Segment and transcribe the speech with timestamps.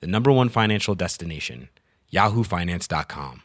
[0.00, 1.68] the number one financial destination,
[2.12, 3.42] yahoofinance.com.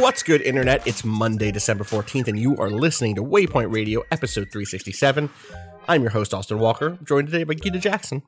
[0.00, 0.86] What's good, Internet?
[0.86, 5.30] It's Monday, December 14th, and you are listening to Waypoint Radio, episode 367.
[5.88, 8.22] I'm your host, Austin Walker, joined today by Gita Jackson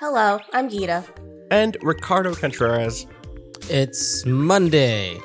[0.00, 1.04] Hello, I'm Gita.
[1.50, 3.06] and Ricardo Contreras.
[3.68, 5.20] It's Monday.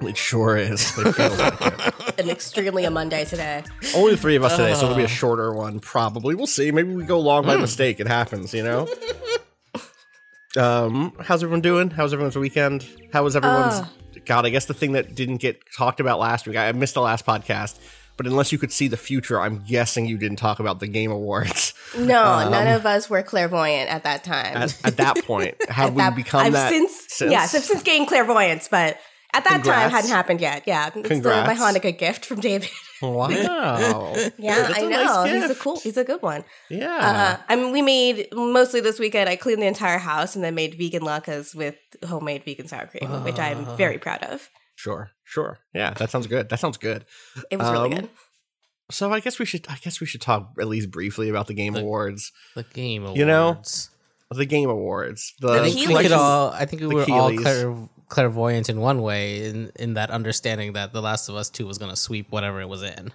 [0.00, 0.96] It sure is.
[0.96, 2.18] It feels like it.
[2.20, 3.64] An extremely a Monday today.
[3.96, 5.14] Only three of us today, so it'll be a uh-huh.
[5.14, 6.36] shorter one, probably.
[6.36, 6.70] We'll see.
[6.70, 7.62] Maybe we go long by hmm.
[7.62, 7.98] mistake.
[7.98, 8.88] It happens, you know?
[10.56, 11.90] um, how's everyone doing?
[11.90, 12.86] How's everyone's weekend?
[13.12, 13.74] How was everyone's?
[13.74, 13.88] Uh.
[14.24, 16.94] God, I guess the thing that didn't get talked about last week, I I missed
[16.94, 17.78] the last podcast,
[18.18, 21.10] but unless you could see the future, I'm guessing you didn't talk about the Game
[21.10, 21.72] Awards.
[21.96, 24.54] No, none of us were clairvoyant at that time.
[24.54, 28.08] At, at that point, have we that- become I've that since, yes, I've since gained
[28.08, 28.98] clairvoyance, but
[29.32, 29.94] at that time Congrats.
[29.94, 30.64] hadn't happened yet.
[30.66, 31.48] Yeah, it's Congrats.
[31.48, 32.68] the, my Hanukkah gift from David.
[33.00, 34.12] Wow.
[34.38, 36.42] yeah, I know nice he's a cool, he's a good one.
[36.68, 37.38] Yeah.
[37.38, 39.28] Uh, I mean, we made mostly this weekend.
[39.28, 43.08] I cleaned the entire house and then made vegan latkes with homemade vegan sour cream,
[43.22, 44.50] which I'm very proud of.
[44.78, 45.10] Sure.
[45.24, 45.58] Sure.
[45.74, 46.48] Yeah, that sounds good.
[46.50, 47.04] That sounds good.
[47.50, 48.08] It was really Um, good.
[48.90, 51.54] So I guess we should I guess we should talk at least briefly about the
[51.54, 52.30] Game Awards.
[52.54, 53.18] The Game Awards.
[53.18, 53.60] You know,
[54.30, 55.34] The Game Awards.
[55.40, 56.02] The I think we Keighleys.
[56.02, 56.50] could all.
[56.52, 60.74] I think we The were all clair- clairvoyant in one way, in in that understanding
[60.74, 63.12] that The Last of Us Two was going to sweep whatever it was in.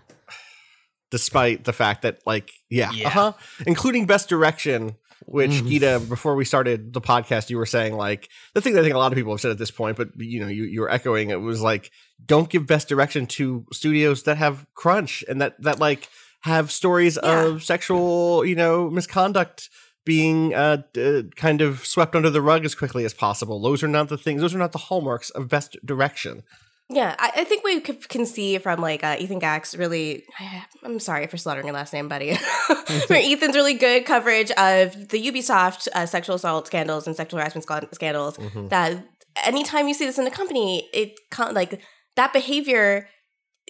[1.12, 3.08] despite the fact that like yeah, Yeah.
[3.08, 3.34] uh-huh
[3.68, 5.68] including best direction which Mhm.
[5.70, 8.96] Gita before we started the podcast you were saying like the thing that I think
[8.96, 10.90] a lot of people have said at this point but you know you you were
[10.92, 11.92] echoing it was like
[12.26, 16.10] don't give best direction to studios that have crunch and that that like
[16.42, 17.46] have stories Yeah.
[17.46, 19.70] of sexual you know misconduct
[20.06, 23.88] being uh, d- kind of swept under the rug as quickly as possible those are
[23.88, 26.44] not the things those are not the hallmarks of best direction
[26.90, 30.26] Yeah, I, I think we can see from like uh, Ethan Gax really.
[30.84, 32.36] I'm sorry for slaughtering your last name, buddy.
[32.36, 32.76] For
[33.14, 37.88] Ethan's really good coverage of the Ubisoft uh, sexual assault scandals and sexual harassment sca-
[37.94, 38.38] scandals.
[38.38, 38.68] Mm-hmm.
[38.68, 39.06] That
[39.44, 41.82] anytime you see this in a company, it con- like
[42.16, 43.08] that behavior.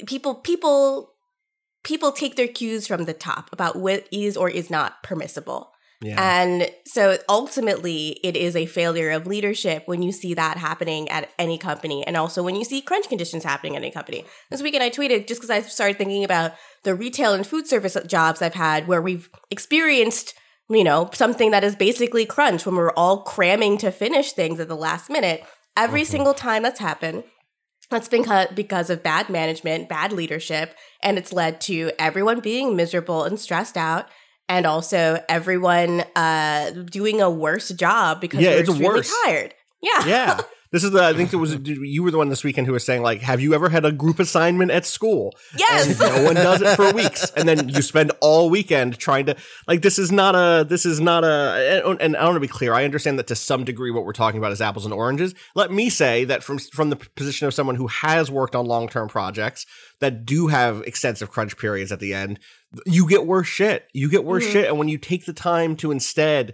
[0.08, 1.14] People, people,
[1.84, 5.73] people take their cues from the top about what is or is not permissible.
[6.04, 11.10] Yeah And so ultimately, it is a failure of leadership when you see that happening
[11.10, 12.06] at any company.
[12.06, 14.26] And also when you see crunch conditions happening at any company.
[14.52, 16.54] This weekend, I tweeted just because I started thinking about
[16.84, 20.34] the retail and food service jobs I've had where we've experienced,
[20.70, 24.68] you know, something that is basically crunch when we're all cramming to finish things at
[24.68, 25.44] the last minute.
[25.76, 26.12] Every mm-hmm.
[26.12, 27.24] single time that's happened,
[27.90, 32.76] that's been cut because of bad management, bad leadership, and it's led to everyone being
[32.76, 34.08] miserable and stressed out,
[34.50, 39.14] and also everyone uh, doing a worse job because Yeah, they're it's worse.
[39.26, 39.54] tired.
[39.82, 40.40] Yeah, yeah
[40.74, 42.84] this is the i think it was you were the one this weekend who was
[42.84, 45.34] saying like have you ever had a group assignment at school?
[45.58, 46.00] Yes.
[46.02, 47.32] and no one does it for weeks.
[47.32, 49.36] And then you spend all weekend trying to
[49.68, 52.48] like this is not a this is not a and, and i want to be
[52.48, 55.34] clear i understand that to some degree what we're talking about is apples and oranges.
[55.56, 59.10] Let me say that from from the position of someone who has worked on long-term
[59.10, 59.66] projects
[60.00, 62.40] that do have extensive crunch periods at the end
[62.86, 63.88] you get worse shit.
[63.94, 64.54] You get worse mm-hmm.
[64.54, 64.68] shit.
[64.68, 66.54] And when you take the time to instead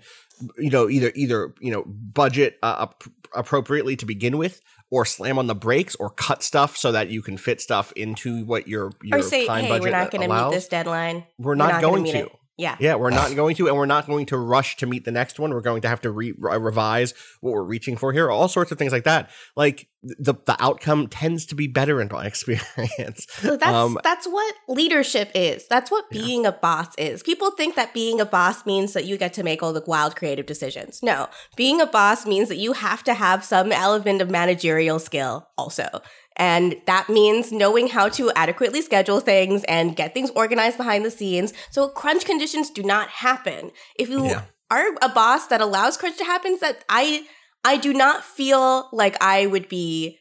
[0.57, 3.03] you know either either you know budget uh, ap-
[3.35, 7.21] appropriately to begin with or slam on the brakes or cut stuff so that you
[7.21, 10.27] can fit stuff into what your your or say, time hey, budget we're not going
[10.29, 11.23] to meet this deadline.
[11.37, 12.25] We're not going gonna meet to.
[12.25, 12.75] it." Yeah.
[12.79, 15.39] yeah we're not going to and we're not going to rush to meet the next
[15.39, 18.47] one we're going to have to re- re- revise what we're reaching for here all
[18.49, 22.25] sorts of things like that like the the outcome tends to be better in my
[22.31, 25.67] experience So that's Um, that's what leadership is.
[25.67, 27.23] That's what being a boss is.
[27.23, 30.15] People think that being a boss means that you get to make all the wild
[30.15, 31.01] creative decisions.
[31.01, 35.47] No, being a boss means that you have to have some element of managerial skill
[35.57, 36.01] also.
[36.39, 41.11] And that means knowing how to adequately schedule things and get things organized behind the
[41.11, 43.71] scenes so crunch conditions do not happen.
[43.97, 44.43] If you Yeah.
[44.71, 47.25] are a boss that allows crunch to happen, that I
[47.65, 50.17] I do not feel like I would be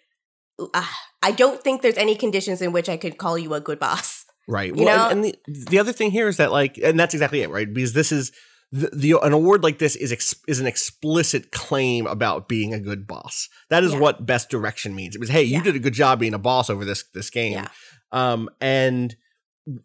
[0.74, 0.84] uh,
[1.22, 4.24] I don't think there's any conditions in which I could call you a good boss.
[4.48, 4.74] Right.
[4.74, 5.10] You well, know?
[5.10, 7.72] and, and the, the other thing here is that like, and that's exactly it, right?
[7.72, 8.32] Because this is
[8.70, 12.80] the, the an award like this is ex, is an explicit claim about being a
[12.80, 13.48] good boss.
[13.70, 13.98] That is Yeah.
[14.00, 15.14] what best direction means.
[15.14, 15.62] It was, hey, you Yeah.
[15.62, 17.52] did a good job being a boss over this this game.
[17.54, 17.68] Yeah.
[18.12, 19.16] Um, and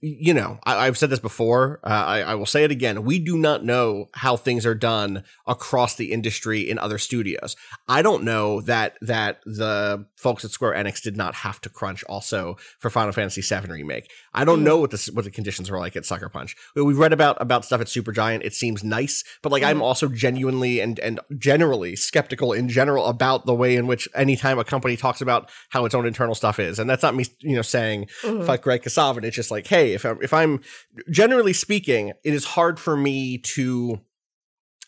[0.01, 1.79] you know, I, I've said this before.
[1.83, 3.03] Uh, I, I will say it again.
[3.03, 7.55] We do not know how things are done across the industry in other studios.
[7.87, 12.03] I don't know that that the folks at Square Enix did not have to crunch
[12.05, 14.09] also for Final Fantasy VII remake.
[14.33, 14.63] I don't mm.
[14.63, 16.55] know what the what the conditions were like at Sucker Punch.
[16.75, 18.43] We've read about about stuff at Supergiant.
[18.43, 19.83] It seems nice, but like I'm mm.
[19.83, 24.63] also genuinely and and generally skeptical in general about the way in which anytime a
[24.63, 27.61] company talks about how its own internal stuff is, and that's not me, you know,
[27.61, 28.45] saying mm-hmm.
[28.45, 29.23] fuck Greg Kasavin.
[29.23, 30.61] It's just like, hey, if I'm, if I'm
[31.09, 33.99] generally speaking, it is hard for me to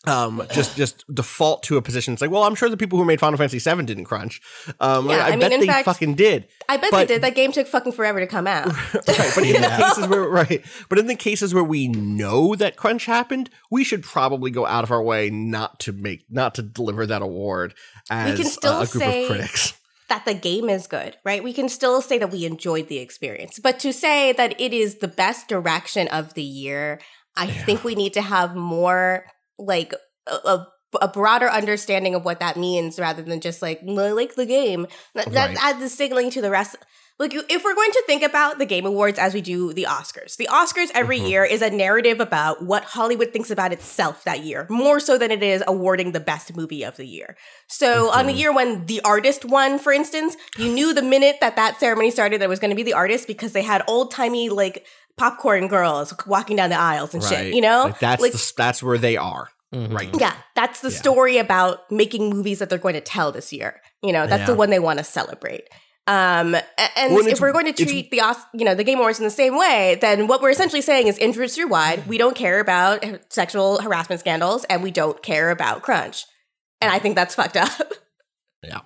[0.06, 2.12] um just just default to a position.
[2.12, 4.40] It's like well i'm sure the people who made final fantasy 7 didn't crunch.
[4.78, 6.46] Um Yeah, i, I mean, bet in they fact- fucking did.
[6.68, 7.22] I bet But- they did.
[7.22, 8.66] That game took fucking forever to come out.
[8.94, 10.64] right but in the cases where right.
[10.88, 14.84] But in the cases where we know that crunch happened we should probably go out
[14.84, 17.74] of our way not to make not to deliver that award
[18.08, 19.72] as can still a, a group say- of critics
[20.08, 21.42] that the game is good, right?
[21.42, 24.98] We can still say that we enjoyed the experience, but to say that it is
[24.98, 27.00] the best direction of the year,
[27.36, 29.26] I think we need to have more
[29.58, 29.94] like
[30.26, 30.66] a,
[31.00, 34.86] a, broader understanding of what that means rather than just like "I like the game.
[35.14, 36.76] That, that adds the signaling to the rest.
[37.18, 40.36] Like if we're going to think about the Game Awards as we do the Oscars,
[40.36, 41.26] the Oscars every Mm-hmm.
[41.28, 45.30] year is a narrative about what Hollywood thinks about itself that year, more so than
[45.30, 47.36] it is awarding the best movie of the year.
[47.68, 48.38] So on the Mm-hmm.
[48.38, 52.40] year when The Artist won, for instance, you knew the minute that that ceremony started
[52.40, 54.86] that it was going to be The Artist because they had old timey like
[55.16, 57.54] popcorn girls walking down the aisles and shit.
[57.54, 60.96] You know, like that's Like, the, that's where they are right yeah, that's the Yeah.
[60.96, 63.80] story about making movies that they're going to tell this year.
[64.02, 65.64] You know, that's the one they want to celebrate.
[66.08, 66.54] Um,
[66.96, 68.22] and Well, if we're going to treat the
[68.54, 71.18] you know the Game Awards in the same way, then what we're essentially saying is
[71.18, 76.24] industry wide, we don't care about sexual harassment scandals, and we don't care about crunch.
[76.80, 77.70] And I think that's fucked up.
[78.62, 78.80] Yeah.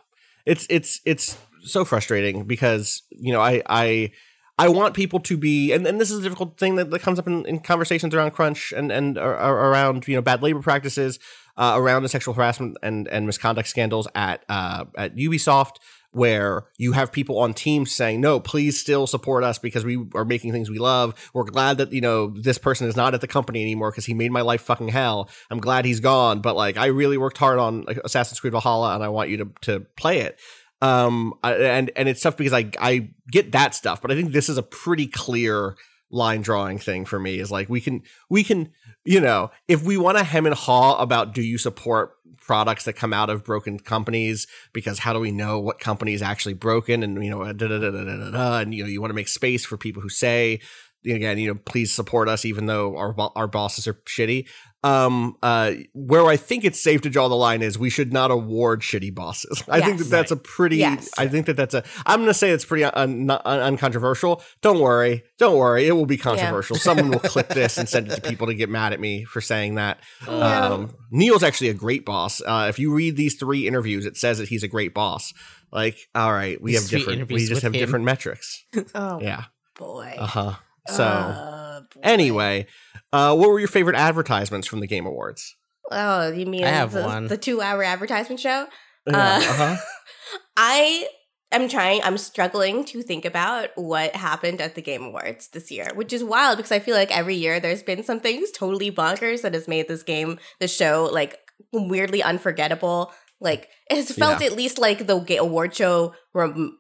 [0.44, 4.11] It's it's it's so frustrating because, you know, I I
[4.58, 7.19] I want people to be and, and this is a difficult thing that, that comes
[7.19, 11.19] up in, in conversations around crunch and and ar- around, you know, bad labor practices,
[11.56, 15.76] uh, around the sexual harassment and and misconduct scandals at uh at Ubisoft
[16.12, 20.24] where you have people on teams saying, no, please still support us because we are
[20.24, 21.14] making things we love.
[21.32, 24.14] We're glad that, you know, this person is not at the company anymore because he
[24.14, 25.28] made my life fucking hell.
[25.50, 29.04] I'm glad he's gone, but like I really worked hard on Assassin's Creed Valhalla and
[29.04, 30.38] I want you to, to play it.
[30.82, 34.48] Um, and, and it's tough because I, I get that stuff, but I think this
[34.48, 35.76] is a pretty clear
[36.10, 38.72] line drawing thing for me is like we can we can
[39.04, 42.94] you know if we want to hem and haw about do you support products that
[42.94, 47.04] come out of broken companies because how do we know what company is actually broken
[47.04, 49.14] and you know da, da, da, da, da, da, and you know you want to
[49.14, 50.58] make space for people who say
[51.05, 54.47] again you know please support us even though our our bosses are shitty.
[54.82, 58.31] Um uh where i think it's safe to draw the line is we should not
[58.31, 59.62] award shitty bosses.
[59.69, 61.11] I think that that's a pretty Yes.
[61.19, 64.43] i think that that's a i'm gonna say it's pretty un, un, uncontroversial.
[64.62, 65.23] Don't worry.
[65.38, 65.87] Don't worry.
[65.87, 66.76] It will be controversial.
[66.76, 69.43] Someone will clip this and send it to people to get mad at me for
[69.43, 70.00] saying that.
[70.26, 70.67] Yeah.
[70.69, 72.41] um neil's actually a great boss.
[72.41, 75.35] Uh if you read these three interviews it says that he's a great boss.
[75.70, 77.81] Like all right we These have different we just have him.
[77.81, 78.64] different metrics.
[78.94, 79.44] Oh yeah.
[79.79, 80.14] boy.
[80.19, 80.55] uh-huh
[80.88, 82.67] so Uh, anyway
[83.12, 85.56] uh what were your favorite advertisements from the game awards
[85.93, 87.27] Oh, you mean I have the, one.
[87.27, 88.67] the two-hour advertisement show?
[89.08, 89.77] Yeah, Uh, uh-huh
[90.56, 91.08] I
[91.53, 95.89] am trying, I'm struggling to think about what happened at the Game Awards this year,
[95.94, 99.55] which is wild because I feel like every year there's been something totally bonkers that
[99.55, 101.39] has made this game, the show, like
[101.72, 103.13] weirdly unforgettable.
[103.41, 104.46] Like, it has felt Yeah.
[104.49, 106.77] at least like the ga- award show rem-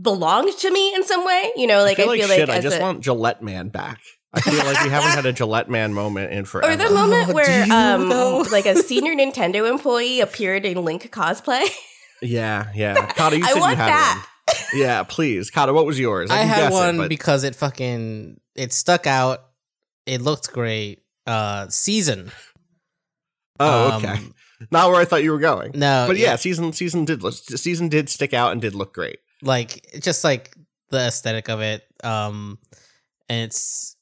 [0.00, 1.52] belonged to me in some way.
[1.56, 2.48] You know, like I feel like, shit.
[2.50, 4.00] I just a- want Gillette Man back.
[4.32, 6.72] I feel like we haven't had a Gillette Man moment in forever.
[6.72, 8.44] Or the moment Oh, where um though?
[8.52, 11.64] like a senior Nintendo employee appeared in Link cosplay.
[12.22, 12.94] yeah, yeah.
[13.12, 14.26] Cado, you I said you want had that.
[14.72, 14.80] one.
[14.80, 15.72] Yeah, please, Cado.
[15.74, 16.30] What was yours?
[16.30, 19.40] I can had guess it, one but- because it fucking it stuck out.
[20.06, 21.02] It looked great.
[21.26, 22.30] Uh, season.
[23.60, 24.20] oh, Um, okay.
[24.70, 25.72] Not where I thought you were going.
[25.74, 29.18] No, but yeah, season season did season did stick out and did look great.
[29.42, 30.54] Like just like
[30.90, 31.84] the aesthetic of it.
[32.02, 32.58] Um,
[33.28, 33.96] and it's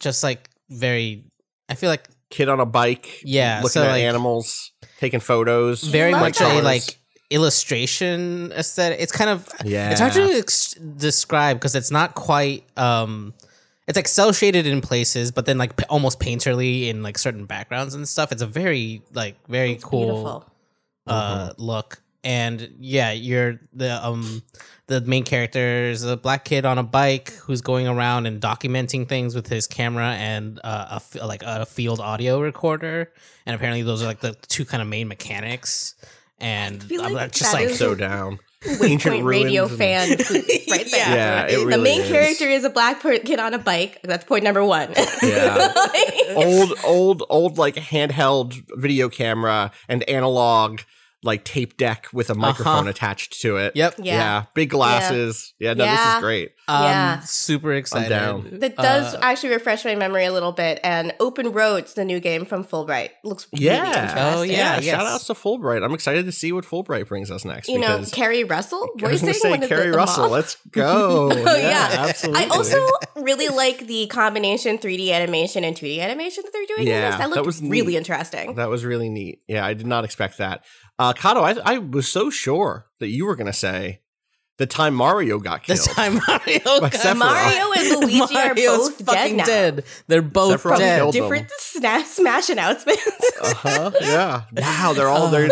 [0.00, 1.24] just like very.
[1.68, 5.82] I feel like Kid on a bike, Yeah, looking so, at like- animals, taking photos,
[5.82, 6.60] very much that.
[6.60, 6.98] a like
[7.30, 8.98] illustration aesthetic.
[9.00, 12.64] It's kind of Yeah, It's hard to ex- describe because it's not quite.
[12.78, 13.34] um
[13.88, 17.46] It's like cell shaded in places, but then like p- almost painterly in like certain
[17.46, 18.32] backgrounds and stuff.
[18.32, 20.46] It's a very like very cool Beautiful.
[21.06, 22.01] uh look.
[22.24, 24.42] And yeah, you're the um
[24.86, 29.08] the main character is a black kid on a bike who's going around and documenting
[29.08, 33.12] things with his camera and uh, a f- like a field audio recorder,
[33.46, 35.94] and apparently those are like the two kind of main mechanics.
[36.40, 38.40] And feel I'm like just like is So down.
[38.78, 40.08] Point radio ruins and- fan
[40.70, 41.16] right there.
[41.16, 42.08] Yeah, it the main is.
[42.08, 44.00] character is a black kid on a bike.
[44.02, 44.92] That's point number one.
[45.22, 45.72] Yeah.
[45.76, 50.80] Like- old, old, old, like handheld video camera and analog,
[51.24, 52.88] like tape deck with a microphone Uh-huh.
[52.88, 53.76] attached to it.
[53.76, 53.94] Yep.
[53.98, 54.44] Yeah.
[54.54, 55.54] Big glasses.
[55.60, 55.74] Yeah.
[55.74, 56.50] no, this is great.
[56.68, 57.20] um, Yeah.
[57.20, 58.08] super excited.
[58.08, 58.48] down.
[58.60, 60.80] That does Uh, actually refresh my memory a little bit.
[60.82, 63.86] And Open Roads, the new game from Fullbright, looks really Yeah.
[63.86, 64.22] interesting.
[64.22, 64.80] Oh, yeah.
[64.80, 64.84] yes.
[64.84, 65.84] Shout outs to Fullbright.
[65.84, 67.68] I'm excited to see what Fullbright brings us next.
[67.68, 70.24] You know, because Keri Russell I was voicing gonna say one the- Keri the Russell.
[70.24, 70.32] mom.
[70.32, 71.30] Let's go.
[71.32, 71.88] Oh, yeah.
[72.08, 72.44] absolutely.
[72.44, 72.84] I also
[73.16, 77.10] really like the combination 3D animation and 2D animation that they're doing in Yeah, this.
[77.16, 77.98] That that looked was really neat.
[77.98, 78.54] interesting.
[78.56, 79.40] That was really neat.
[79.46, 80.64] Yeah, I did not expect that.
[81.02, 84.00] Uh, Cado, I, I was so sure that you were going to say
[84.58, 85.80] the time Mario got killed.
[85.80, 87.16] The time Mario got- Sephiroth.
[87.16, 89.44] Mario and Luigi are both dead fucking now.
[89.44, 89.84] dead.
[90.06, 90.98] They're both Sephiroth dead.
[90.98, 91.12] killed.
[91.14, 93.02] Different sna- Smash announcements.
[93.42, 93.90] Uh-huh.
[94.00, 94.42] Yeah.
[94.56, 94.92] Wow.
[94.94, 95.50] They're all they're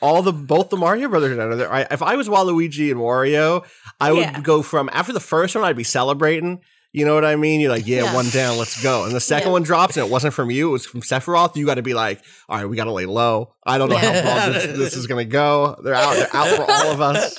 [0.00, 1.70] all the both the Mario brothers are there.
[1.70, 3.66] I, if I was Waluigi and Wario,
[4.00, 4.40] I would Yeah.
[4.40, 6.60] go from after the first one, I'd be celebrating.
[6.92, 7.60] You know what I mean?
[7.60, 8.14] You're like, yeah, Yeah.
[8.14, 9.04] one down, let's go.
[9.04, 9.52] And the second Yeah.
[9.52, 11.54] one drops, and it wasn't from you; it was from Sephiroth.
[11.56, 13.54] You got to be like, all right, we got to lay low.
[13.66, 15.76] I don't know how far this, this is gonna go.
[15.84, 16.14] They're out.
[16.14, 17.38] They're out for all of us.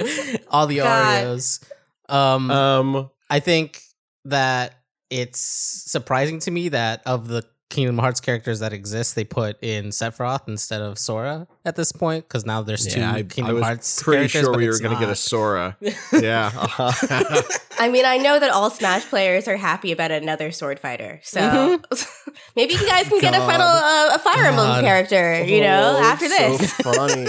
[0.50, 1.24] All the God.
[1.24, 1.64] Oreos.
[2.08, 3.10] Um, Um.
[3.30, 3.82] I think
[4.24, 4.74] that
[5.10, 9.86] it's surprising to me that of the Kingdom Hearts characters that exist, they put in
[9.86, 13.54] Sephiroth instead of Sora at this point because now there's two Yeah, I, I Kingdom
[13.56, 15.14] was Hearts pretty characters, sure we were gonna get a.
[15.14, 15.76] Sora.
[16.12, 16.50] yeah.
[16.54, 17.42] uh-huh.
[17.78, 21.80] I mean, I know that all Smash players are happy about another sword fighter, so
[22.56, 26.02] maybe you guys can get a final uh, a Fire Emblem character, you know, Oh,
[26.02, 26.72] after this.
[26.74, 27.26] So funny.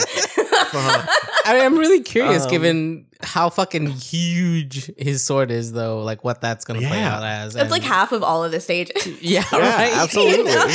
[1.46, 6.02] I mean, I'm really curious, Um, given how fucking huge his sword is, though.
[6.04, 7.54] Like what that's gonna play out as.
[7.54, 9.06] That's like half of all of the stages.
[9.22, 9.94] Yeah, Yeah, right.
[9.98, 10.38] absolutely.
[10.52, 10.68] You know?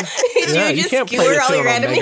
[0.49, 1.99] Yeah, you you just skewer all your enemies.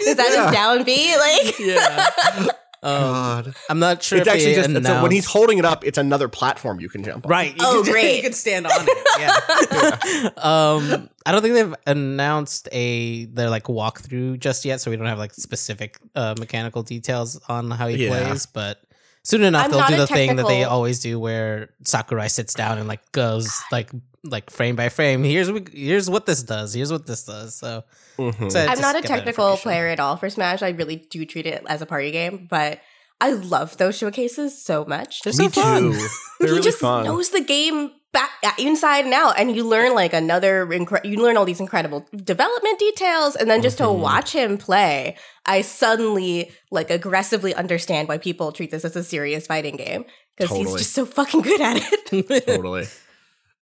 [0.00, 0.46] Is that Yeah.
[0.46, 1.05] his down B?
[1.18, 2.06] Like, yeah.
[2.82, 3.54] Um, God.
[3.68, 5.98] I'm not sure It's if actually just it's a, when he's holding it up, it's
[5.98, 7.30] another platform you can jump on.
[7.30, 7.50] Right.
[7.50, 8.16] You Oh, can, great.
[8.16, 9.06] You can stand on it.
[9.18, 10.28] Yeah.
[10.36, 15.06] um, I don't think they've announced a their like walkthrough just yet, so we don't
[15.06, 18.10] have like specific uh, mechanical details on how he Yeah.
[18.28, 18.46] plays.
[18.46, 18.80] But
[19.26, 22.54] soon enough, I'm they'll do a the thing that they always do, where Sakurai sits
[22.54, 23.90] down and like goes like
[24.24, 25.22] like frame by frame.
[25.24, 26.74] Here's what here's what this does.
[26.74, 27.54] Here's what this does.
[27.56, 27.84] So
[28.18, 28.46] Mhm.
[28.46, 30.62] excited I'm not a technical player at all for Smash.
[30.62, 32.80] I really do treat it as a party game, but
[33.20, 35.22] I love those showcases so much.
[35.22, 35.92] They're Me so fun.
[35.92, 35.92] too.
[36.40, 37.04] They're he really just fun.
[37.04, 40.66] knows the game back uh, inside and out, and you learn like another.
[40.66, 43.98] Incre- you learn all these incredible development details, and then just to Mhm.
[43.98, 49.46] watch him play, I suddenly like aggressively understand why people treat this as a serious
[49.46, 50.04] fighting game
[50.36, 52.46] because he's just so fucking good at it.
[52.46, 52.86] totally.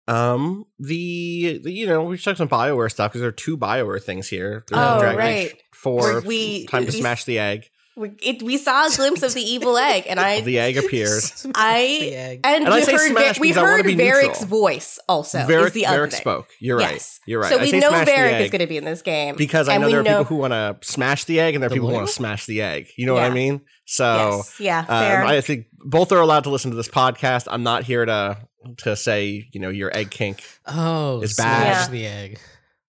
[0.08, 4.02] Um, the, the you know we checked some Bioware stuff because there are two Bioware
[4.02, 4.64] things here.
[4.68, 5.52] There's Oh, right.
[5.52, 6.20] Age Four.
[6.22, 7.68] We- time to we- smash the egg.
[8.00, 11.46] We, it, we saw a glimpse of the evil egg, and I, The egg appears.
[11.54, 11.80] I,
[12.12, 12.40] egg.
[12.44, 15.38] and, And I we say heard, smash we I heard be Varric's voice also.
[15.38, 16.20] is the other Varric thing.
[16.20, 16.48] spoke.
[16.60, 17.02] You're right.
[17.26, 17.52] You're right.
[17.52, 19.68] So I we say know smash Varric is going to be in this game because
[19.68, 21.74] I know there are people who want to smash the egg and there are The
[21.76, 22.88] people who want to smash the egg.
[22.96, 23.60] You know what I mean?
[23.84, 24.80] So yes, yeah,
[25.22, 27.48] um, I think both are allowed to listen to this podcast.
[27.50, 28.38] I'm not here to
[28.78, 30.42] to say you know your egg kink.
[30.66, 31.90] Oh, It's smash bad.
[31.90, 32.38] the egg.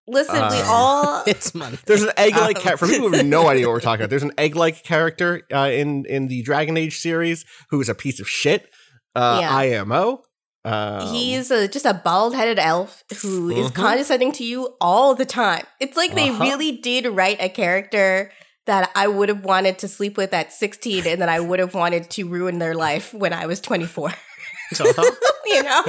[0.08, 1.78] Listen, we um, all It's money.
[1.86, 2.86] There's an egg-like Um, character.
[2.86, 5.70] For people who have no idea what we're talking about, there's an egg-like character uh,
[5.72, 8.70] in in the Dragon Age series who is a piece of shit.
[9.16, 9.56] Uh, Yeah.
[9.56, 10.22] IMO.
[10.66, 13.76] Um, He's a, just a bald headed elf who is Mhm.
[13.76, 15.64] condescending to you all the time.
[15.80, 16.44] It's like they Uh-huh.
[16.44, 18.32] really did write a character
[18.66, 21.76] that I would have wanted to sleep with at 16 and that I would have
[21.76, 24.14] wanted to ruin their life when I was 24.
[25.46, 25.84] you know?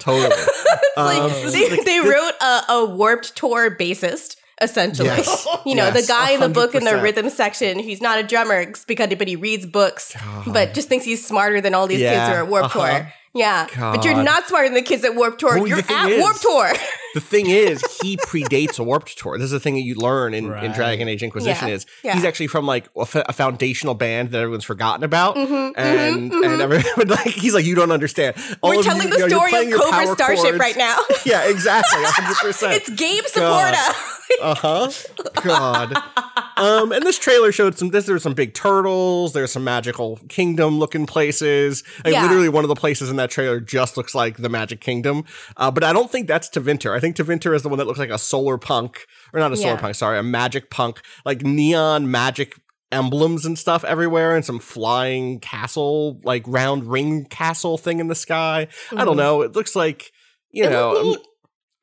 [0.00, 0.30] totally.
[0.90, 4.36] It's like Um, they, like, they wrote a, a warped tour bassist.
[4.62, 5.46] Essentially, Yes.
[5.64, 8.22] you know, Yes, the guy in the book in the rhythm section, he's not a
[8.22, 10.52] drummer because, but he reads books, God.
[10.52, 12.98] but just thinks he's smarter than all these kids who are at Warp uh-huh.
[13.00, 13.12] Tour.
[13.32, 15.56] Yeah, but you're not smarter than the kids at Warped Tour.
[15.60, 16.72] Well, you're at is- Warp Tour.
[17.14, 19.36] The thing is, he predates a warped tour.
[19.38, 22.14] This is the thing that you learn in, in Dragon Age Inquisition Yeah, is yeah.
[22.14, 26.32] he's actually from like a, f- a foundational band that everyone's forgotten about, Mhm, and
[26.32, 28.36] mhm, and everyone like he's like you don't understand.
[28.62, 30.58] All We're telling you the you're story of Cobra Starship chords.
[30.58, 30.96] right now.
[31.26, 32.72] Yeah, exactly, hundred percent.
[32.74, 33.24] it's Gabe.
[33.24, 34.16] Saporta.
[34.40, 34.90] Uh huh.
[35.42, 35.96] God.
[36.56, 37.90] Um, and this trailer showed some.
[37.90, 39.32] This there's some big turtles.
[39.32, 41.82] There's some magical kingdom looking places.
[42.04, 42.22] Like, Yeah.
[42.22, 45.24] literally, one of the places in that trailer just looks like the Magic Kingdom.
[45.56, 46.94] Uh, but I don't think that's Tevinter.
[47.00, 49.56] I think Tevinter is the one that looks like a solar punk, or not a
[49.56, 49.94] solar punk.
[49.94, 52.60] Sorry, a magic punk, like neon magic
[52.92, 58.16] emblems and stuff everywhere and some flying castle like round ring castle thing in the
[58.16, 59.18] sky i don't Mhm.
[59.18, 60.10] know it looks like
[60.50, 61.16] you It know um.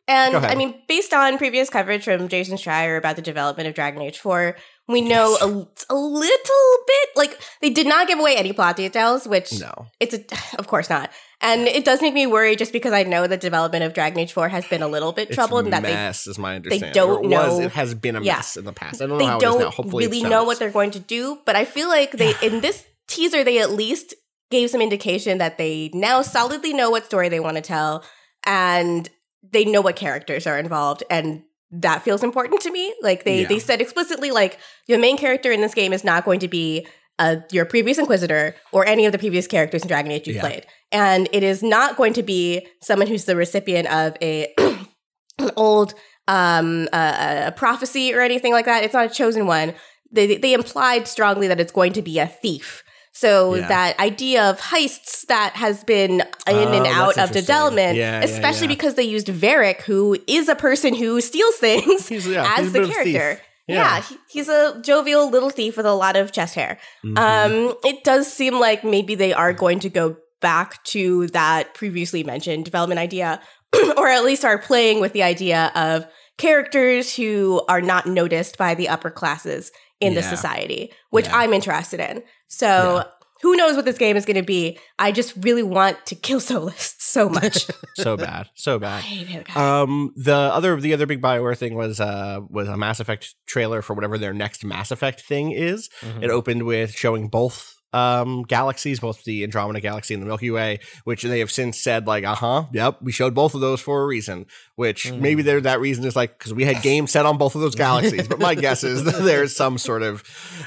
[0.09, 4.01] And I mean, based on previous coverage from Jason Schreier about the development of Dragon
[4.01, 4.55] Age 4,
[4.87, 5.45] we know a,
[5.93, 7.09] a little bit.
[7.17, 10.23] Like, they did not give away any plot details, which no it's a,
[10.59, 11.09] of course not.
[11.39, 14.33] And it does make me worry just because I know the development of Dragon Age
[14.33, 16.55] 4 has been a little bit it's troubled a and that they mess is my
[16.55, 18.37] understanding They don't it was know- it has been a Yeah.
[18.37, 20.23] mess in the past i don't know they how it is now don't hopefully really
[20.23, 21.37] know what they're going to do.
[21.45, 24.15] But I feel like they in this teaser they at least
[24.49, 28.03] gave some indication that they now solidly know what story they want to tell
[28.45, 29.09] and
[29.51, 32.95] they know what characters are involved and that feels important to me.
[33.01, 33.47] Like they Yeah.
[33.47, 36.87] they said explicitly like your main character in this game is not going to be
[37.19, 40.41] uh, your previous Inquisitor or any of the previous characters in Dragon Age you've Yeah.
[40.41, 40.65] played.
[40.91, 44.53] And it is not going to be someone who's the recipient of a
[45.39, 45.93] an old
[46.27, 48.83] um uh, a prophecy or anything like that.
[48.83, 49.73] It's not a chosen one.
[50.11, 52.83] They they implied strongly that it's going to be a thief.
[53.13, 53.67] So Yeah.
[53.67, 58.67] that idea of heists that has been in Oh, and out of development, Yeah, especially
[58.67, 58.73] yeah.
[58.75, 62.89] because they used Varric, who is a person who steals things as the bit of
[62.89, 63.15] a thief.
[63.15, 63.41] character.
[63.67, 64.01] Yeah.
[64.01, 66.77] He, he's a jovial little thief with a lot of chest hair.
[67.03, 67.17] Mhm.
[67.17, 72.23] Um, it does seem like maybe they are going to go back to that previously
[72.23, 73.41] mentioned development idea,
[73.97, 76.05] or at least are playing with the idea of
[76.37, 81.37] characters who are not noticed by the upper classes in the society, which Yeah.
[81.37, 82.23] I'm interested in.
[82.47, 83.03] So.
[83.43, 84.79] Who knows what this game is going to be?
[84.97, 87.67] I just really want to kill Solas so much.
[87.95, 91.99] so bad so I bad hate Um, the other the other big Bioware thing was
[91.99, 95.87] uh was a Mass Effect trailer for whatever their next Mass Effect thing is.
[96.01, 96.23] Mhm.
[96.23, 100.79] It opened with showing both um galaxies, both the Andromeda Galaxy and the Milky Way,
[101.05, 104.03] which they have since said like, uh huh, yep, we showed both of those for
[104.03, 104.45] a reason.
[104.75, 105.19] Which Mm.
[105.21, 107.75] maybe there that reason is like because we had games set on both of those
[107.75, 108.27] galaxies.
[108.27, 110.23] but my guess is that there's some sort of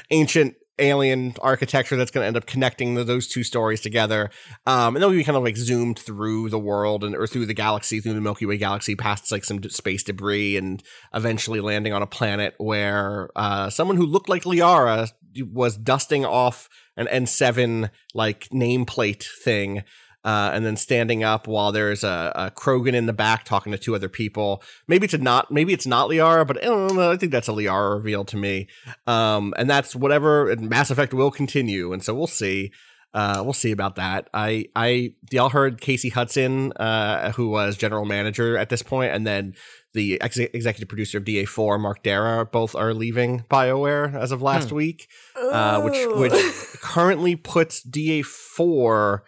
[0.09, 4.31] ancient alien architecture that's going to end up connecting the, those two stories together.
[4.65, 7.53] Um, and then we kind of like zoomed through the world and or through the
[7.53, 10.81] galaxy, through the Milky Way galaxy, past like some space debris, and
[11.13, 16.69] eventually landing on a planet where uh, someone who looked like Liara was dusting off
[16.97, 19.83] an N7 like nameplate thing.
[20.23, 23.77] Uh, and then standing up while there's a, a Krogan in the back talking to
[23.77, 24.61] two other people.
[24.87, 27.11] Maybe it's not, maybe it's not Liara, but I.
[27.11, 28.67] I think that's a Liara reveal to me.
[29.07, 30.51] Um, and that's whatever.
[30.51, 32.71] And Mass Effect will continue, and so we'll see.
[33.13, 34.29] Uh, we'll see about that.
[34.33, 39.27] I, I, y'all heard Casey Hudson, uh, who was general manager at this point, and
[39.27, 39.53] then
[39.93, 44.71] the ex- executive producer of DA4, Mark Darrah, both are leaving BioWare as of last
[44.71, 46.33] week, uh, which which
[46.81, 49.19] currently puts DA4,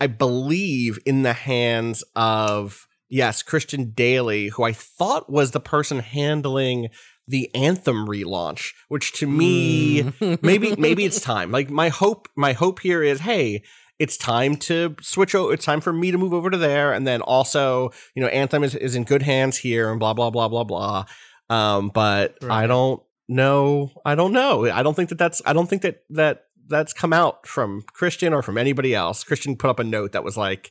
[0.00, 5.98] I believe, in the hands of yes, Christian Dailey, who I thought was the person
[6.00, 6.88] handling
[7.28, 10.42] the Anthem relaunch, which to me Mm.
[10.42, 11.50] maybe maybe it's time.
[11.52, 13.62] Like my hope my hope here is hey,
[14.00, 17.06] it's time to switch over it's time for me to move over to there and
[17.06, 20.48] then also, you know, Anthem is, is in good hands here and blah blah blah
[20.48, 21.04] blah blah.
[21.50, 23.92] Um but I don't know.
[24.04, 24.68] I don't know.
[24.68, 28.32] I don't think that that's I don't think that that that's come out from Christian
[28.32, 29.22] or from anybody else.
[29.22, 30.70] Christian put up a note that was like,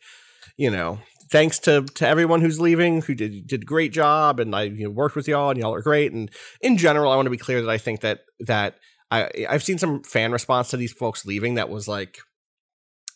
[0.58, 1.00] you know,
[1.32, 4.86] thanks to to everyone who's leaving who did did a great job and I you
[4.86, 7.38] know, worked with y'all and y'all are great and in general I want to be
[7.38, 8.80] clear that I think that that
[9.12, 12.18] I I've seen some fan response to these folks leaving that was like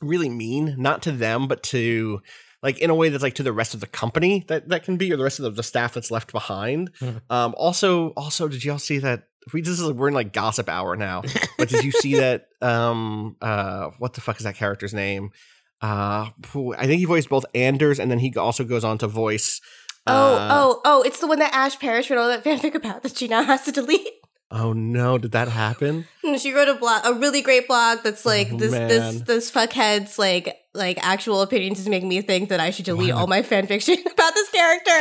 [0.03, 2.21] really mean not to them but to
[2.61, 4.97] like in a way that's like to the rest of the company that that can
[4.97, 7.21] be or the rest of the, the staff that's left behind Mhm.
[7.29, 10.95] um also also did y'all see that we this is we're in like gossip hour
[10.95, 11.21] now
[11.57, 15.31] but did you see that um uh what the fuck is that character's name
[15.81, 16.29] uh
[16.77, 19.59] i think he voiced both anders and then he also goes on to voice
[20.05, 21.01] Oh, uh, oh, oh!
[21.03, 23.63] It's the one that Ash Parrish wrote all that fanfic about that she now has
[23.63, 24.05] to delete.
[24.53, 28.25] Oh no did that happen And she wrote a blog, a really great blog that's
[28.25, 29.23] like Oh, this, this, man.
[29.25, 33.21] this fuckhead's like, like actual opinions is making me think that I should delete Wow.
[33.21, 34.91] all my fan fiction about this character.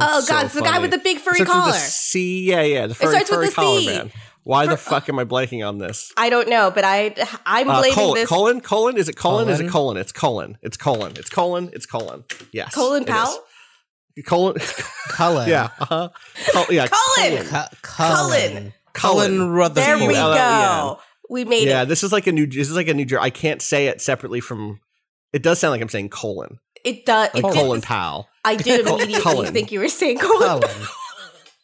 [0.00, 1.72] oh That's god, so it's the guy with the big furry starts collar.
[1.72, 3.86] the C, yeah, yeah, the furry, starts with the collar C.
[3.86, 4.10] man.
[4.44, 6.12] Why the fuck am I blanking on this?
[6.16, 7.14] I don't know, but I,
[7.46, 8.96] I'm Uh, blaming colon, this colon, colon.
[8.96, 9.48] Is it colon?
[9.48, 9.72] Is it Colon?
[9.72, 9.96] colon?
[9.98, 10.58] It's colon.
[10.62, 11.12] It's colon.
[11.16, 11.70] It's colon.
[11.72, 12.24] It's colon.
[12.52, 12.74] Yes.
[12.74, 13.14] Colin it is.
[13.14, 13.44] Powell.
[14.26, 14.56] Colon.
[15.08, 15.48] Cullen.
[15.48, 15.68] yeah.
[15.78, 16.08] Uh-huh.
[16.52, 16.86] Col- yeah.
[16.88, 17.44] Colin!
[17.44, 17.72] Cu- Cullen.
[17.82, 18.52] Cullen.
[18.52, 18.72] Cullen.
[18.92, 19.84] Cullen Rutherford.
[19.84, 20.98] There we go.
[21.30, 21.68] We made it.
[21.70, 21.82] Yeah.
[21.82, 21.86] it.
[21.86, 22.46] This is like a new.
[22.46, 23.06] This is like a new.
[23.18, 24.80] I can't say it separately from.
[25.32, 26.58] It does sound like I'm saying colon.
[26.84, 27.30] It does.
[27.34, 27.86] Like It colon did.
[27.86, 28.28] Powell.
[28.44, 29.52] I did immediately Cullen.
[29.54, 30.60] think you were saying colon.
[30.62, 30.86] Cullen.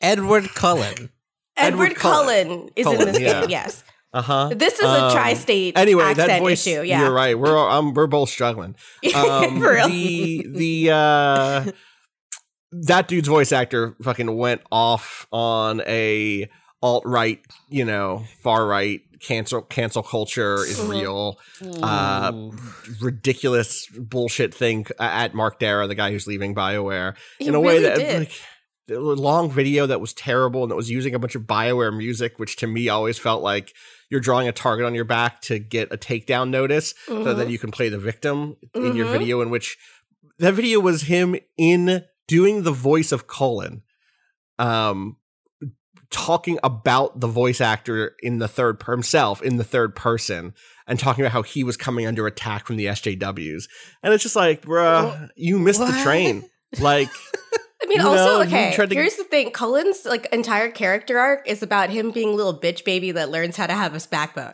[0.01, 1.11] Edward Cullen.
[1.57, 2.47] Edward Edward Cullen.
[2.49, 3.41] Cullen is Cullen, in this yeah.
[3.41, 3.51] game.
[3.51, 4.51] Yes, Uh huh.
[4.55, 6.65] this is a tri-state Anyway, accent that voice.
[6.67, 6.83] issue.
[6.83, 7.37] Yeah, You're right.
[7.37, 8.77] We're um, we're both struggling.
[9.15, 9.89] Um, For real.
[9.89, 11.73] The the uh,
[12.73, 16.49] that dude's voice actor fucking went off on a
[16.83, 20.89] alt right, you know, far right cancel cancel culture is Mhm.
[20.91, 21.39] real.
[21.83, 22.51] Uh,
[23.01, 27.83] ridiculous bullshit thing at Mark Darrah, the guy who's leaving BioWare, He in a way
[27.83, 28.19] that did.
[28.21, 28.33] like
[28.91, 32.39] a long video that was terrible and that was using a bunch of BioWare music,
[32.39, 33.75] which to me always felt like
[34.09, 37.37] you're drawing a target on your back to get a takedown notice so Mhm.
[37.37, 39.13] that you can play the victim in your Mhm.
[39.19, 39.77] video in which
[40.39, 43.83] that video was him in doing the voice of Cullen.
[44.59, 45.17] Um
[46.11, 50.55] talking about the voice actor in the third per himself in the third person
[50.87, 53.69] and talking about how he was coming under attack from the SJWs.
[54.03, 56.49] And it's just like, bruh, you missed the train.
[56.81, 57.09] Like
[57.83, 58.75] I mean, also, know, okay.
[58.75, 62.59] to- Here's the thing: Cullen's like entire character arc is about him being a little
[62.59, 64.53] bitch baby that learns how to have a backbone.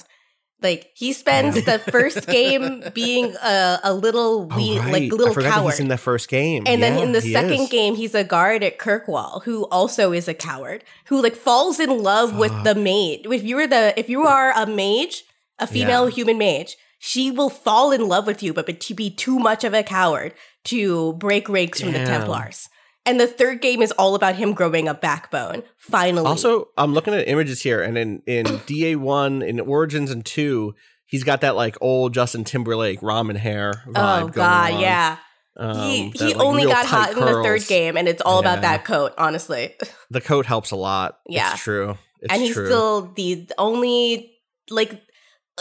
[0.62, 4.92] Like he spends the first game being a, a little Oh, right.
[4.92, 6.62] like little I forgot that coward, he's in the first game.
[6.66, 7.68] and then in the second is.
[7.68, 12.02] game he's a guard at Kirkwall who also is a coward who like falls in
[12.02, 13.26] love with the mage.
[13.30, 15.24] If you were the if you are a mage,
[15.58, 16.14] a female Yeah.
[16.14, 19.64] human mage, she will fall in love with you, but, but to be too much
[19.64, 20.32] of a coward
[20.64, 22.70] to break ranks from the Templars.
[23.06, 25.62] And the third game is all about him growing a backbone.
[25.76, 30.74] Finally, Also, I'm looking at images here, and in in DA1, in Origins and two,
[31.06, 34.22] he's got that like old Justin Timberlake ramen hair vibe.
[34.24, 35.18] oh god, yeah.
[35.56, 38.42] Um, he that, he like, only got hot in the third game, and it's all
[38.42, 38.52] Yeah.
[38.52, 39.74] about that coat, honestly.
[40.10, 41.18] The coat helps a lot.
[41.28, 41.52] Yeah.
[41.52, 41.96] it's true.
[42.20, 42.66] It's and he's true.
[42.66, 44.32] still the only
[44.70, 44.90] like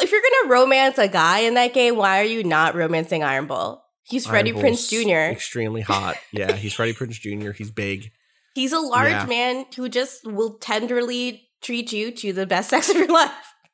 [0.01, 3.47] if you're gonna romance a guy in that game, why are you not romancing Iron
[3.47, 3.83] Bull?
[4.04, 5.32] He's Freddie Iron Prinze Bull's Jr.
[5.32, 6.18] Extremely hot.
[6.32, 7.52] Yeah, he's Freddie Prinze Jr.
[7.52, 8.12] He's big.
[8.56, 9.26] He's a large Yeah.
[9.26, 13.32] man who just will tenderly treat you to the best sex of your life.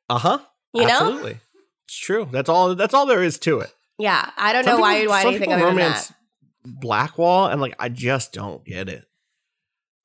[0.09, 0.39] Uh huh.
[0.73, 0.89] You know?
[0.99, 1.39] Absolutely.
[1.87, 2.27] It's true.
[2.31, 2.75] That's all.
[2.75, 3.73] That's all there is to it.
[3.97, 6.15] Yeah, I don't Some know why people- you'd want anything other than romance that.
[6.79, 9.05] Blackwall, and like I just don't get it.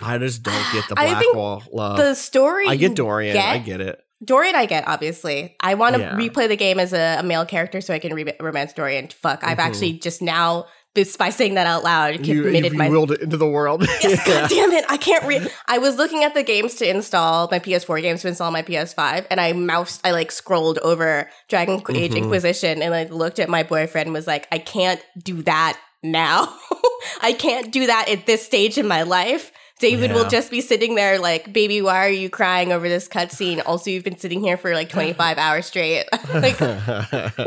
[0.00, 1.96] I just don't get the Blackwall love.
[1.98, 3.36] The story I get Dorian.
[3.36, 4.00] I get it.
[4.24, 5.56] Dorian, I get obviously.
[5.60, 6.14] I want to Yeah.
[6.14, 9.08] replay the game as a, a male character so I can re- romance Dorian.
[9.08, 9.64] Fuck, I've Mhm.
[9.66, 13.36] actually just now just by saying that out loud committed you my willed it into
[13.36, 13.84] the world.
[14.02, 14.40] Yes, Yeah.
[14.42, 14.84] God damn it.
[14.88, 15.50] I can't read.
[15.66, 19.26] I was looking at the games to install my PS4 games to install my PS5,
[19.28, 22.16] and I moused, I like scrolled over Dragon Age Mhm.
[22.18, 26.54] Inquisition and like looked at my boyfriend and was like, I can't do that now.
[27.22, 29.50] I can't do that at this stage in my life.
[29.80, 33.62] David will just be sitting there like, baby, why are you crying over this cutscene?
[33.66, 36.04] Also, you've been sitting here for like 25 hours straight.
[36.34, 36.56] like,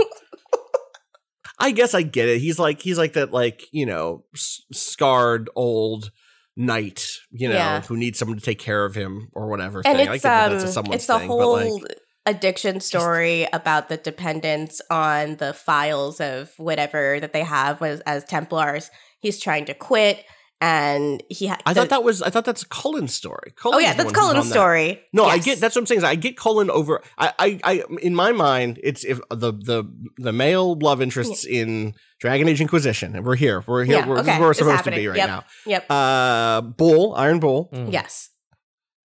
[1.59, 2.39] I guess I get it.
[2.39, 6.11] He's like he's like that like you know s- scarred old
[6.55, 7.81] knight you know Yeah.
[7.81, 9.81] who needs someone to take care of him or whatever.
[9.85, 10.07] and thing.
[10.09, 13.89] I it's that um that's a someone's it's a thing, whole like addiction story about
[13.89, 18.91] the dependence on the files of whatever that they have as, as Templars.
[19.19, 20.23] He's trying to quit,
[20.59, 21.47] and he.
[21.47, 23.53] Ha- I thought that was I thought that's Cullen's story.
[23.63, 24.53] Oh yeah, that's one who's Cullen's on that.
[24.53, 25.01] story.
[25.13, 26.03] No, I get that's what I'm saying.
[26.03, 27.01] I get Cullen over.
[27.17, 29.83] I, I, I, in my mind, it's if the the
[30.17, 33.63] the male love interests in Dragon Age Inquisition, and we're here.
[33.67, 33.97] We're here.
[33.99, 35.27] Yeah, we're, this is okay, where we're supposed to be right Yep.
[35.27, 35.43] now.
[35.67, 35.85] Yep.
[35.91, 37.91] Uh, Bull, Iron Bull, Mm.
[37.93, 38.29] yes.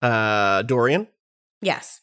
[0.02, 1.08] uh, Dorian,
[1.62, 2.00] Yes.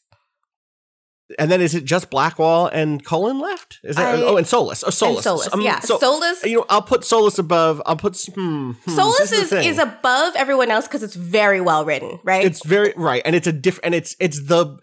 [1.37, 3.79] And then is it just Blackwall and Cullen left?
[3.83, 4.15] Is that?
[4.15, 4.83] I- oh, and Solas.
[4.85, 5.23] Oh, Solas.
[5.23, 5.53] Solas.
[5.53, 5.79] Um, yeah.
[5.79, 6.43] so- Solas.
[6.49, 7.81] you know, I'll put Solas above.
[7.85, 12.19] I'll put hmm, hmm, Solas is, is above everyone else because it's very well written,
[12.23, 12.45] right?
[12.45, 13.85] It's very right, and it's a different.
[13.85, 14.77] And it's it's the.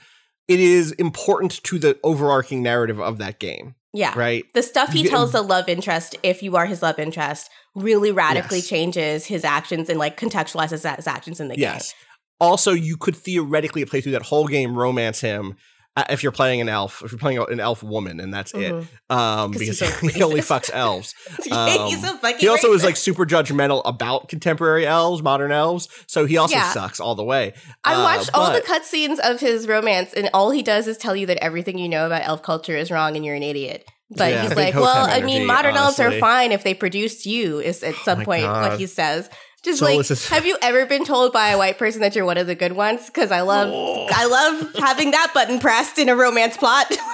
[0.46, 4.12] It is important to the overarching narrative of that game, yeah.
[4.14, 4.44] right?
[4.52, 8.58] The stuff he tells the love interest, if you are his love interest, really radically
[8.58, 8.68] Yes.
[8.68, 11.62] changes his actions and like contextualizes his actions in the game.
[11.62, 11.94] Yes.
[12.40, 15.56] Also, you could theoretically play through that whole game, romance him.
[15.96, 18.82] Uh, If you're playing an elf, if you're playing an elf woman, and that's Mhm.
[18.82, 19.80] it, um, 'Cause because
[20.14, 21.14] he only fucks elves.
[21.52, 25.88] Um, He's fucking He also is like super judgmental about contemporary elves, modern elves.
[26.06, 26.72] So he also Yeah.
[26.72, 27.52] sucks all the way.
[27.84, 30.96] I Uh, watched all the but- cutscenes of his romance, and all he does is
[30.96, 33.86] tell you that everything you know about elf culture is wrong and you're an idiot.
[34.10, 37.58] But Yeah, he's like, well, I mean, modern elves are fine if they produce you.
[37.58, 39.28] Is at some my point what he says.
[39.64, 42.24] Just Solas like, is- have you ever been told by a white person that you're
[42.26, 43.06] one of the good ones?
[43.06, 44.06] Because I love, Oh.
[44.10, 46.86] I love having that button pressed in a romance plot.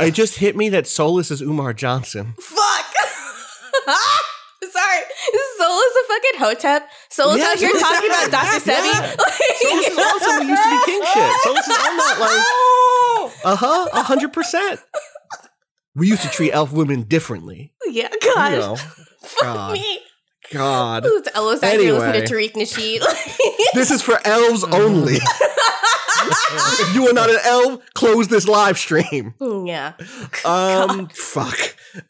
[0.00, 2.34] It just hit me that Solas is Umar Johnson.
[2.40, 2.86] Fuck.
[4.64, 6.88] Sorry, is Solas a fucking hotep?
[7.10, 8.60] Solas Yeah, out here talking about Dr.
[8.60, 8.92] Sebi?
[8.92, 9.14] Yeah.
[9.14, 11.32] Solas is also used to be king shit.
[11.44, 14.80] Solas is on that like, uh huh, a hundred percent.
[15.94, 17.72] We used to treat elf women differently.
[17.86, 18.76] yeah, You know,
[19.20, 19.72] Fuck God.
[19.74, 20.00] me.
[20.52, 21.06] God.
[21.06, 22.26] Ooh, it's out here listening Anyway.
[22.26, 23.00] to Tariq Nasheed.
[23.74, 25.14] This is for elves only.
[25.18, 29.34] if you are not an elf, close this live stream.
[29.66, 29.94] yeah.
[30.44, 31.58] Um, fuck.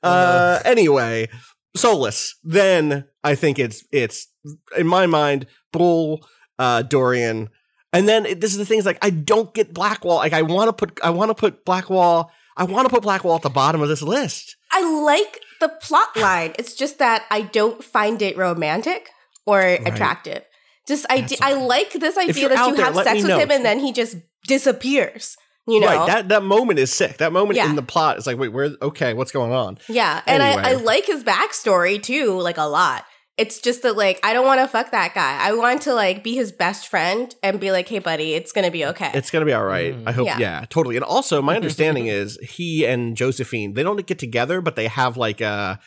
[0.02, 1.28] Uh, anyway,
[1.76, 2.32] Solas.
[2.42, 4.28] Then I think it's it's
[4.76, 6.26] in my mind Bull,
[6.58, 7.48] uh, Dorian,
[7.92, 10.16] And then it- this is the thing is like I don't get Blackwall.
[10.16, 12.30] Like I want to put I want to put Blackwall.
[12.56, 14.56] I want to put Blackwall at the bottom of this list.
[14.74, 16.52] I like the plot line.
[16.58, 19.08] It's just that I don't find it romantic
[19.46, 20.42] or attractive.
[20.87, 23.38] Just I, That's I like this idea that you there, have sex with know.
[23.38, 25.37] him and then he just disappears.
[25.66, 26.06] You know, Right.
[26.06, 27.16] That that moment is sick.
[27.18, 27.70] That moment Yeah.
[27.70, 28.70] in the plot is like, wait, where?
[28.82, 29.78] Okay, what's going on?
[29.88, 33.06] yeah, and I, I like his backstory too, like a lot.
[33.36, 35.38] It's just that like I don't want to fuck that guy.
[35.40, 38.70] I want to like be his best friend and be like, hey buddy, it's gonna
[38.70, 39.10] be okay.
[39.14, 39.94] It's gonna be all right.
[39.94, 40.02] Mm.
[40.06, 40.26] I hope.
[40.26, 40.38] Yeah.
[40.38, 40.64] Yeah.
[40.70, 40.96] totally.
[40.96, 45.16] And also, my understanding is he and Josephine they don't get together, but they have
[45.16, 45.80] like a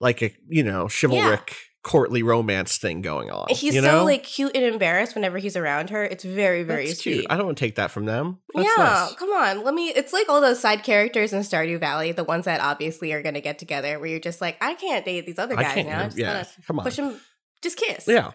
[0.00, 3.46] like a you know chivalric courtly romance thing going on.
[3.48, 6.04] He's you so like cute and embarrassed whenever he's around her.
[6.04, 7.12] It's very very That's sweet.
[7.14, 7.26] cute.
[7.28, 8.38] I don't want to take that from them.
[8.54, 9.14] That's yeah, nice.
[9.14, 9.64] come on.
[9.64, 9.88] Let me.
[9.88, 13.34] It's like all those side characters in Stardew Valley, the ones that obviously are going
[13.34, 13.98] to get together.
[13.98, 16.00] Where you're just like, I can't date these other guys now.
[16.00, 16.84] I just yeah, come on.
[16.84, 17.18] push them.
[17.62, 18.06] Just kiss.
[18.06, 18.32] Yeah,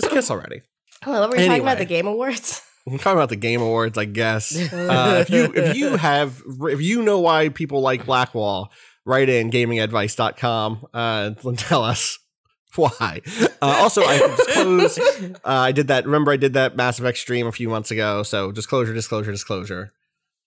[0.00, 0.62] just kiss already.
[1.02, 1.78] Hello, we're we talking about?
[1.78, 2.62] The Game Awards.
[2.84, 4.56] We're talking about the Game Awards, I guess.
[4.72, 8.72] Uh, if you if you have if you know why people like Blackwall,
[9.04, 12.18] write in gamingadvice.com uh, and tell us
[12.76, 13.20] why.
[13.60, 14.18] Uh, also, I
[14.52, 14.98] can disclose
[15.36, 16.04] uh, I did that.
[16.04, 18.22] Remember, I did that Mass Effect stream a few months ago.
[18.22, 19.92] So disclosure, disclosure, disclosure.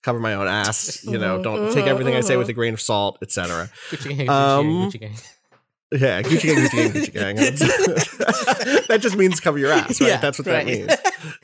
[0.04, 1.04] Cover my own ass.
[1.04, 3.70] You know, don't take everything I say with a grain of salt, etc.
[3.90, 5.16] Gucci gang, Gucci Um, gang, Gucci gang.
[5.92, 7.60] Yeah, Gucci gang, Gucci gang, Gucci
[8.76, 8.86] gang.
[8.88, 10.08] That just means cover your ass, right?
[10.10, 10.66] Yeah, That's what right.
[10.66, 10.72] that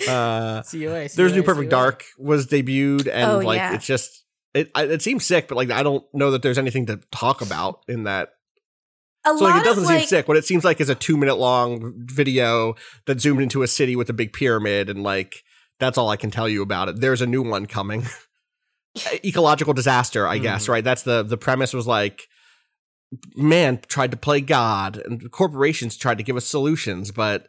[0.02, 0.08] means.
[0.08, 1.80] Uh, COA, there's new perfect COA.
[1.80, 3.74] dark was debuted and Oh, like yeah.
[3.76, 6.98] it's just it it seems sick but like i don't know that there's anything to
[7.12, 8.30] talk about in that
[9.26, 10.90] A so lot like it doesn't of seem like, sick what it seems like is
[10.90, 15.04] a two minute long video that zoomed into a city with a big pyramid and
[15.04, 15.44] like
[15.80, 18.04] that's all i can tell you about it there's a new one coming
[19.24, 20.72] ecological disaster i guess Hmm.
[20.74, 22.28] right that's the the premise was like
[23.36, 27.48] man tried to play god and corporations tried to give us solutions but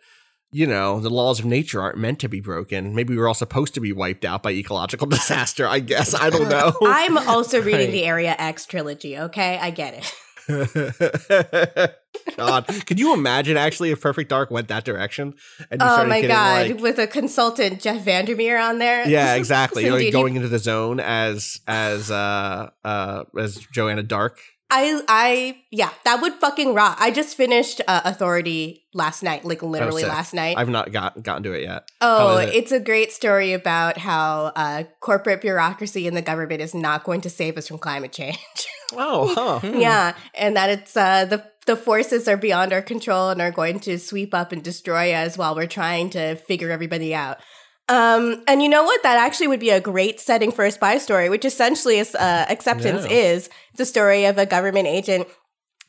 [0.52, 3.72] you know the laws of nature aren't meant to be broken maybe we're all supposed
[3.74, 7.86] to be wiped out by ecological disaster i guess i don't know I'm also reading
[7.86, 7.90] Right.
[7.92, 9.18] the Area X trilogy.
[9.18, 10.12] Okay, I get it.
[12.36, 15.34] god could you imagine actually if perfect dark went that direction
[15.70, 19.08] and you Oh my god, like- with a consultant Jeff Vandermeer on there.
[19.08, 24.38] yeah exactly Indeed, like going into the zone as as uh uh as joanna dark
[24.74, 26.96] I I yeah, that would fucking rock.
[26.98, 30.56] I just finished uh, Authority last night, like literally Oh, last night.
[30.56, 32.54] i've not got gotten to it yet Oh, it?
[32.54, 37.20] it's a great story about how uh, corporate bureaucracy in the government is not going
[37.20, 38.38] to save us from climate change.
[38.96, 43.40] Oh huh yeah, and that it's uh, the the forces are beyond our control and
[43.40, 47.38] are going to sweep up and destroy us while we're trying to figure everybody out.
[47.88, 49.02] Um, and you know what?
[49.02, 52.46] That actually would be a great setting for a spy story, which essentially is uh,
[52.48, 53.16] acceptance Yeah.
[53.16, 53.50] is.
[53.76, 55.26] the story of a government agent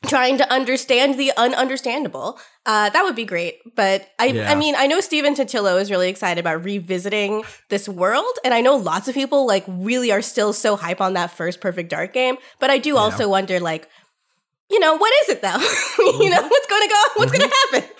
[0.06, 2.38] trying to understand the ununderstandable.
[2.66, 3.60] Uh, that would be great.
[3.74, 4.50] But I, Yeah.
[4.50, 8.60] I mean, I know Stephen Totilo is really excited about revisiting this world, and I
[8.60, 12.12] know lots of people like really are still so hype on that first Perfect Dark
[12.12, 12.36] game.
[12.60, 13.88] But I do also wonder, like,
[14.70, 15.58] you know, what is it though?
[16.22, 17.02] you know, what's going to go?
[17.16, 17.90] What's going to happen?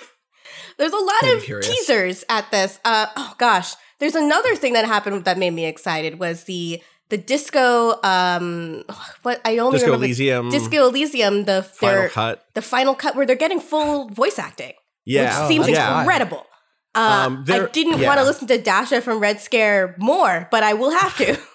[0.78, 1.68] There's a lot of curious.
[1.68, 2.80] teasers at this.
[2.84, 7.16] Uh, oh gosh, there's another thing that happened that made me excited was the the
[7.18, 8.00] disco.
[8.02, 8.84] Um,
[9.22, 13.16] what I only disco remember elysium Disco Elysium, the final their- cut the final cut
[13.16, 14.72] where they're getting full voice acting,
[15.04, 16.00] yeah which seems yeah.
[16.00, 16.46] incredible.
[16.94, 18.06] Uh, Um, I didn't yeah.
[18.06, 21.36] want to listen to Dasha from Red Scare more, but I will have to.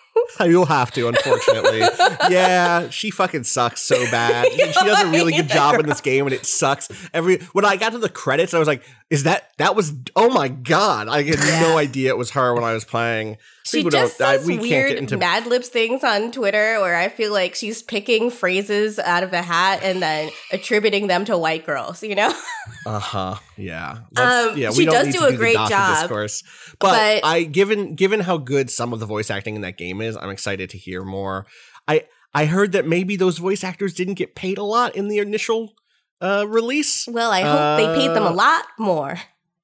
[0.45, 1.79] You'll have to, unfortunately.
[2.29, 4.51] yeah, she fucking sucks so bad.
[4.51, 6.89] she does a really good job in this game, and it sucks.
[7.13, 9.93] Every when I got to the credits, I was like, "Is that that was?
[10.15, 13.37] Oh my god!" I had no idea it was her when I was playing.
[13.63, 17.09] She People just don't- I- we weird into Mad Libs things on Twitter where I
[17.09, 21.65] feel like she's picking phrases out of a hat and then attributing them to white
[21.65, 22.33] girls, you know?
[22.85, 23.35] Uh huh.
[23.57, 23.99] Yeah.
[24.15, 24.71] Let's- Um, yeah.
[24.71, 26.43] she does do a great job, Discourse.
[26.79, 30.01] But, but- I, given given how good some of the voice acting in that game
[30.01, 31.45] is, I'm excited to hear more.
[31.87, 35.17] I I heard that maybe those voice actors didn't get paid a lot in the
[35.17, 35.73] initial
[36.21, 37.07] uh, release.
[37.07, 39.19] Well, I hope they paid them a Uh, lot more.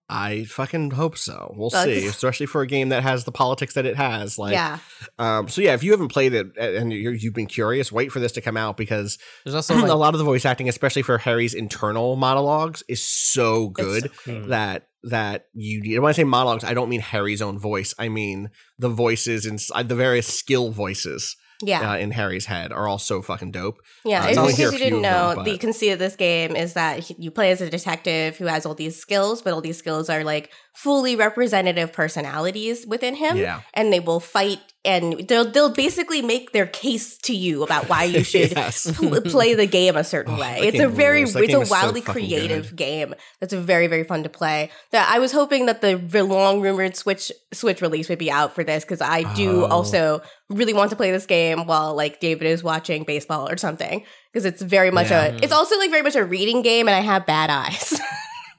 [0.07, 1.51] I fucking hope so.
[1.57, 4.37] We'll That's- see, especially for a game that has the politics that it has.
[4.37, 4.77] Like, yeah.
[5.17, 8.19] um, so yeah, if you haven't played it and you're, you've been curious, wait for
[8.19, 11.17] this to come out because There's also a lot of the voice acting, especially for
[11.17, 14.49] Harry's internal monologues, is so good Hmm.
[14.49, 15.97] that that you need.
[15.99, 17.93] When I say monologues, I don't mean Harry's own voice.
[17.97, 21.91] I mean the voices inside the various skill voices Yeah.
[21.91, 23.77] uh, in Harry's head are all so fucking dope.
[24.03, 26.55] Yeah, Uh, in I only case you didn't know, them, the conceit of this game
[26.55, 29.61] is that he- you play as a detective who has all these skills, but all
[29.61, 33.61] these skills are like fully representative personalities within him, Yeah.
[33.73, 38.03] and they will fight and they'll they'll basically make their case to you about why
[38.03, 38.89] you should Yes.
[38.97, 40.59] pl- play the game a certain way.
[40.63, 42.75] It's a very it's a is so wildly creative good.
[42.77, 44.69] game that's very very fun to play.
[44.91, 48.63] That I was hoping that the long rumored Switch Switch release would be out for
[48.63, 49.67] this because I do Oh.
[49.67, 54.05] also really want to play this game while like David is watching baseball or something
[54.31, 55.25] because it's very much Yeah.
[55.25, 57.99] a it's also like very much a reading game and I have bad eyes.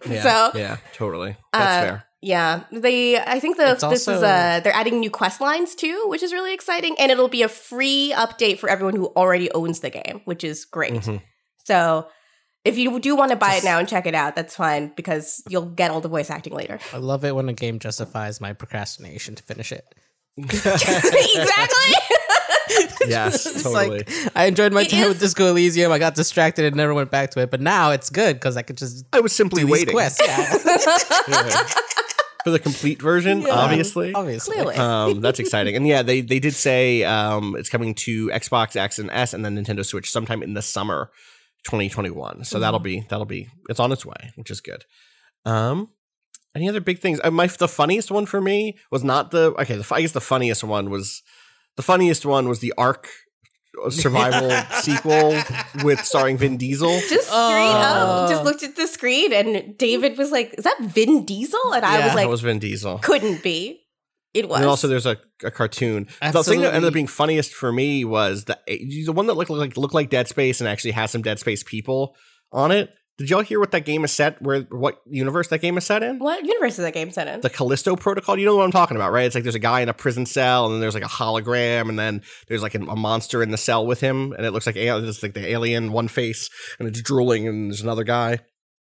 [0.08, 1.36] Yeah, So, yeah, totally.
[1.52, 2.04] That's uh, fair.
[2.26, 3.18] Yeah, they.
[3.18, 6.22] I think the It's this is also- uh they're adding new quest lines too, which
[6.26, 9.90] is really exciting, and it'll be a free update for everyone who already owns the
[9.90, 10.94] game, which is great.
[10.94, 11.22] Mhm.
[11.64, 12.08] So
[12.64, 15.40] if you do want to buy it now and check it out, that's fine because
[15.48, 16.80] you'll get all the voice acting later.
[16.92, 19.84] I love it when a game justifies my procrastination to finish it.
[20.36, 21.94] exactly.
[23.06, 23.98] Yes, totally.
[23.98, 25.92] like I enjoyed my It time is- with Disco Elysium.
[25.92, 27.50] I got distracted and never went back to it.
[27.52, 30.20] But now it's good because I could just I was simply do these waiting quests.
[30.26, 30.58] Yeah,
[31.28, 31.62] Yeah.
[32.46, 34.14] For the complete version, obviously.
[34.14, 34.54] obviously.
[34.54, 34.76] Clearly.
[34.76, 35.74] um, that's exciting.
[35.74, 39.44] And yeah, they they did say um, it's coming to Xbox X and S and
[39.44, 41.10] then Nintendo Switch sometime in the summer
[41.64, 42.44] 2021.
[42.44, 44.84] So that'll be that'll be it's on its way, which is good.
[45.44, 45.88] Um,
[46.54, 47.18] any other big things?
[47.24, 49.74] Uh, my the funniest one for me was not the okay.
[49.74, 51.24] The, I guess the funniest one was
[51.74, 53.08] the funniest one was the Ark
[53.90, 55.40] survival sequel
[55.84, 57.00] with starring Vin Diesel.
[57.08, 58.28] Just straight up, oh.
[58.28, 61.98] just looked at the screen, and David was like, "Is that Vin Diesel?" And I
[61.98, 62.98] Yeah, was that like, was Vin Diesel.
[62.98, 63.82] "Couldn't be."
[64.34, 64.58] It was.
[64.58, 66.08] And also there's a, a cartoon.
[66.20, 69.50] The thing that ended up being funniest for me was the the one that looked
[69.50, 72.14] like looked like Dead Space and actually has some Dead Space people
[72.52, 72.90] on it.
[73.18, 74.40] Did y'all hear what that game is set?
[74.42, 76.18] Where what universe that game is set in?
[76.18, 77.40] what universe is that game set in?
[77.40, 78.38] The Callisto Protocol.
[78.38, 79.24] You know what I'm talking about, right?
[79.24, 81.88] It's like there's a guy in a prison cell, and then there's like a hologram,
[81.88, 84.66] and then there's like a, a monster in the cell with him, and it looks
[84.66, 88.40] like it's like the alien one face, and it's drooling, and there's another guy.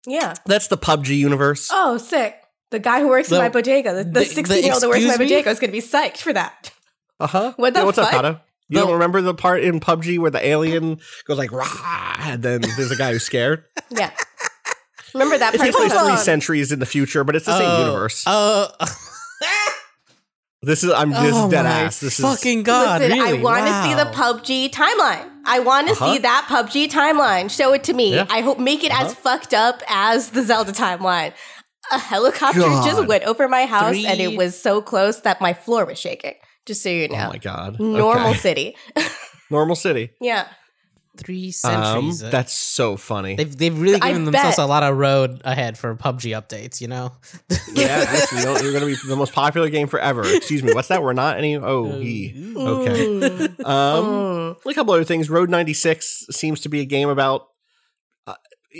[0.07, 0.35] yeah.
[0.45, 1.71] That's the PUBG universe.
[1.73, 2.37] Oh, sick.
[2.71, 4.83] The guy who works The- in my bodega, the- the- the the 16 year old
[4.83, 5.25] that works in my me?
[5.25, 6.71] bodega is going to be psyched for that.
[7.19, 7.53] Uh huh.
[7.57, 8.12] What the what's fuck?
[8.12, 8.41] up, Cado?
[8.70, 12.61] You don't remember the part in PUBG where the alien goes like rah, and then
[12.76, 13.64] there's a guy who's scared.
[13.90, 14.11] Yeah.
[15.14, 15.72] Remember that It part?
[15.72, 18.24] takes place three centuries in the future, but it's the same Oh, universe.
[18.26, 18.68] Oh,
[20.62, 22.00] this is I'm this oh is dead my ass.
[22.00, 23.00] This is fucking god!
[23.00, 24.33] Listen, I want to see the Wow.
[24.35, 25.31] PUBG timeline.
[25.46, 26.12] I want to Uh-huh.
[26.12, 27.50] see that PUBG timeline.
[27.50, 28.16] Show it to me.
[28.16, 28.26] Yeah.
[28.28, 31.33] I hope make it as fucked up as the Zelda timeline.
[31.90, 32.85] A helicopter God.
[32.87, 35.98] just went over my house and Three- it was so close that my floor was
[35.98, 36.35] shaking.
[36.68, 37.11] Just so you is.
[37.11, 37.16] know.
[37.26, 37.81] Oh my god.
[37.81, 38.38] Normal Okay.
[38.38, 38.76] city.
[39.50, 40.11] Normal city.
[40.20, 40.46] yeah.
[41.16, 42.20] Three Um, centuries.
[42.20, 43.35] that's so funny.
[43.35, 44.64] they've they've really I given themselves bet.
[44.64, 46.81] a lot of road ahead for PUBG updates.
[46.81, 47.11] You know.
[47.74, 50.22] yeah, this, you know, you're gonna be the most popular game forever.
[50.24, 50.72] Excuse me.
[50.74, 51.02] What's that?
[51.02, 51.57] We're not any.
[51.57, 52.33] Oh, he.
[52.57, 53.07] Okay.
[53.07, 53.64] Mm.
[53.66, 54.70] Um, Mm.
[54.70, 55.28] a couple other things.
[55.28, 57.48] Road 96 seems to be a game about.
[58.26, 58.35] Uh,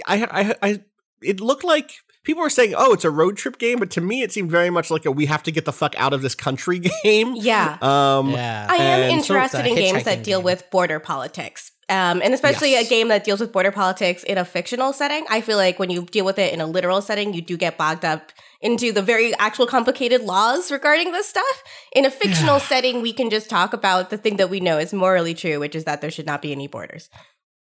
[0.07, 0.81] I, I, I,
[1.23, 1.91] it looked like
[2.29, 4.71] people were saying, "Oh, it's a road trip game," but to me, it seemed very
[4.71, 7.35] much like a "we have to get the fuck out of this country" game.
[7.35, 7.79] Yeah.
[7.83, 8.67] Um, yeah.
[8.71, 10.45] I am And so interested in games that deal game.
[10.45, 11.73] with border politics.
[11.91, 12.87] Um, and especially Yes.
[12.87, 15.25] a game that deals with border politics in a fictional setting.
[15.31, 17.79] I feel like when you deal with it in a literal setting, you do get
[17.79, 21.63] bogged up into the very actual complicated laws regarding this stuff.
[21.95, 24.93] In a fictional setting, we can just talk about the thing that we know is
[24.93, 27.09] morally true, which is that there should not be any borders.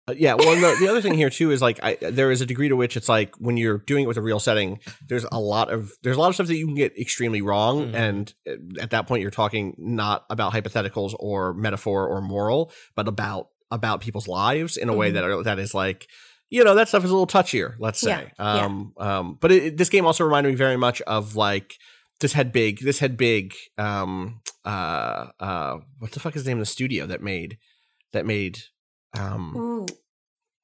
[0.06, 0.34] Uh, yeah.
[0.34, 2.76] Well, the, the other thing here too is like I, there is a degree to
[2.76, 5.92] which it's like when you're doing it with a real setting, there's a lot of
[6.02, 7.94] there's a lot of stuff that you can get extremely wrong, Mhm.
[7.94, 13.08] and uh, at that point, you're talking not about hypotheticals or metaphor or moral, but
[13.08, 15.14] about about people's lives in a way Mhm.
[15.14, 16.06] that are, that is like.
[16.50, 18.30] You know that stuff is a little touchier, let's say.
[18.38, 18.64] Yeah, yeah.
[18.66, 21.74] Um, um, but it- this game also reminded me very much of like
[22.20, 23.54] this had big, this had big.
[23.78, 27.56] Um, uh, uh, what the fuck is the name of the studio that made
[28.12, 28.58] that made?
[29.18, 29.86] Um, Ooh,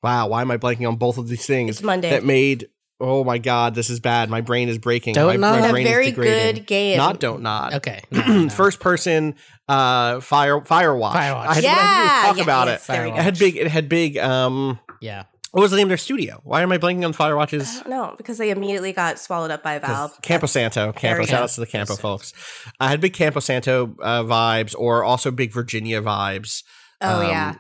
[0.03, 2.11] Wow, why am I blanking on both of these things it's Monday.
[2.11, 2.69] that made?
[3.03, 4.29] Oh my god, this is bad.
[4.29, 5.15] My brain is breaking.
[5.15, 5.61] Don't my, Nod?
[5.61, 6.55] my a brain is very degrading.
[6.57, 6.97] good game.
[6.99, 7.75] Not don't nod.
[7.75, 8.03] okay.
[8.11, 8.49] no, no.
[8.51, 9.37] First person,
[9.69, 11.13] uh, fire Firewatch.
[11.13, 11.47] Firewatch.
[11.47, 12.93] I had, yeah, I had to talk yeah, about yes, it.
[12.93, 13.07] there.
[13.07, 13.57] It had big.
[13.57, 14.19] It had big.
[14.19, 15.25] Um, yeah.
[15.53, 16.41] what was the name of their studio?
[16.45, 17.81] Why am I blanking on I Firewatch's?
[17.83, 20.21] don't because they immediately got swallowed up by Valve.
[20.21, 20.93] Campo Santo.
[20.93, 21.21] Campo.
[21.21, 21.45] we Shout go.
[21.45, 22.35] outs to the Campo folks.
[22.79, 26.65] I had big Campo Santo uh, vibes, or also big Virginia vibes.
[27.03, 27.55] Oh Um, yeah.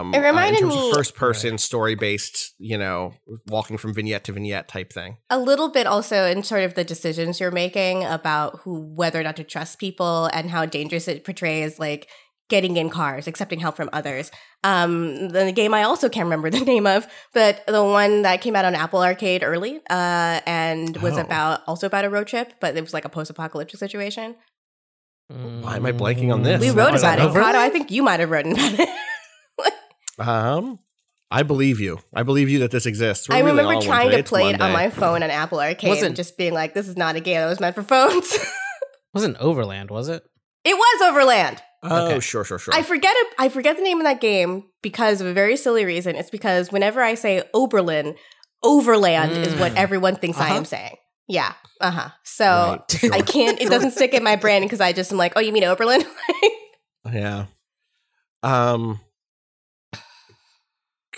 [0.00, 3.14] Um, It reminded uh, in terms me- of first person story based, you know,
[3.46, 5.18] walking from vignette to vignette type thing.
[5.30, 9.22] a little bit also in sort of the decisions you're making about who whether or
[9.22, 12.08] not to trust people and how dangerous it portrays like
[12.48, 14.30] getting in cars accepting help from others
[14.62, 17.04] um the game i also can't remember the name of
[17.34, 21.22] but the one that came out on apple arcade early uh and was Oh.
[21.22, 24.36] about also about a road trip but it was like a post-apocalyptic situation
[25.28, 26.60] Why am I blanking on this?
[26.60, 27.54] we wrote was about it Overland?
[27.54, 28.88] Cado, i think you might have written about it
[30.18, 30.78] Um,
[31.30, 31.98] I believe you.
[32.14, 33.28] I believe you that this exists.
[33.28, 36.06] We're i remember all trying to play it on my phone on apple arcade Wasn't-
[36.06, 38.38] and just being like this is not a game that was meant for phones
[39.14, 40.22] wasn't Overland, was it?
[40.64, 42.20] it was overland Oh, Okay.
[42.20, 42.74] sure, sure, sure.
[42.74, 43.34] I forget it.
[43.38, 46.16] I forget the name of that game because of a very silly reason.
[46.16, 48.16] It's because whenever I say Oberlin,
[48.62, 49.76] Overland is what Mm.
[49.76, 50.56] everyone thinks I Uh-huh.
[50.56, 50.96] am saying.
[51.28, 51.52] Yeah.
[51.80, 52.08] Uh huh.
[52.22, 53.14] So Right, sure.
[53.14, 53.60] I can't.
[53.60, 56.04] It doesn't stick in my brain because I just am like, oh, you mean Oberlin?
[57.12, 57.46] Yeah.
[58.42, 58.98] Um.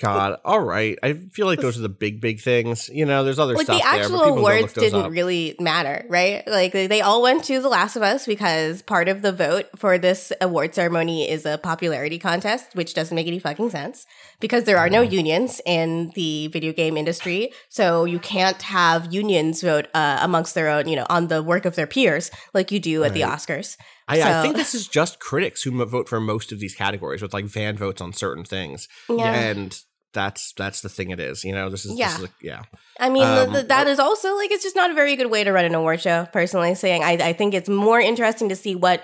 [0.00, 0.38] God.
[0.44, 0.96] All right.
[1.02, 2.88] I feel like those are the big, big things.
[2.88, 5.10] You know, there's other like stuff the there, actual but people awards didn't up.
[5.10, 6.46] really matter, right?
[6.46, 9.98] Like they all went to The Last of Us because part of the vote for
[9.98, 14.06] this award ceremony is a popularity contest, which doesn't make any fucking sense
[14.40, 19.62] because there are no unions in the video game industry, so you can't have unions
[19.62, 22.78] vote uh, amongst their own, you know, on the work of their peers like you
[22.80, 23.76] do at the Oscars.
[24.06, 27.34] I, I think this is just critics who vote for most of these categories with
[27.34, 29.32] like fan votes on certain things, Yeah.
[29.34, 29.78] and
[30.14, 31.10] that's that's the thing.
[31.10, 31.44] It is.
[31.44, 32.08] You know, this is Yeah.
[32.08, 32.62] This is a, yeah.
[32.98, 35.44] I mean, Um, th- that is also like it's just not a very good way
[35.44, 36.26] to run an award show.
[36.32, 39.02] Personally, saying I, I think it's more interesting to see what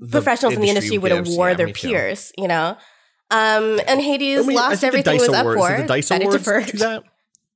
[0.00, 1.88] The professionals in the industry would gives, award yeah, their me too.
[1.88, 2.32] peers.
[2.36, 2.76] You know,
[3.30, 5.76] um, and Hades I mean, lost think the everything it Dice was up Awards- for.
[5.76, 7.04] did the Dice that it Awards do that.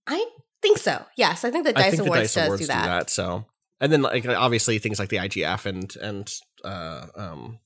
[0.06, 0.26] I
[0.60, 1.04] think so.
[1.16, 3.10] Yes, I think the I Dice think Awards the Dice does Awards do that.
[3.10, 3.46] So,
[3.80, 6.32] and then like obviously things like the IGF and and
[6.64, 7.58] uh, um,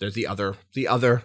[0.00, 1.24] there's the other the other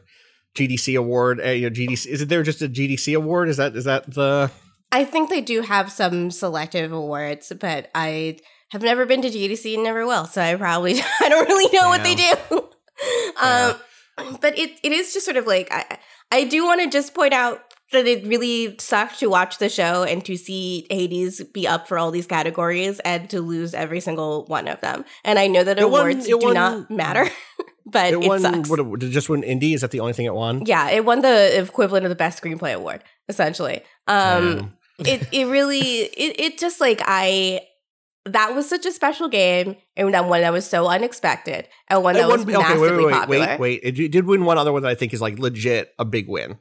[0.56, 1.40] GDC award.
[1.40, 3.50] Uh, you know, GDC is it there just a GDC award?
[3.50, 4.52] Is that is that the
[4.92, 8.38] I think they do have some selective awards, but I
[8.72, 11.90] have never been to GDC and never will, so I probably I don't really know
[11.90, 12.34] what they do.
[13.42, 13.76] um,
[14.42, 15.98] but it it is just sort of like I
[16.32, 17.62] I do want to just point out
[17.92, 21.98] that it really sucked to watch the show and to see Hades be up for
[21.98, 25.04] all these categories and to lose every single one of them.
[25.26, 27.28] And I know that It awards it do won- not matter,
[27.88, 28.40] but it it, won?
[28.42, 28.70] sucks.
[28.70, 29.42] What just win?
[29.42, 30.64] Indie is that the only thing it won?
[30.68, 33.82] Yeah, it won the equivalent of the best screenplay award, essentially.
[34.08, 37.62] Um, it it really it it just like I
[38.26, 42.16] that was such a special game and that one that was so unexpected and one
[42.16, 43.48] that won- was massively wait, wait, wait, popular.
[43.48, 43.98] wait, wait.
[44.00, 46.58] It did win one other one that I think is like legit a big win,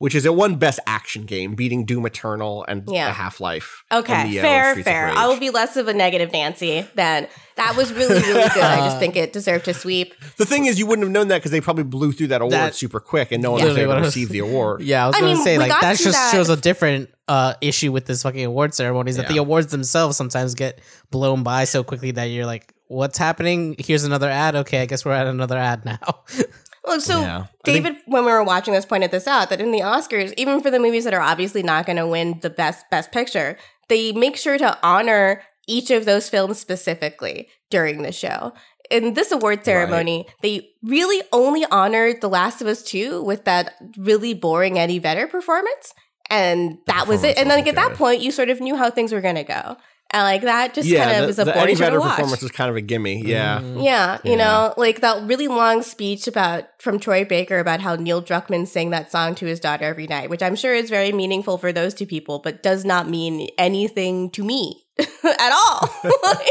[0.00, 3.12] which is it won Best Action Game, beating Doom Eternal and Yeah.
[3.12, 3.84] Half Life.
[3.92, 5.08] Okay, fair, fair.
[5.08, 7.28] I will be less of a negative Nancy then.
[7.56, 8.62] that was really, really good.
[8.62, 10.14] I just think it deserved to sweep.
[10.38, 12.52] The thing is, you wouldn't have known that because they probably blew through that award
[12.54, 13.66] That- super quick, and no one Yeah.
[13.66, 14.80] was able to Literally what I was- receive the award.
[14.90, 17.92] Yeah, I was gonna mean, say like that just that- shows a different uh issue
[17.92, 20.80] with this fucking award ceremony is that the awards themselves sometimes get
[21.12, 23.76] blown by so quickly that you're like, what's happening?
[23.78, 24.56] Here's another ad.
[24.56, 25.98] Okay, I guess we're at another ad now.
[26.84, 27.38] Well, so Yeah.
[27.38, 30.32] I think- David, when we were watching this, pointed this out that in the Oscars,
[30.36, 33.56] even for the movies that are obviously not going to win the best Best Picture,
[33.88, 38.52] they make sure to honor each of those films specifically during the show.
[38.90, 43.74] In this award ceremony, they really only honored The Last of Us 2 with that
[43.96, 45.94] really boring Eddie Vedder performance.
[46.28, 47.36] And that was it.
[47.36, 49.44] And then wasn't at that point, you sort of knew how things were going to
[49.44, 49.76] go.
[50.12, 52.00] And like that just yeah, kind of the, is a the boring Eddie show to
[52.00, 52.10] watch.
[52.16, 53.22] performance is kind of a gimme.
[53.24, 53.84] Yeah, Mm.
[53.84, 54.36] Yeah, you Yeah.
[54.38, 58.90] know, like that really long speech about from Troy Baker about how Neil Druckmann sang
[58.90, 61.94] that song to his daughter every night, which I'm sure is very meaningful for those
[61.94, 65.88] two people, but does not mean anything to me at all.
[66.24, 66.48] Like,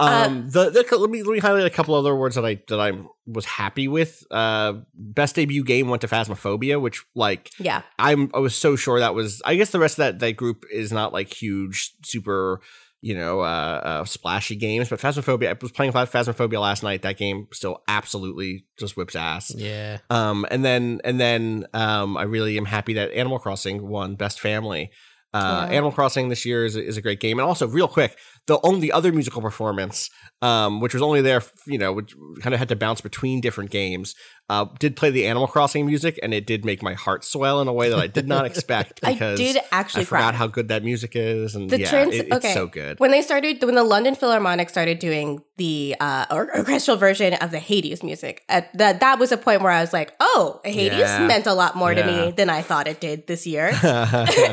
[0.00, 2.62] Uh, Um, the, the let me let me highlight a couple other words that I
[2.68, 2.92] that I
[3.26, 4.24] was happy with.
[4.30, 8.98] Uh, best debut game went to Phasmophobia, which like yeah, I'm I was so sure
[9.00, 9.42] that was.
[9.44, 12.60] I guess the rest of that that group is not like huge, super,
[13.02, 14.88] you know, uh, uh splashy games.
[14.88, 17.02] But Phasmophobia, I was playing Phasmophobia last night.
[17.02, 19.54] That game still absolutely just whips ass.
[19.54, 19.98] yeah.
[20.08, 24.40] Um, and then and then um, I really am happy that Animal Crossing won Best
[24.40, 24.90] Family.
[25.32, 25.74] Uh, Yeah.
[25.74, 28.90] Animal Crossing this year is, is a great game, and also real quick, the only
[28.90, 30.10] other musical performance,
[30.42, 33.70] um, which was only there, you know, which kind of had to bounce between different
[33.70, 34.14] games,
[34.48, 37.68] uh, did play the Animal Crossing music, and it did make my heart swell in
[37.68, 40.38] a way that I did not expect I did actually I forgot cry.
[40.38, 42.52] how good that music is, and The yeah, trans- it- it's okay.
[42.54, 42.98] so good.
[42.98, 47.58] when they started, when the London Philharmonic started doing the uh, orchestral version of the
[47.60, 51.26] Hades music, at that that was a point where I was like, oh, Hades Yeah.
[51.26, 53.68] meant a lot more to me than I thought it did this year.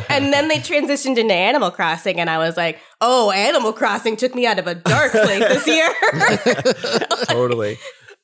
[0.09, 4.34] and then they transitioned into Animal Crossing, and I was like, "Oh, Animal Crossing took
[4.36, 5.89] me out of a dark place this year."
[7.28, 7.78] totally.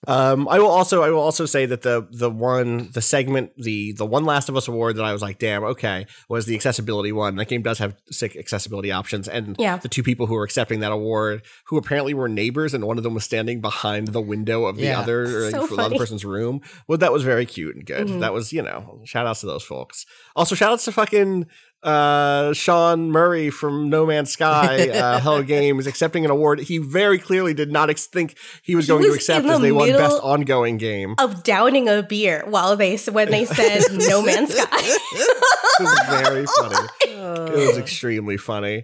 [0.05, 3.93] Um, I will also I will also say that the the one the segment the
[3.93, 7.13] the one Last of Us award that I was like damn okay was the accessibility
[7.13, 7.37] one.
[7.37, 9.77] That game does have sick accessibility options, and Yeah.
[9.77, 13.05] the two people who were accepting that award who apparently were neighbors, and one of
[13.05, 14.99] them was standing behind the window of the Yeah.
[14.99, 16.59] other or like, So for the other person's room.
[16.89, 18.07] Well, that was very cute and good.
[18.07, 18.19] Mhm.
[18.19, 20.05] That was you know shout outs to those folks.
[20.35, 21.45] Also shout outs to fucking
[21.83, 27.19] uh Sean Murray from No Man's Sky uh Hello Games accepting an award he very
[27.19, 29.89] clearly did not ex- think he was He going to accept in as they won
[29.91, 31.15] best ongoing game.
[31.17, 34.97] of downing a beer while they when they said No Man's Sky.
[35.79, 36.87] It was very funny.
[37.05, 38.83] It was extremely funny.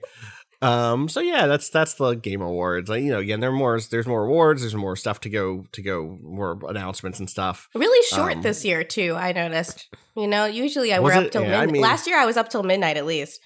[0.61, 2.89] Um, so yeah, that's that's the game awards.
[2.89, 3.79] Like, you know, again, there are more.
[3.79, 4.61] There's more awards.
[4.61, 6.17] There's more stuff to go to go.
[6.21, 7.69] More announcements and stuff.
[7.73, 9.15] Really short Um, this year too.
[9.17, 9.87] I noticed.
[10.17, 11.27] You know, usually I were it?
[11.27, 13.39] up till Yeah, I mean- Last year I was up till midnight at least,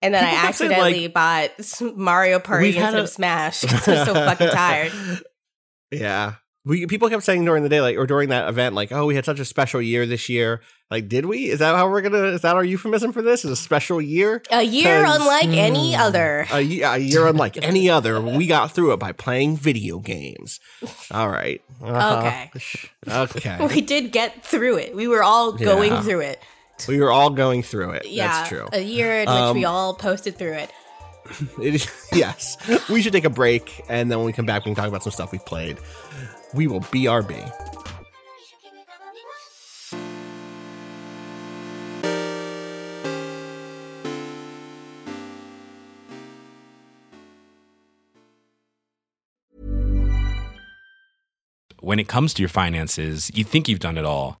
[0.00, 1.50] and then I People kept saying, accidentally bought
[1.96, 3.60] Mario Party instead a- of Smash.
[3.60, 4.92] 'cause I was so fucking tired.
[5.92, 6.34] Yeah.
[6.66, 9.14] We people kept saying during the day, like or during that event, like, oh, we
[9.14, 10.60] had such a special year this year.
[10.90, 11.48] Like, did we?
[11.48, 13.44] Is that how we're gonna is that our euphemism for this?
[13.44, 14.42] Is a special year?
[14.50, 16.00] A year unlike any Hmm.
[16.00, 16.46] other.
[16.52, 18.20] A, ye- a year unlike any other.
[18.20, 20.58] We got through it by playing video games.
[21.12, 21.62] All right.
[21.82, 22.18] Uh-huh.
[22.18, 22.50] Okay.
[23.08, 23.66] Okay.
[23.74, 24.94] We did get through it.
[24.94, 26.02] We were all going Yeah.
[26.02, 26.40] through it.
[26.88, 28.06] we were all going through it.
[28.08, 28.68] Yeah, That's true.
[28.72, 30.70] a year in which Um, we all posted through it.
[32.12, 32.56] Yes.
[32.88, 35.02] We should take a break, and then when we come back, we can talk about
[35.02, 35.78] some stuff we've played.
[36.54, 37.52] We will BRB.
[51.80, 54.40] When it comes to your finances, you think you've done it all.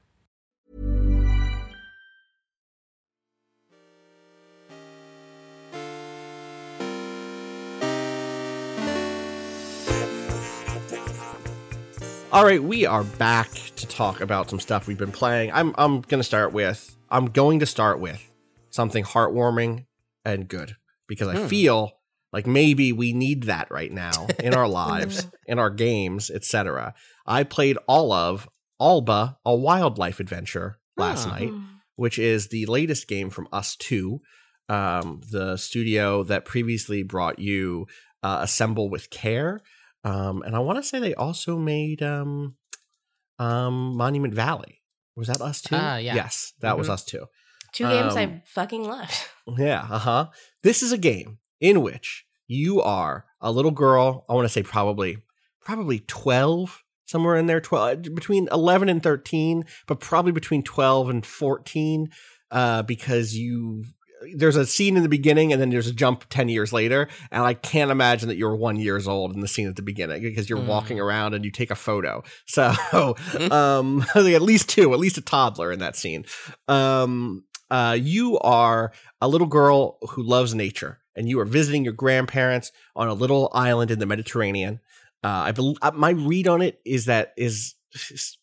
[12.31, 15.51] All right, we are back to talk about some stuff we've been playing.
[15.51, 18.31] I'm I'm going to start with I'm going to start with
[18.69, 19.85] something heartwarming
[20.23, 20.77] and good
[21.07, 21.91] because I feel
[22.31, 26.93] like maybe we need that right now in our lives, in our games, etc.
[27.25, 28.47] I played all of
[28.79, 31.31] Alba, a wildlife adventure last Ah.
[31.37, 31.51] night,
[31.97, 34.19] which is the latest game from ustwo,
[34.69, 37.87] um, the studio that previously brought you
[38.23, 39.59] uh, Assemble with Care.
[40.03, 42.55] Um, and I want to say they also made um,
[43.39, 44.81] um, Monument Valley.
[45.15, 45.77] Was that ustwo?
[45.77, 46.15] Ah, yeah.
[46.15, 46.93] Yes, that was Mhm.
[46.93, 47.27] ustwo.
[47.73, 49.13] Two games um, I fucking loved.
[49.57, 50.29] Yeah, uh huh.
[50.63, 54.23] This is a game in which you are a little girl.
[54.29, 55.17] I want to say probably,
[55.61, 61.25] probably twelve, somewhere in there, twelve between eleven and thirteen, but probably between twelve and
[61.25, 62.09] fourteen,
[62.51, 63.85] uh, because you.
[64.35, 67.43] There's a scene in the beginning, and then there's a jump ten years later, and
[67.43, 70.49] I can't imagine that you're one years old in the scene at the beginning because
[70.49, 70.67] you're Mm.
[70.67, 72.23] walking around and you take a photo.
[72.45, 72.73] So,
[73.51, 76.25] um, at least two, at least a toddler in that scene.
[76.67, 78.91] Um, uh, you are
[79.21, 83.49] a little girl who loves nature, and you are visiting your grandparents on a little
[83.53, 84.79] island in the Mediterranean.
[85.23, 87.75] Uh, I bel uh, my read on it is that is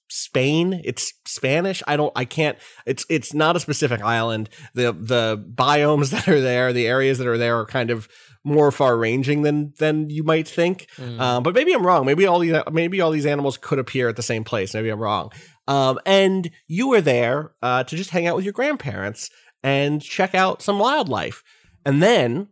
[0.09, 0.81] Spain.
[0.85, 1.83] It's Spanish.
[1.87, 2.13] I don't.
[2.17, 2.59] I can't.
[2.87, 4.49] It's it's not a specific island.
[4.75, 8.09] The the biomes that are there, the areas that are there, are kind of
[8.45, 10.87] more far ranging than than you might think.
[10.97, 11.21] Mm.
[11.21, 12.07] Um, but maybe I'm wrong.
[12.07, 14.75] Maybe all these maybe all these animals could appear at the same place.
[14.75, 15.31] Maybe I'm wrong.
[15.67, 19.31] Um, and you were there uh, to just hang out with your grandparents
[19.63, 21.43] and check out some wildlife.
[21.85, 22.49] And then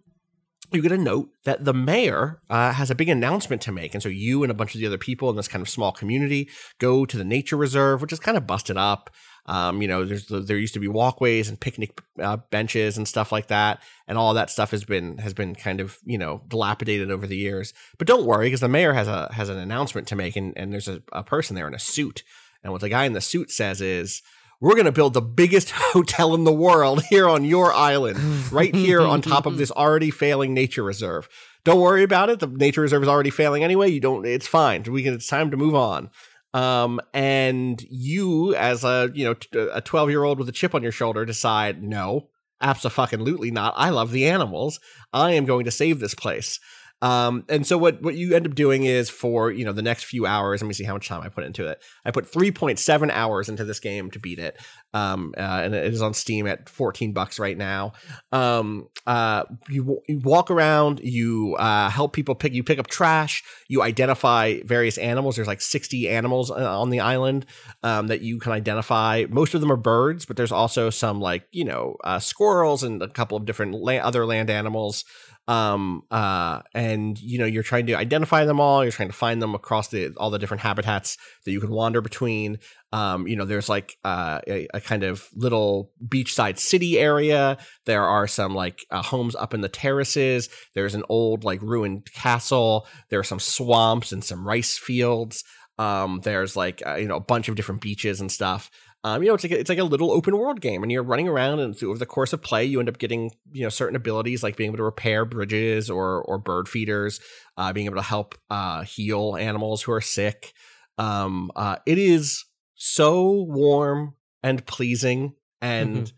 [0.72, 3.94] you get a note that the mayor uh, has a big announcement to make.
[3.94, 5.92] And so you and a bunch of the other people in this kind of small
[5.92, 6.48] community
[6.78, 9.10] go to the nature reserve, which is kind of busted up.
[9.46, 13.30] Um, you know, there's there used to be walkways and picnic uh, benches and stuff
[13.30, 17.12] like that, and all that stuff has been has been kind of you know dilapidated
[17.12, 17.72] over the years.
[17.96, 20.72] But don't worry, because the mayor has a has an announcement to make, and, and
[20.72, 22.24] there's a, a person there in a suit,
[22.64, 24.20] and what the guy in the suit says is,
[24.60, 28.74] "We're going to build the biggest hotel in the world here on your island, right
[28.74, 31.28] here on top of this already failing nature reserve.
[31.64, 32.40] Don't worry about it.
[32.40, 33.90] The nature reserve is already failing anyway.
[33.90, 34.24] You don't.
[34.24, 34.82] It's fine.
[34.84, 35.14] We can.
[35.14, 36.10] It's time to move on."
[36.54, 40.74] Um, and you, as a you know t- a twelve year old with a chip
[40.74, 42.28] on your shoulder, decide no,
[42.60, 43.74] absolutely not.
[43.76, 44.80] I love the animals.
[45.12, 46.58] I am going to save this place.
[47.02, 50.04] Um, and so what what you end up doing is for you know the next
[50.04, 50.62] few hours.
[50.62, 51.82] Let me see how much time I put into it.
[52.04, 54.56] I put three point seven hours into this game to beat it.
[54.94, 57.92] Um, uh, and it is on Steam at fourteen bucks right now.
[58.32, 62.54] Um, uh, you, you walk around, you uh, help people pick.
[62.54, 63.44] You pick up trash.
[63.68, 65.36] You identify various animals.
[65.36, 67.44] There's like sixty animals uh, on the island
[67.82, 69.26] um, that you can identify.
[69.28, 73.02] Most of them are birds, but there's also some like you know uh, squirrels and
[73.02, 75.04] a couple of different la- other land animals.
[75.48, 79.40] Um uh and you know you're trying to identify them all you're trying to find
[79.40, 82.58] them across the all the different habitats that you can wander between.
[82.92, 87.58] Um you know there's like uh, a, a kind of little beachside city area.
[87.84, 90.48] There are some like uh, homes up in the terraces.
[90.74, 92.86] There's an old like ruined castle.
[93.10, 95.44] There are some swamps and some rice fields.
[95.78, 98.70] Um there's like uh, you know a bunch of different beaches and stuff
[99.04, 101.02] um, you know, it's like a, it's like a little open world game, and you're
[101.02, 103.68] running around, and through over the course of play, you end up getting you know
[103.68, 107.20] certain abilities like being able to repair bridges or or bird feeders,
[107.56, 110.52] uh, being able to help uh, heal animals who are sick.
[110.98, 112.44] Um, uh, it is
[112.74, 116.12] so warm and pleasing, and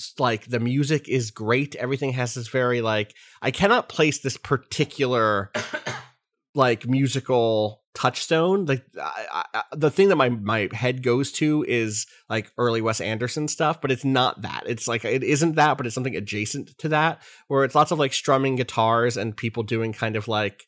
[0.00, 1.74] s- like the music is great.
[1.76, 5.50] Everything has this very like I cannot place this particular
[6.54, 8.66] like musical touchstone.
[8.66, 13.00] Like I, I, the thing that my my head goes to is like early Wes
[13.00, 14.64] Anderson stuff, but it's not that.
[14.66, 17.98] It's like it isn't that, but it's something adjacent to that, where it's lots of
[17.98, 20.66] like strumming guitars and people doing kind of like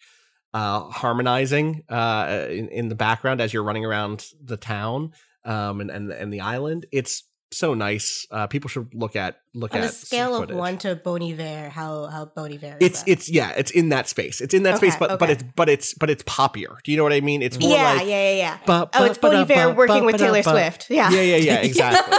[0.54, 5.10] uh harmonizing uh in, in the background as you're running around the town
[5.46, 6.86] um and and, and the island.
[6.92, 7.22] It's
[7.52, 8.26] so nice.
[8.30, 11.68] Uh people should look at look On at a scale of one to Bon Iver,
[11.68, 12.76] how how Bon Iver?
[12.80, 13.10] It's that?
[13.10, 14.40] it's yeah, it's in that space.
[14.40, 15.32] It's in that space, Okay, but but okay.
[15.32, 16.82] it's but it's but it's poppier.
[16.82, 17.42] Do you know what I mean?
[17.42, 18.58] It's more yeah, like yeah, yeah, yeah.
[18.66, 20.88] ba- oh, it's Bon Iver ba- working with Taylor Swift.
[20.90, 22.16] Yeah, Yeah, yeah, yeah, exactly.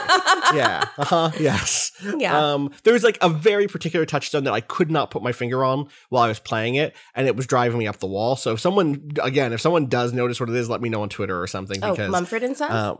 [0.57, 0.85] yeah.
[0.97, 1.31] Uh-huh.
[1.39, 1.91] Yes.
[2.17, 2.37] Yeah.
[2.37, 5.87] Um there's like a very particular touchstone that I could not put my finger on
[6.09, 8.35] while I was playing it and it was driving me up the wall.
[8.35, 11.09] So if someone again, if someone does notice what it is, let me know on
[11.09, 12.71] Twitter or something oh, because Mumford and Sons.
[12.73, 12.95] uh,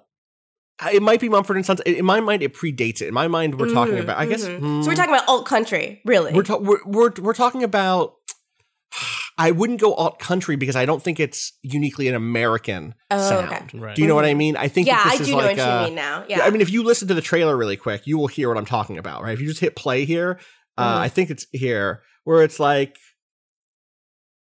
[0.92, 1.80] it might be Mumford and Sons.
[1.82, 3.08] In my mind, it predates it.
[3.08, 4.18] In my mind, we're talking Mhm, about.
[4.18, 4.60] I guess mhm.
[4.60, 6.34] hmm, so we're talking about alt country, really.
[6.34, 8.16] we're, ta- we're we're we're talking about.
[9.38, 13.52] I wouldn't go alt country because I don't think it's uniquely an American Oh, sound.
[13.52, 13.78] okay.
[13.80, 13.96] Right.
[13.96, 14.56] Do you know what I mean?
[14.56, 16.26] I think yeah, that I this do is know what uh, you mean now.
[16.30, 18.58] Yeah, I mean, if you listen to the trailer really quick, you will hear what
[18.60, 19.34] I'm talking about, right?
[19.34, 20.40] If you just hit play here,
[20.78, 21.02] uh, Mhm.
[21.02, 22.98] I think it's here where it's like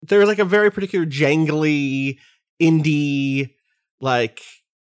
[0.01, 2.17] there's like a very particular jangly
[2.61, 3.51] indie
[4.01, 4.41] like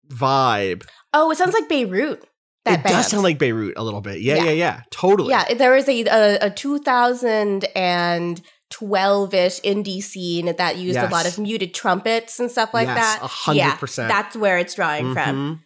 [0.07, 0.85] vibe.
[1.13, 2.23] Oh, it sounds like Beirut.
[2.65, 2.95] That it band.
[2.95, 4.19] does sound like Beirut a little bit.
[4.21, 4.43] Yeah, Yeah.
[4.45, 5.29] yeah, yeah, totally.
[5.29, 8.41] Yeah, there was a a, a 2012-ish
[9.61, 13.19] indie scene that used a lot of muted trumpets and stuff like Yes, that.
[13.21, 14.09] hundred Yeah, percent.
[14.09, 15.63] That's where it's drawing from.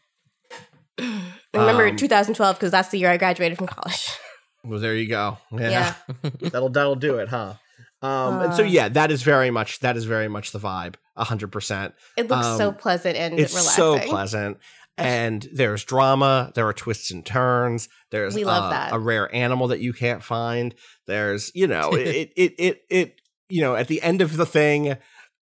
[1.00, 1.22] Mhm.
[1.54, 4.08] Remember Um, 2012 because that's the year I graduated from college.
[4.64, 5.40] Well, there you go.
[5.52, 6.30] Yeah, Yeah.
[6.52, 7.56] that'll that'll do it, huh?
[8.04, 8.68] Um, and so Uh.
[8.68, 10.98] yeah, that is very much that is very much the vibe.
[11.16, 11.96] A hundred percent.
[12.16, 13.74] It looks so Um, pleasant and It's relaxing.
[13.76, 14.58] so pleasant.
[15.02, 16.52] And there's drama.
[16.56, 17.90] There are twists and turns.
[18.12, 18.94] There's We love uh, that.
[18.94, 20.76] a rare animal that you can't find.
[21.08, 24.98] There's you know it it it it you know at the end of the thing.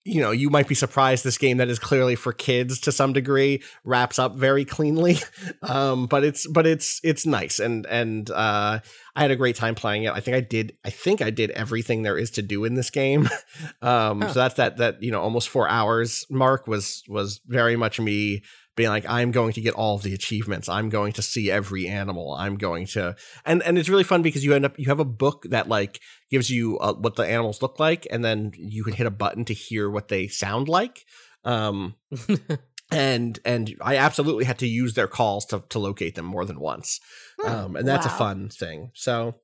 [0.09, 3.13] You know, you might be surprised this game that is clearly for kids to some
[3.13, 5.19] degree wraps up very cleanly.
[5.63, 8.79] Um, but it's but it's it's nice and and uh
[9.17, 10.13] I had a great time playing it.
[10.13, 10.77] I think I did.
[10.85, 13.29] I think I did everything there is to do in this game.
[13.83, 14.33] um, Huh.
[14.33, 14.77] So that's that.
[14.77, 18.43] That you know, almost four hours mark was was very much me
[18.77, 20.69] being like, I'm going to get all of the achievements.
[20.69, 22.35] I'm going to see every animal.
[22.35, 25.05] I'm going to, and and it's really fun because you end up you have a
[25.05, 26.01] book that like
[26.31, 29.45] gives you uh, what the animals look like, and then you can hit a button
[29.47, 31.05] to hear what they sound like.
[31.45, 31.95] Um,
[32.91, 36.61] and and I absolutely had to use their calls to to locate them more than
[36.61, 37.01] once.
[37.45, 38.91] Um, and that's a fun thing.
[38.95, 39.35] So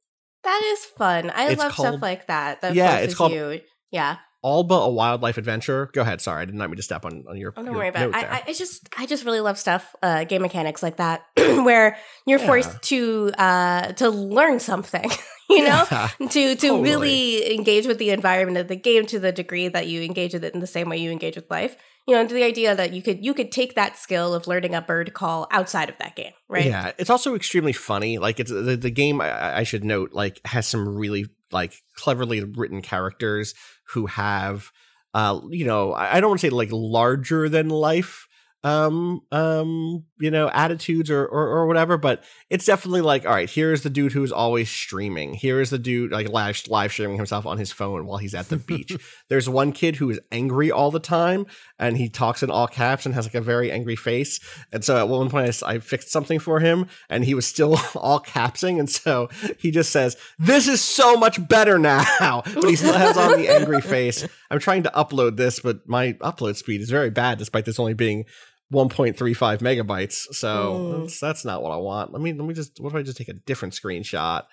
[0.45, 1.31] That is fun.
[1.35, 2.61] I love called- stuff like that.
[2.61, 3.61] That Yeah, it's called- you.
[3.91, 4.17] Yeah.
[4.45, 5.89] Alba, a wildlife adventure.
[5.93, 6.21] Go ahead.
[6.21, 7.53] Sorry, I did not mean to step on, on your.
[7.57, 8.15] Oh, don't your worry about it.
[8.15, 12.41] I, I just, I just really love stuff, uh, game mechanics like that, where you're
[12.41, 12.47] Yeah.
[12.47, 15.11] forced to, uh, to learn something.
[15.51, 16.09] You know, Yeah.
[16.19, 16.83] to to Totally.
[16.83, 20.45] really engage with the environment of the game to the degree that you engage with
[20.45, 21.77] it in the same way you engage with life.
[22.09, 24.75] You know, to the idea that you could you could take that skill of learning
[24.75, 26.65] a bird call outside of that game, right?
[26.65, 28.17] Yeah, it's also extremely funny.
[28.17, 29.21] Like it's the, the game.
[29.21, 33.53] I, I should note, like has some really like cleverly written characters
[33.93, 34.71] who have,
[35.15, 38.29] uh, you know, I don't want to say like larger than life,
[38.65, 43.51] um, um, you know, attitudes or, or or whatever, but it's definitely like, all right,
[43.51, 45.35] here's the dude who's always streaming.
[45.35, 48.49] Here is the dude like live live streaming himself on his phone while he's at
[48.49, 48.97] the beach.
[49.29, 51.47] There's one kid who is angry all the time,
[51.79, 54.39] and he talks in all caps and has like a very angry face.
[54.71, 58.21] And so at one point, I fixed something for him, and he was still all
[58.21, 58.79] capsing.
[58.79, 62.03] And so he just says, This is so much better now.
[62.55, 64.27] But he still has on the angry face.
[64.51, 67.95] I'm trying to upload this, but my upload speed is very bad, despite this only
[67.95, 68.25] being
[68.73, 70.35] 1.35 megabytes.
[70.35, 71.01] So Mm.
[71.03, 72.13] that's, that's not what I want.
[72.13, 74.45] Let me, let me just, what if I just take a different screenshot?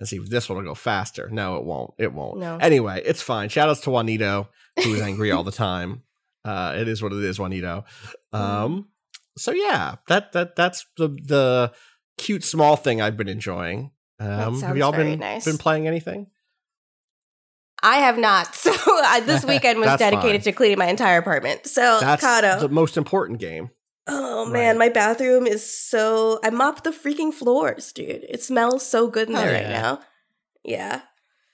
[0.00, 1.28] And see if this one will go faster.
[1.32, 1.92] No, it won't.
[1.98, 2.38] It won't.
[2.38, 2.56] No.
[2.58, 3.48] Anyway, it's fine.
[3.48, 4.48] Shout outs to Juanito,
[4.84, 6.02] who is angry all the time.
[6.44, 7.84] Uh, it is what it is, Juanito.
[8.32, 8.90] Um,
[9.36, 11.72] so yeah, that that that's the the
[12.16, 13.90] cute small thing I've been enjoying.
[14.20, 15.44] Um, have y'all been nice.
[15.44, 16.28] been playing anything?
[17.82, 18.54] I have not.
[18.54, 20.52] So I, this weekend was dedicated fine.
[20.52, 21.66] to cleaning my entire apartment.
[21.66, 22.60] So That's Cado.
[22.60, 23.70] the most important game.
[24.06, 26.40] oh man, my bathroom is so.
[26.42, 28.24] I mopped the freaking floors, dude.
[28.28, 29.80] It smells so good in Hell there right yeah.
[29.82, 30.00] now.
[30.64, 31.00] Yeah.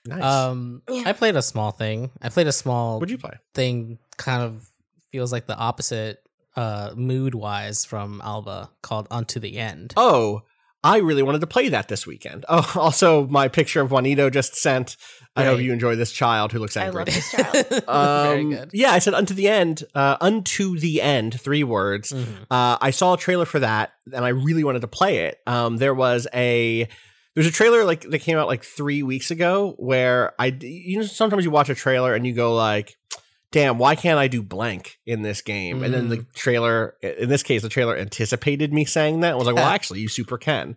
[0.07, 0.23] Nice.
[0.23, 1.03] Um, Yeah.
[1.05, 2.11] I played a small thing.
[2.21, 3.37] I played a small What'd you play?
[3.53, 3.97] thing.
[4.17, 4.67] Kind of
[5.11, 6.19] feels like the opposite,
[6.55, 10.41] uh, mood wise from Alba called "Unto the End." Oh,
[10.85, 12.45] I really wanted to play that this weekend.
[12.49, 14.95] Oh, also, my picture of Juanito just sent.
[15.35, 17.01] I hope you enjoy this child who looks angry.
[17.01, 17.65] I love this child.
[17.69, 18.69] Very Um, good.
[18.71, 19.83] Yeah, I said unto the end.
[19.93, 21.41] Uh, unto the end.
[21.41, 22.13] Three words.
[22.13, 22.43] Mhm.
[22.49, 25.41] Uh, I saw a trailer for that, and I really wanted to play it.
[25.47, 26.87] Um, there was a
[27.33, 31.03] there's a trailer like that came out like three weeks ago where I you know
[31.05, 32.95] sometimes you watch a trailer and you go like,
[33.55, 35.81] damn, why can't I do blank in this game?
[35.81, 39.31] And then the trailer, in this case, the trailer anticipated me saying that.
[39.31, 40.75] I was like, well, actually, you super can.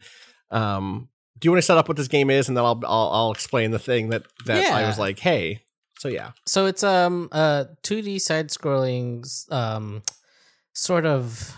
[0.52, 1.08] Um,
[1.40, 3.32] do you want to set up what this game is, and then I'll I'll, I'll
[3.32, 5.62] explain the thing that that I was like, hey.
[5.98, 10.02] So yeah, So it's um a 2D side scrolling um
[10.72, 11.56] sort of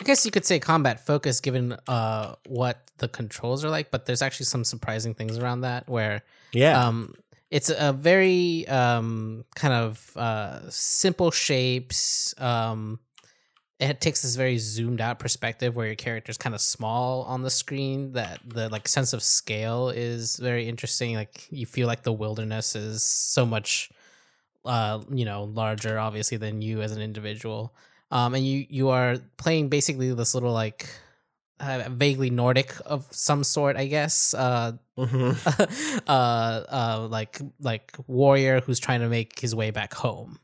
[0.00, 4.06] I guess you could say combat focus given uh what the controls are like, but
[4.06, 7.14] there's actually some surprising things around that where yeah, um
[7.50, 12.98] it's a very um kind of uh simple shapes um
[13.80, 17.50] it takes this very zoomed out perspective where your character's kind of small on the
[17.50, 22.12] screen that the like sense of scale is very interesting like you feel like the
[22.12, 23.90] wilderness is so much
[24.64, 27.74] uh you know larger obviously than you as an individual.
[28.10, 30.88] Um and you you are playing basically this little like
[31.60, 34.34] uh, vaguely nordic of some sort i guess.
[34.34, 35.36] Uh Mhm.
[36.08, 40.40] uh uh like like warrior who's trying to make his way back home.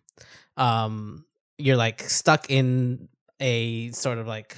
[0.57, 1.25] Um
[1.59, 3.09] you're like stuck in
[3.41, 4.57] a sort of like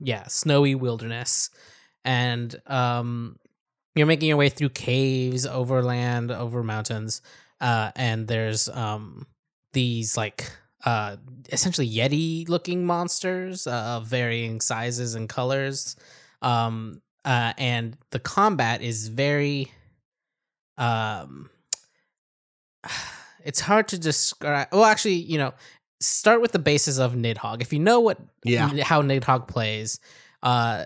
[0.00, 1.50] yeah snowy wilderness.
[2.04, 3.38] And um
[3.94, 7.22] you're making your way through caves over land over mountains
[7.60, 9.26] uh and there's um
[9.72, 10.50] these like
[10.84, 11.16] uh
[11.50, 15.96] essentially yeti looking monsters uh, of varying sizes and colors
[16.42, 19.70] um uh and the combat is very
[20.78, 21.50] um
[23.44, 25.52] it's hard to describe well actually you know
[26.00, 28.68] start with the basis of nidhogg if you know what Yeah.
[28.82, 29.98] how nidhogg plays
[30.42, 30.84] uh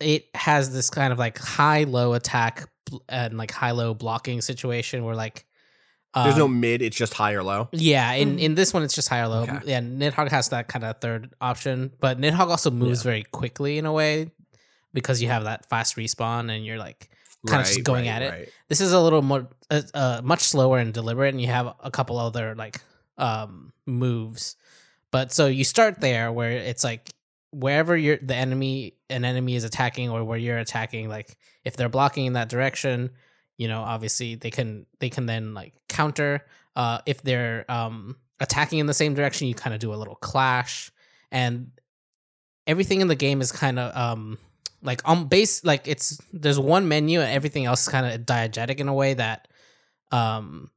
[0.00, 2.68] it has this kind of like high low attack
[3.08, 5.45] and like high low blocking situation where like
[6.24, 7.68] There's no um, mid; it's just high or low.
[7.72, 9.42] yeah, in, in this one it's just high or low.
[9.42, 9.58] Okay.
[9.64, 13.86] Yeah, Nidhogg has that kind of third option, but Nidhogg also moves very quickly in
[13.86, 14.30] a way
[14.92, 17.10] because you have that fast respawn and you're like
[17.46, 18.30] kind of just going right, at it.
[18.30, 18.48] right.
[18.68, 21.90] This is a little more uh, uh, much slower and deliberate, and you have a
[21.90, 22.80] couple other like
[23.18, 24.56] um moves.
[25.10, 27.10] But so you start there where it's like
[27.50, 31.88] wherever you're the enemy an enemy is attacking or where you're attacking, like if they're
[31.88, 33.10] blocking in that direction,
[33.56, 36.44] you know, obviously they can they can then like counter.
[36.74, 40.16] Uh if they're um attacking in the same direction, you kind of do a little
[40.16, 40.90] clash.
[41.30, 41.70] And
[42.66, 44.38] everything in the game is kind of um
[44.82, 48.78] like on base like it's there's one menu and everything else is kind of diegetic
[48.78, 49.48] in a way that
[50.12, 50.70] um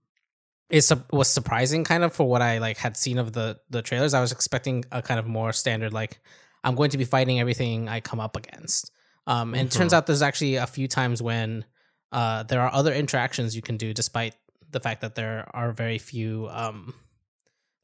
[0.79, 4.13] su- was surprising kind of for what I like had seen of the the trailers.
[4.13, 6.19] I was expecting a kind of more standard like
[6.63, 8.91] I'm going to be fighting everything I come up against.
[9.27, 11.65] Um and it turns out there's actually a few times when
[12.11, 14.35] uh there are other interactions you can do despite
[14.71, 16.93] the fact that there are very few um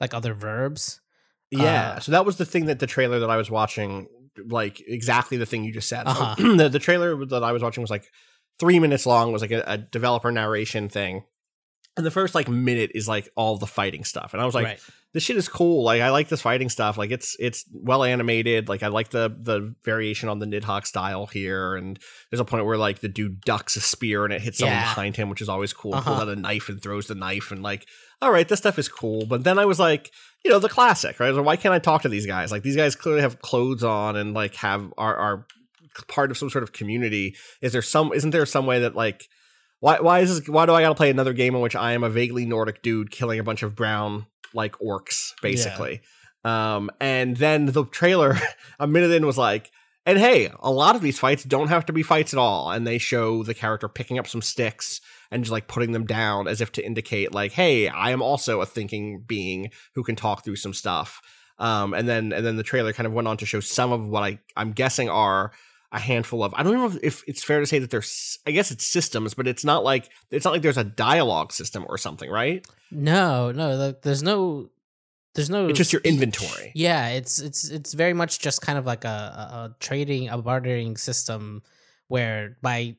[0.00, 1.00] like other verbs.
[1.50, 1.92] Yeah.
[1.92, 4.08] Uh, so that was the thing that the trailer that I was watching,
[4.46, 6.06] like exactly the thing you just said.
[6.06, 6.34] Uh-huh.
[6.56, 8.10] the, the trailer that I was watching was like
[8.58, 11.24] three minutes long, was like a, a developer narration thing.
[11.96, 14.34] And the first like minute is like all the fighting stuff.
[14.34, 14.80] And I was like, right.
[15.14, 15.82] this shit is cool.
[15.82, 16.98] Like I like this fighting stuff.
[16.98, 18.68] Like it's it's well animated.
[18.68, 21.74] Like I like the the variation on the Nidhogg style here.
[21.74, 21.98] And
[22.30, 25.16] there's a point where like the dude ducks a spear and it hits someone behind
[25.16, 25.94] him, which is always cool.
[25.94, 26.10] Uh-huh.
[26.10, 27.86] Pulls out a knife and throws the knife and like,
[28.20, 29.24] all right, this stuff is cool.
[29.24, 30.10] But then I was like,
[30.44, 31.32] you know, the classic, right?
[31.32, 32.52] Like, why can't I talk to these guys?
[32.52, 35.46] Like these guys clearly have clothes on and like have are are
[36.08, 37.36] part of some sort of community.
[37.62, 39.28] Is there some isn't there some way that like
[39.86, 42.02] why why is this why do I gotta play another game in which I am
[42.02, 46.00] a vaguely Nordic dude killing a bunch of brown like orcs, basically?
[46.44, 48.36] Um and then the trailer
[48.80, 49.70] a minute in was like
[50.04, 52.72] and hey, a lot of these fights don't have to be fights at all.
[52.72, 56.46] And they show the character picking up some sticks and just like putting them down
[56.46, 60.44] as if to indicate, like, hey, I am also a thinking being who can talk
[60.44, 61.20] through some stuff.
[61.58, 64.06] Um, and then and then the trailer kind of went on to show some of
[64.06, 65.52] what I I'm guessing are
[65.96, 68.70] a handful of I don't know if it's fair to say that there's I guess
[68.70, 72.30] it's systems, but it's not like it's not like there's a dialogue system or something,
[72.30, 72.64] right?
[72.90, 74.70] No, no, the, there's no
[75.34, 76.72] there's no It's just your inventory.
[76.74, 80.38] Yeah, it's it's it's very much just kind of like a, a, a trading, a
[80.38, 81.62] bartering system
[82.08, 82.96] where by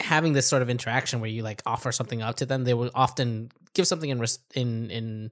[0.00, 2.90] having this sort of interaction where you like offer something up to them, they will
[2.94, 5.30] often give something in res- in in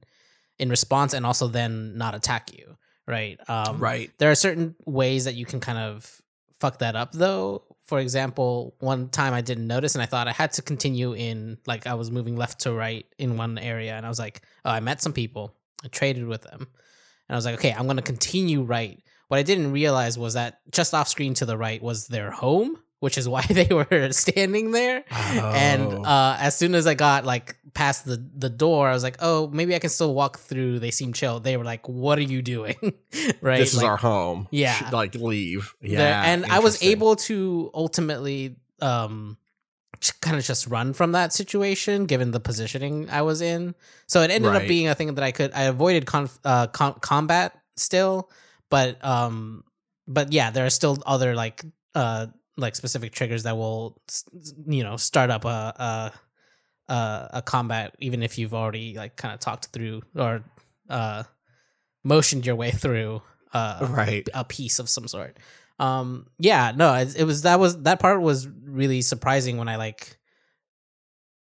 [0.59, 2.77] in response and also then not attack you,
[3.07, 3.39] right?
[3.49, 4.11] Um, Right.
[4.19, 6.23] There are certain ways that you can kind of
[6.65, 7.63] fuck that up, though.
[7.83, 11.59] For example, one time I didn't notice, and I thought I had to continue in
[11.67, 14.71] like I was moving left to right in one area, and I was like, oh,
[14.71, 15.55] I met some people,
[15.85, 18.99] I traded with them, and I was like, okay, I'm gonna continue right.
[19.29, 22.79] What I didn't realize was that just off screen to the right was their home,
[23.05, 25.05] which is why they were standing there.
[25.13, 26.03] And Oh.
[26.03, 29.49] uh, as soon as I got like past the the door, I was like, oh,
[29.53, 30.79] maybe I can still walk through.
[30.81, 31.39] They seem chill.
[31.41, 32.77] They were like, what are you doing?
[33.41, 33.59] right?
[33.61, 34.49] This is Like, our home.
[34.51, 34.89] Yeah.
[34.93, 35.75] Like leave.
[35.83, 36.23] Yeah.
[36.25, 39.37] and I was able to ultimately um
[40.21, 43.75] kind of just run from that situation given the positioning I was in.
[44.07, 46.99] So it ended up being a thing that I could I avoided conf, uh, com-
[47.01, 48.31] combat still,
[48.71, 49.65] but um
[50.07, 52.27] but yeah, there are still other like uh
[52.57, 53.97] like specific triggers that will
[54.67, 56.13] you know start up a
[56.89, 60.43] a a, a combat even if you've already like kind of talked through or
[60.91, 61.23] uh
[62.05, 64.29] motioned your way through uh Right.
[64.35, 65.39] a piece of some sort.
[65.81, 69.75] Um, yeah, no, it, it was that was that part was really surprising when I
[69.75, 70.19] like,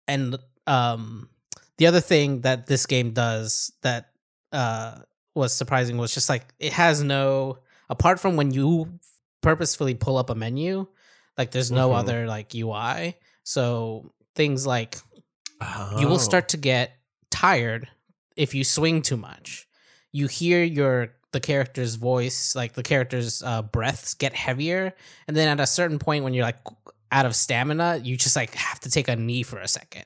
[0.07, 0.37] and
[0.67, 1.29] um,
[1.77, 4.11] the other thing that this game does that
[4.53, 4.99] uh
[5.35, 7.57] was surprising was just like it has no
[7.89, 8.99] apart from when you
[9.41, 10.87] purposefully pull up a menu,
[11.37, 11.97] like there's no Mhm.
[11.99, 13.15] other like UI.
[13.43, 14.97] So things like
[15.99, 16.17] you will Oh.
[16.29, 16.93] start to get
[17.29, 17.87] tired
[18.35, 19.67] if you swing too much.
[20.11, 24.93] You hear your the character's voice, like the character's uh, breaths get heavier,
[25.27, 26.57] and then at a certain point when you're like
[27.11, 30.05] out of stamina, you just like have to take a knee for a second.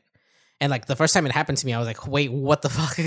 [0.62, 2.70] And like the first time it happened to me, I was like, "Wait, what the
[2.80, 2.98] fuck?"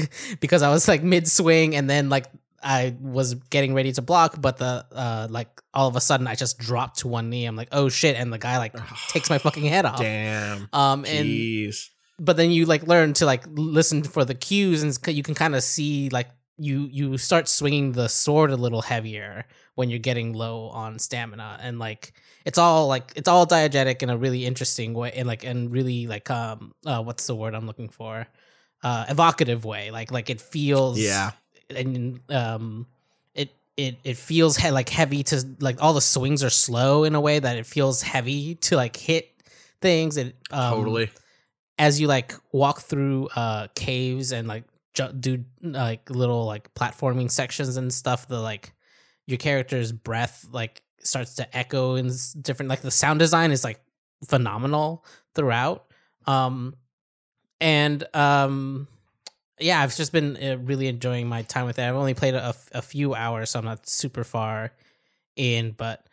[0.41, 2.27] because I was like mid swing, and then like
[2.63, 6.35] I was getting ready to block, but the uh like all of a sudden I
[6.35, 7.45] just dropped to one knee.
[7.47, 8.75] I'm like, "Oh shit!" And the guy like
[9.09, 10.01] takes my fucking head off.
[10.01, 10.69] Damn.
[10.73, 11.89] Um, and Jeez.
[12.19, 15.55] but then you like learn to like listen for the cues and you can kind
[15.55, 16.29] of see like
[16.59, 19.45] you you start swinging the sword a little heavier
[19.77, 22.13] when you're getting low on stamina and like
[22.45, 26.09] it's all like it's all diegetic in a really interesting way and like and really
[26.09, 28.27] like um uh what's the word i'm looking for
[28.83, 31.31] uh evocative way like like it feels Yeah.
[31.71, 32.87] And um
[33.35, 37.15] it it it feels he- like heavy to like all the swings are slow in
[37.15, 39.31] a way that it feels heavy to like hit
[39.81, 41.11] things and um, totally.
[41.79, 44.65] as you like walk through uh caves and like
[44.95, 48.73] ju- do like little like platforming sections and stuff the like
[49.27, 52.11] your character's breath like starts to echo in
[52.41, 53.81] different like the sound design is like
[54.27, 55.05] phenomenal
[55.35, 55.87] throughout
[56.27, 56.75] um
[57.61, 58.89] and um
[59.61, 61.83] yeah i've just been uh, really enjoying my time with it.
[61.83, 64.73] I've only played a few hours so i'm not super far
[65.37, 66.07] in but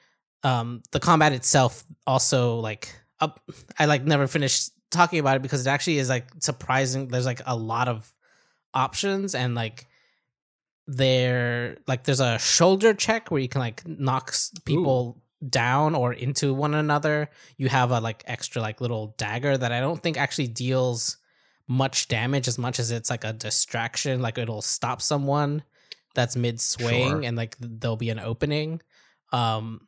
[0.43, 3.39] um the combat itself also like up
[3.79, 7.41] i like never finished talking about it because it actually is like surprising there's like
[7.45, 8.13] a lot of
[8.73, 9.87] options and like
[10.87, 14.33] there like there's a shoulder check where you can like knock
[14.65, 17.29] people down or into one another.
[17.57, 21.17] You have a like extra like little dagger that i don't think actually deals
[21.67, 25.63] much damage as much as it's like a distraction like it'll stop someone
[26.13, 27.21] that's mid swing Sure.
[27.23, 28.81] and like there'll be an opening.
[29.33, 29.87] Um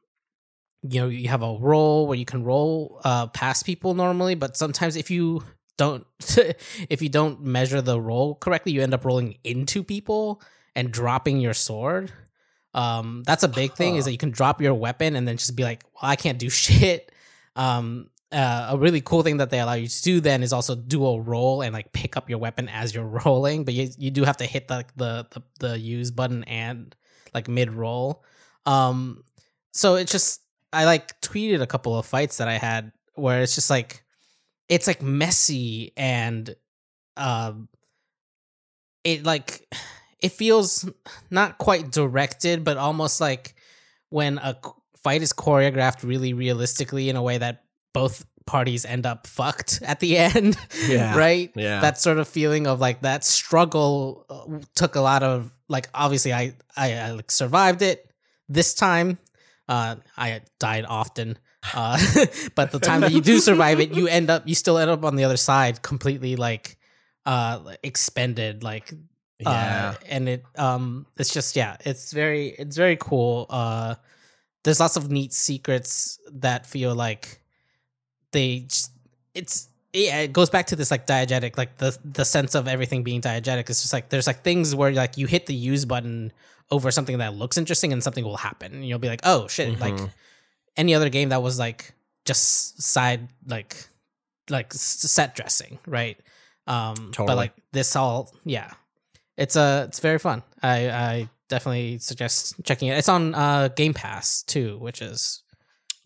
[0.84, 4.56] you know you have a roll where you can roll uh past people normally but
[4.56, 5.44] sometimes if you
[5.78, 6.06] don't
[6.90, 10.42] if you don't measure the roll correctly you end up rolling into people
[10.76, 12.12] and dropping your sword.
[12.74, 15.56] Um that's a big thing is that you can drop your weapon and then just
[15.56, 17.12] be like well i can't do shit.
[17.56, 20.76] Um uh, a really cool thing that they allow you to do then is also
[20.76, 24.12] do a roll and like pick up your weapon as you're rolling but you, you
[24.12, 26.96] do have to hit the, the the the use button and
[27.34, 28.24] like mid roll
[28.66, 29.24] um
[29.72, 30.42] so it's just
[30.74, 34.04] I like tweeted a couple of fights that I had where it's just like
[34.68, 36.54] it's like messy and
[37.16, 37.70] um
[39.06, 39.66] it like
[40.20, 40.90] it feels
[41.30, 43.56] not quite directed but almost like
[44.10, 44.58] when a
[45.02, 47.64] fight is choreographed really realistically in a way that
[47.94, 50.58] both parties end up fucked at the end
[50.88, 51.18] Yeah.
[51.18, 51.82] right Yeah.
[51.82, 56.34] that sort of feeling of like that struggle uh, took a lot of like obviously
[56.34, 58.10] I I, I like survived it
[58.48, 59.18] this time
[59.68, 61.38] uh I died often
[61.74, 61.98] uh
[62.56, 65.04] but the time that you do survive it you end up you still end up
[65.04, 66.78] on the other side completely like
[67.26, 68.94] uh expended like
[69.40, 69.94] yeah.
[69.96, 73.96] uh, and it um it's just yeah it's very it's very cool uh
[74.64, 77.42] there's lots of neat secrets that feel like
[78.32, 78.92] they just,
[79.34, 83.04] it's yeah it goes back to this like diegetic like the the sense of everything
[83.04, 86.32] being diegetic it's just like there's like things where like you hit the use button
[86.70, 89.80] over something that looks interesting and something will happen and you'll be like oh shit
[89.80, 90.12] like Mhm.
[90.76, 91.94] any other game that was like
[92.26, 93.76] just side like
[94.50, 96.18] like set dressing, right?
[96.68, 97.28] Um, Totally.
[97.28, 98.72] but like this all, yeah,
[99.38, 100.44] it's uh it's very fun.
[100.62, 102.98] I I definitely suggest checking it.
[102.98, 105.42] It's on uh Game Pass too, which is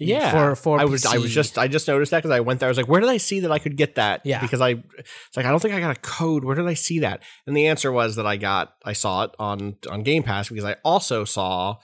[0.08, 2.60] Yeah, for for I was I was just I just noticed that because I went
[2.60, 2.68] there.
[2.68, 4.22] I was like, where did I see that I could get that?
[4.26, 4.42] Yeah.
[4.42, 6.44] because I it's like I don't think I got a code.
[6.44, 7.22] Where did I see that?
[7.46, 10.66] And the answer was that I got I saw it on on Game Pass because
[10.66, 11.76] I also saw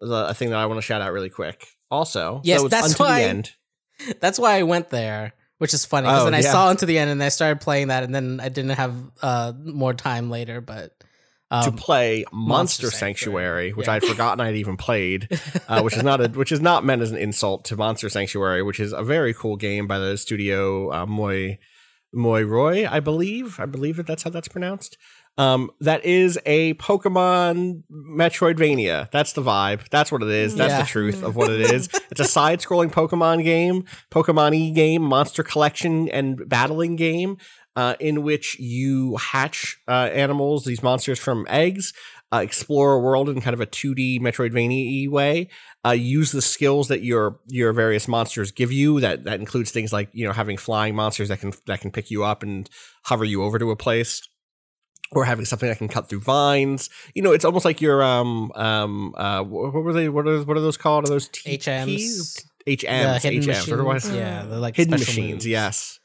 [0.00, 1.66] the a thing that I want to shout out really quick.
[1.90, 3.52] Also, Yes, so that's why- the end.
[4.20, 6.50] That's why I went there, which is funny because Oh, then I yeah.
[6.50, 9.52] saw Unto the End and I started playing that, and then I didn't have uh
[9.64, 10.60] more time later.
[10.60, 10.90] But
[11.62, 13.92] to um, play Monster, Monster Sanctuary, Sanctuary, which yeah.
[13.92, 15.28] I had forgotten I'd even played,
[15.68, 18.62] uh, which is not a which is not meant as an insult to Monster Sanctuary,
[18.62, 21.58] which is a very cool game by the studio uh, Moy
[22.12, 23.58] Moy Roy, I believe.
[23.58, 24.96] I believe that that's how that's pronounced.
[25.36, 29.10] Um, that is a Pokemon Metroidvania.
[29.10, 29.88] That's the vibe.
[29.88, 30.54] That's what it is.
[30.54, 30.82] That's Yeah.
[30.82, 31.88] the truth of what it is.
[32.10, 37.36] it's a side-scrolling Pokemon game, Pokemon e game, monster collection and battling game
[37.76, 41.92] uh, in which you hatch uh, animals, these monsters from eggs,
[42.32, 45.48] uh, explore a world in kind of a 2D Metroidvania way.
[45.86, 49.00] Uh, use the skills that your your various monsters give you.
[49.00, 52.10] That that includes things like you know having flying monsters that can that can pick
[52.10, 52.68] you up and
[53.04, 54.22] hover you over to a place.
[55.12, 58.50] Or having something that can cut through vines, you know, it's almost like your um
[58.56, 60.08] um uh what were they?
[60.08, 61.04] What are what are those called?
[61.04, 62.44] Are those T- HMs?
[62.66, 63.72] HMs, HMs.
[63.72, 65.30] Otherwise, yeah, the like hidden machines.
[65.30, 66.00] moves Yes,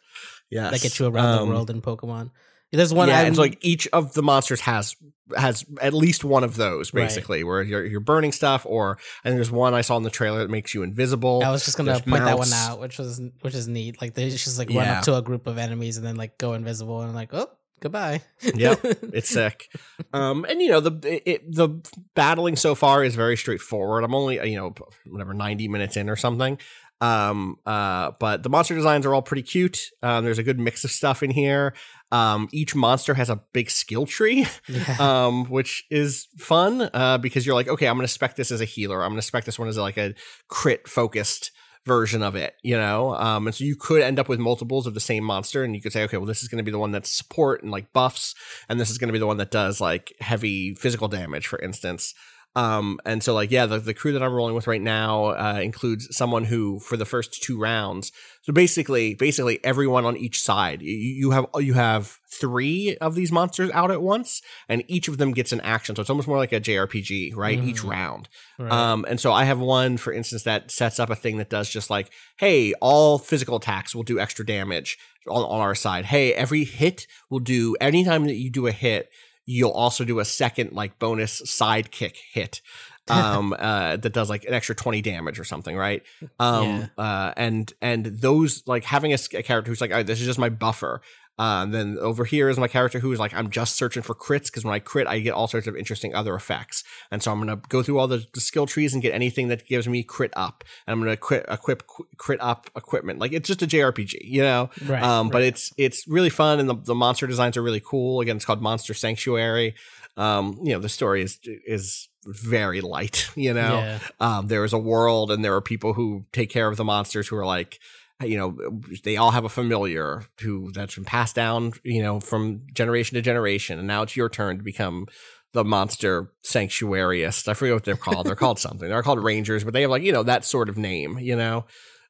[0.49, 2.31] yes, that get you around Um, the world in Pokemon.
[2.71, 3.07] There's one.
[3.07, 4.95] yeah, I'm, and so like each of the monsters has
[5.35, 7.03] has at least one of those Right.
[7.03, 10.39] basically, where you're you're burning stuff, or and there's one I saw in the trailer
[10.39, 11.41] that makes you invisible.
[11.43, 13.99] I was just gonna There's point that one out, which was which is neat.
[14.01, 16.53] Like they just like run up to a group of enemies and then like go
[16.53, 18.21] invisible and like oh goodbye.
[18.43, 18.79] Yep,
[19.13, 19.67] it's sick.
[20.13, 21.69] Um, and you know the it, the
[22.13, 24.03] battling so far is very straightforward.
[24.03, 24.75] I'm only you know
[25.07, 26.59] whatever 90 minutes in or something.
[27.01, 29.89] Um, uh, but the monster designs are all pretty cute.
[30.03, 31.73] Um, there's a good mix of stuff in here.
[32.11, 34.47] Um, each monster has a big skill tree.
[34.67, 34.97] yeah.
[34.99, 38.61] um, which is fun uh, because you're like, okay, I'm going to spec this as
[38.61, 39.03] a healer.
[39.03, 40.13] I'm going to spec this one as like a
[40.47, 41.51] crit focused
[41.85, 43.15] version of it, you know?
[43.15, 45.81] Um, and so you could end up with multiples of the same monster and you
[45.81, 47.93] could say, okay, well, this is going to be the one that's support and like
[47.93, 48.35] buffs,
[48.67, 51.59] and this is going to be the one that does like heavy physical damage, for
[51.59, 52.13] instance.
[52.55, 55.59] Um, and so like, yeah, the, the crew that I'm rolling with right now, uh,
[55.63, 58.11] includes someone who for the first two rounds.
[58.41, 63.31] So basically, basically everyone on each side, you, you have, you have three of these
[63.31, 65.95] monsters out at once and each of them gets an action.
[65.95, 67.59] So it's almost more like a JRPG, right?
[67.63, 67.89] Each Mhm.
[67.91, 68.29] round.
[68.57, 68.71] Right.
[68.71, 71.69] Um, and so I have one, for instance, that sets up a thing that does
[71.69, 74.97] just like, hey, all physical attacks will do extra damage
[75.27, 76.05] on, on our side.
[76.05, 79.09] Hey, every hit will do, anytime that you do a hit,
[79.49, 82.61] you'll also do a second like bonus sidekick hit.
[83.09, 86.03] um uh that does like an extra 20 damage or something right
[86.39, 90.27] um uh and and those like having a character who's like all right, this is
[90.27, 91.01] just my buffer
[91.39, 94.13] uh, and then over here is my character who is like, I'm just searching for
[94.13, 96.83] crits because when I crit, I get all sorts of interesting other effects.
[97.11, 99.47] And so I'm going to go through all the, the skill trees and get anything
[99.47, 100.65] that gives me crit up.
[100.85, 103.19] And I'm going to equip qu- crit up equipment.
[103.19, 104.69] Like it's just a JRPG, you know?
[104.85, 108.19] Right, Um, But it's it's really fun and the, the monster designs are really cool.
[108.19, 109.75] Again, it's called Monster Sanctuary.
[110.17, 113.79] Um, you know, the story is is very light, you know?
[113.79, 113.99] Yeah.
[114.19, 117.29] um, there is a world and there are people who take care of the monsters
[117.29, 117.79] who are like
[118.23, 122.61] you know they all have a familiar who that's been passed down you know from
[122.73, 125.05] generation to generation and now it's your turn to become
[125.53, 129.73] the monster sanctuariist i forget what they're called they're called something they're called rangers but
[129.73, 131.65] they have like you know that sort of name you know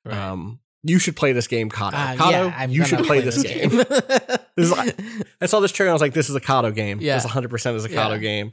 [0.06, 0.18] Right.
[0.18, 1.94] um you should play this game Cado.
[1.94, 3.70] Uh, Cado, yeah, you should gonna play, this game.
[4.56, 4.98] This is like-
[5.42, 5.90] I saw this trailer.
[5.90, 7.00] I was like, "This is a Cado game.
[7.02, 7.16] Yeah.
[7.16, 8.18] This 100 percent is a Cado Yeah.
[8.18, 8.52] game."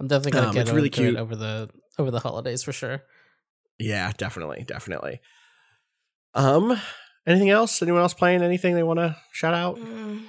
[0.00, 1.16] I'm definitely gonna Um, get it's really into it cute.
[1.18, 3.02] over the over the holidays for sure.
[3.78, 5.20] Yeah, definitely, definitely.
[6.36, 6.78] Um,
[7.26, 7.82] anything else?
[7.82, 9.78] Anyone else playing anything they want to shout out?
[9.78, 10.22] Mm.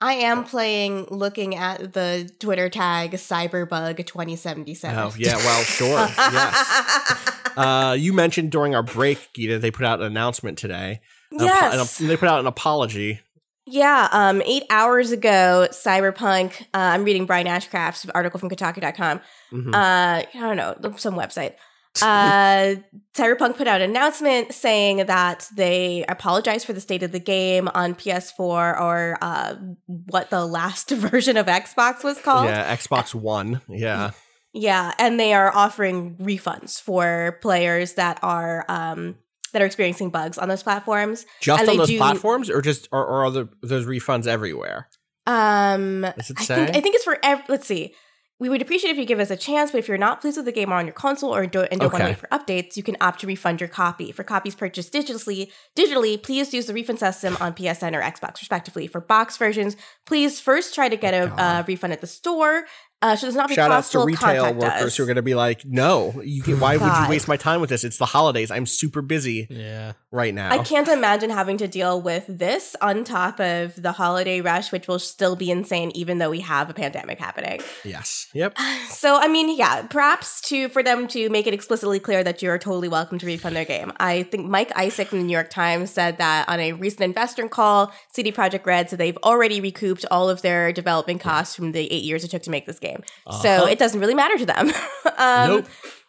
[0.00, 4.98] I am playing, looking at the Twitter tag Cyberbug 2077.
[4.98, 5.36] Oh, yeah.
[5.36, 5.88] Well, sure.
[6.16, 7.28] yes.
[7.54, 11.02] Uh, you mentioned during our break, Gita, they put out an announcement today.
[11.30, 12.00] Yes.
[12.00, 13.20] an- they put out an apology.
[13.66, 16.62] Yeah, um, eight hours ago, Cyberpunk.
[16.72, 19.20] Uh, I'm reading Brian Ashcraft's article from Kotaku.com.
[19.52, 19.68] Mhm.
[19.74, 21.52] Uh, I don't know, some website.
[22.00, 22.76] Uh,
[23.14, 27.68] Cyberpunk put out an announcement saying that they apologize for the state of the game
[27.74, 32.46] on PS4 or uh, what the last version of Xbox was called.
[32.46, 33.60] yeah, Xbox One.
[33.68, 34.12] Yeah.
[34.54, 39.16] Yeah, and they are offering refunds for players that are um,
[39.52, 41.24] that are experiencing bugs on those platforms.
[41.40, 44.88] Just And on those do- platforms, or just or, or are there, those refunds everywhere?
[45.26, 47.94] Um, I think I think it's for ev- let's see.
[48.42, 50.46] We would appreciate if you give us a chance, but if you're not pleased with
[50.46, 52.82] the game on your console or don't, and don't want to wait for updates, you
[52.82, 54.10] can opt to refund your copy.
[54.10, 58.88] For copies purchased digitally, digitally, please use the refund system on PSN or Xbox, respectively.
[58.88, 59.76] For box versions,
[60.06, 62.64] please first try to get a uh, refund at the store.
[63.02, 64.96] Uh, should this not be Shout outs to retail workers us.
[64.96, 67.60] who are going to be like, no, you can, why would you waste my time
[67.60, 67.82] with this?
[67.82, 68.50] It's the holidays.
[68.52, 69.94] I'm super busy Yeah.
[70.12, 70.50] right now.
[70.52, 74.86] I can't imagine having to deal with this on top of the holiday rush, which
[74.86, 77.60] will still be insane, even though we have a pandemic happening.
[77.84, 78.28] Yes.
[78.34, 78.56] Yep.
[78.92, 82.50] So, I mean, yeah, perhaps to for them to make it explicitly clear that you
[82.50, 83.90] are totally welcome to refund their game.
[83.98, 87.48] I think Mike Isaac from the New York Times said that on a recent investor
[87.48, 91.90] call, CD Projekt Red said they've already recouped all of their development costs from the
[91.92, 92.91] eight years it took to make this game.
[93.40, 94.72] So it doesn't really matter to them.
[95.18, 95.66] um, nope.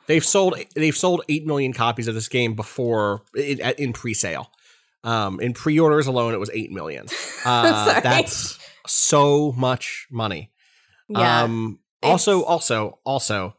[0.07, 4.51] They've sold they've sold eight million copies of this game before in, in pre-sale.
[5.03, 7.07] Um, in pre-orders alone, it was eight million.
[7.45, 8.57] Uh, that's
[8.87, 10.53] so much money.
[11.09, 11.43] Yeah.
[11.43, 13.57] Um, also, also, also,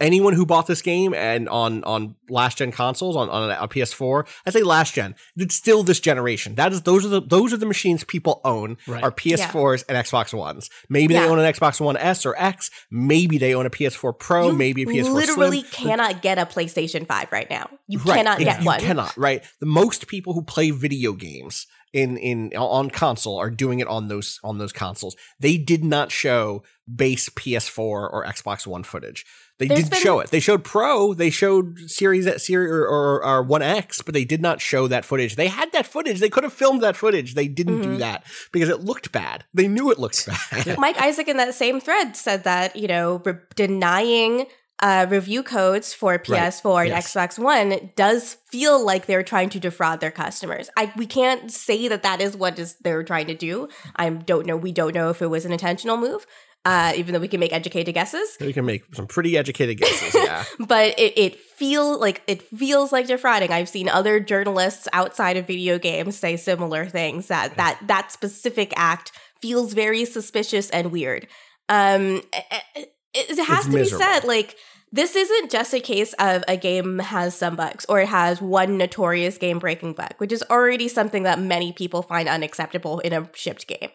[0.00, 4.26] anyone who bought this game and on on last gen consoles on on a, PS4,
[4.46, 6.54] I say last gen, it's still this generation.
[6.56, 9.02] That is those are the those are the machines people own Right.
[9.02, 10.70] are PS4s and Xbox Ones.
[10.88, 11.22] Maybe Yeah.
[11.24, 12.70] they own an Xbox One S or X.
[12.90, 14.48] Maybe they own a PS4 Pro.
[14.48, 15.88] you maybe a PS4 literally Slim.
[15.88, 17.68] cannot get a PlayStation 5 right now.
[17.86, 18.80] You Right, cannot ex- get you one.
[18.80, 19.16] You cannot.
[19.16, 19.42] Right.
[19.60, 24.08] The most people who play video games in in on console are doing it on
[24.08, 25.16] those on those consoles.
[25.40, 26.62] They did not show
[26.92, 27.78] base PS4
[28.12, 29.24] or Xbox One footage.
[29.58, 30.30] They There's did been- show it.
[30.30, 31.14] They showed Pro.
[31.14, 35.04] They showed Series Series or, or, or One X, but they did not show that
[35.04, 35.34] footage.
[35.36, 36.20] They had that footage.
[36.20, 37.34] They could have filmed that footage.
[37.34, 37.92] They didn't Mm-hmm.
[37.92, 39.44] do that because it looked bad.
[39.52, 40.78] They knew it looked bad.
[40.78, 44.46] Mike Isaac in that same thread said that, you know, re- denying
[44.80, 47.12] uh, review codes for PS4 and Yes.
[47.12, 50.70] Xbox One does feel like they're trying to defraud their customers.
[50.76, 53.68] I we can't say that that is what is they're trying to do.
[53.96, 54.56] I don't know.
[54.56, 56.26] We don't know if it was an intentional move,
[56.68, 58.36] uh, even though we can make educated guesses.
[58.42, 60.14] we can make some pretty educated guesses.
[60.14, 60.44] Yeah.
[60.58, 63.50] But it, it feel like it feels like defrauding.
[63.50, 68.74] I've seen other journalists outside of video games say similar things that that that specific
[68.76, 71.26] act feels very suspicious and weird.
[71.70, 74.54] Um, it, it has It's to be said, like
[74.92, 78.76] this isn't just a case of a game has some bugs or it has one
[78.76, 83.30] notorious game breaking bug, which is already something that many people find unacceptable in a
[83.34, 83.88] shipped game.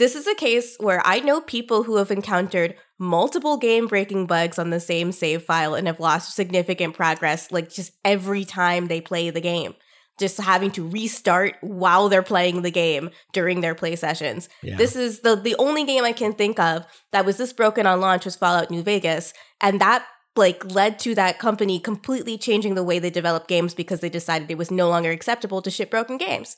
[0.00, 4.58] This is a case where I know people who have encountered multiple game breaking bugs
[4.58, 9.02] on the same save file and have lost significant progress, like just every time they
[9.02, 9.74] play the game.
[10.18, 14.48] Just having to restart while they're playing the game during their play sessions.
[14.62, 14.78] Yeah.
[14.78, 18.00] This is the the only game I can think of that was this broken on
[18.00, 22.84] launch was Fallout New Vegas, and that like led to that company completely changing the
[22.84, 26.16] way they develop games because they decided it was no longer acceptable to ship broken
[26.16, 26.56] games.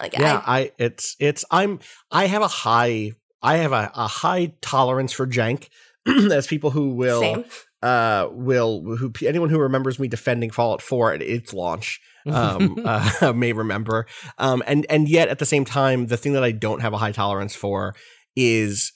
[0.00, 1.78] Like yeah I, I, it's it's i'm
[2.10, 5.68] i have a high i have a, a high tolerance for jank
[6.06, 7.44] as people who will Same.
[7.82, 13.32] uh will who anyone who remembers me defending fallout 4 at its launch um uh,
[13.36, 14.06] may remember
[14.38, 16.98] um and and yet at the same time the thing that i don't have a
[16.98, 17.94] high tolerance for
[18.34, 18.92] is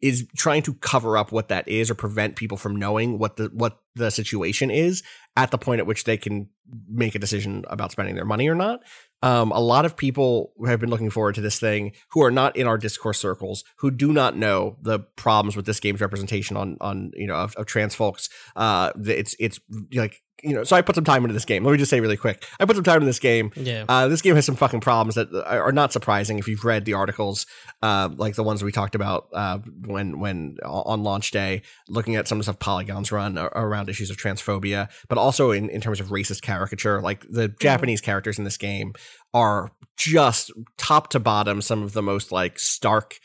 [0.00, 3.50] is trying to cover up what that is or prevent people from knowing what the
[3.52, 5.02] what the situation is
[5.36, 6.48] at the point at which they can
[6.88, 8.80] make a decision about spending their money or not
[9.22, 12.56] um, a lot of people have been looking forward to this thing who are not
[12.56, 16.76] in our discourse circles, who do not know the problems with this game's representation on
[16.80, 18.28] on you know of, of trans folks.
[18.56, 19.60] Uh, it's it's
[19.92, 20.64] like you know.
[20.64, 21.64] So I put some time into this game.
[21.64, 22.46] Let me just say really quick.
[22.58, 23.52] I put some time into this game.
[23.56, 23.84] Yeah.
[23.88, 26.94] Uh, this game has some fucking problems that are not surprising if you've read the
[26.94, 27.46] articles,
[27.82, 32.28] uh, like the ones we talked about uh, when when on launch day, looking at
[32.28, 36.00] some of the stuff Polygons run around issues of transphobia, but also in, in terms
[36.00, 37.00] of racist caricature.
[37.00, 38.94] Like the Japanese characters in this game
[39.32, 43.18] are just top to bottom some of the most like stark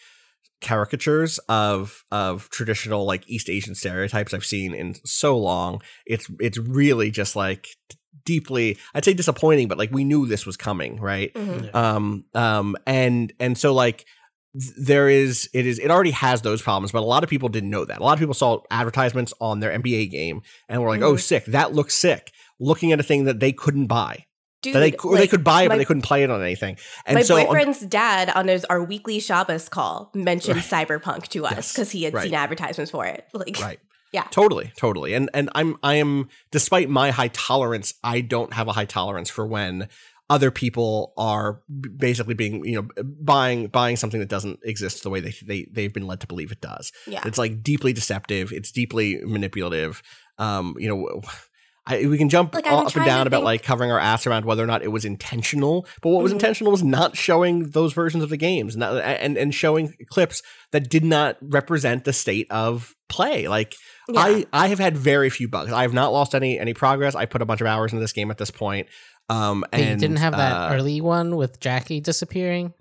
[0.61, 5.81] caricatures of of traditional like East Asian stereotypes I've seen in so long.
[6.05, 7.67] It's it's really just like
[8.25, 11.33] deeply I'd say disappointing, but like we knew this was coming, right?
[11.33, 11.73] Mhm.
[11.75, 14.05] um um and and so like
[14.77, 17.69] there is it is it already has those problems but a lot of people didn't
[17.69, 21.01] know that a lot of people saw advertisements on their nba game and were like
[21.01, 21.19] oh Mhm.
[21.19, 24.23] sick that looks sick looking at a thing that they couldn't buy
[24.65, 26.41] Dude, that they, or they could buy it my- but they couldn't play it on
[26.41, 26.77] anything.
[27.05, 31.45] And my so on- boyfriend's dad on his our weekly Shabbos call mentioned cyberpunk to
[31.45, 32.23] us Yes, because he had right.
[32.23, 33.25] seen advertisements for it.
[33.33, 33.79] Like, right.
[34.11, 34.23] Yeah.
[34.31, 35.13] totally totally.
[35.13, 39.29] And and i'm i am despite my high tolerance i don't have a high tolerance
[39.29, 39.89] for when
[40.29, 41.61] other people are
[41.97, 45.93] basically being you know buying buying something that doesn't exist the way they they they've
[45.93, 46.93] been led to believe it does.
[47.05, 48.53] Yeah, it's like deeply deceptive.
[48.53, 50.01] It's deeply manipulative.
[50.37, 51.21] Um you know
[51.87, 53.91] I, we can jump Like, I've all been up and down about think- like covering
[53.91, 55.85] our ass around whether or not it was intentional.
[56.01, 56.35] But what was Mhm.
[56.35, 60.41] intentional was not showing those versions of the games, not, and and showing clips
[60.71, 63.47] that did not represent the state of play.
[63.47, 63.75] Like
[64.09, 64.19] Yeah.
[64.19, 65.71] I I have had very few bugs.
[65.71, 67.13] I have not lost any any progress.
[67.13, 68.87] I put a bunch of hours into this game at this point.
[69.29, 72.73] Um, But and you didn't have that uh, early one with Jackie disappearing.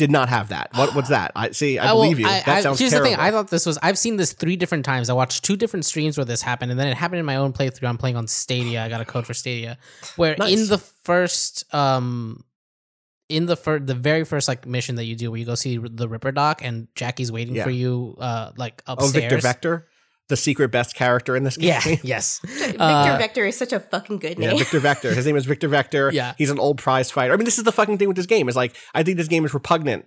[0.00, 0.70] Did not have that.
[0.74, 1.30] What what's that?
[1.36, 1.78] I see.
[1.78, 2.26] I Uh, believe you.
[2.26, 3.10] I- that I- sounds here's terrible.
[3.10, 3.22] the thing.
[3.26, 3.76] I thought this was.
[3.82, 5.10] I've seen this three different times.
[5.10, 7.52] I watched two different streams where this happened, and then it happened in my own
[7.52, 7.86] playthrough.
[7.86, 8.82] I'm playing on Stadia.
[8.82, 9.76] I got a code for Stadia,
[10.16, 10.58] where Nice.
[10.58, 12.44] in the first, um,
[13.28, 15.76] in the first, the very first like mission that you do, where you go see
[15.76, 17.64] the Ripper Doc, and Jackie's waiting Yeah.
[17.64, 19.10] for you, uh, like upstairs.
[19.14, 19.20] oh.
[19.20, 19.86] Victor Vector,
[20.30, 21.68] the secret best character in this game.
[21.84, 21.96] Yeah.
[22.02, 22.40] yes.
[22.44, 24.52] Victor Uh, Vector is such a fucking good name.
[24.52, 24.56] Yeah.
[24.56, 25.12] Victor Vector.
[25.14, 26.10] His name is Victor Vector.
[26.20, 26.34] Yeah.
[26.38, 27.32] He's an old prize fighter.
[27.34, 28.48] I mean, this is the fucking thing with this game.
[28.48, 30.06] Is like, I think this game is repugnant.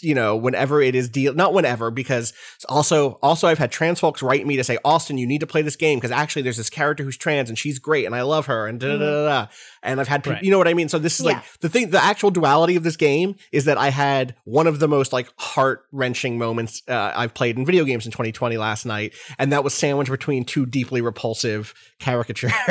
[0.00, 2.32] You know, whenever it is deal, not whenever, because
[2.70, 5.60] also, also, I've had trans folks write me to say, Austin, you need to play
[5.60, 8.46] this game because actually, there's this character who's trans and she's great and I love
[8.46, 9.24] her and da da da da.
[9.26, 9.46] da.
[9.82, 10.42] And I've had, people, Right.
[10.42, 10.88] you know what I mean.
[10.88, 11.32] So this is Yeah.
[11.32, 11.90] like the thing.
[11.90, 15.28] The actual duality of this game is that I had one of the most like
[15.36, 19.62] heart wrenching moments uh, I've played in video games in 2020 last night, and that
[19.64, 22.52] was sandwiched between two deeply repulsive caricatures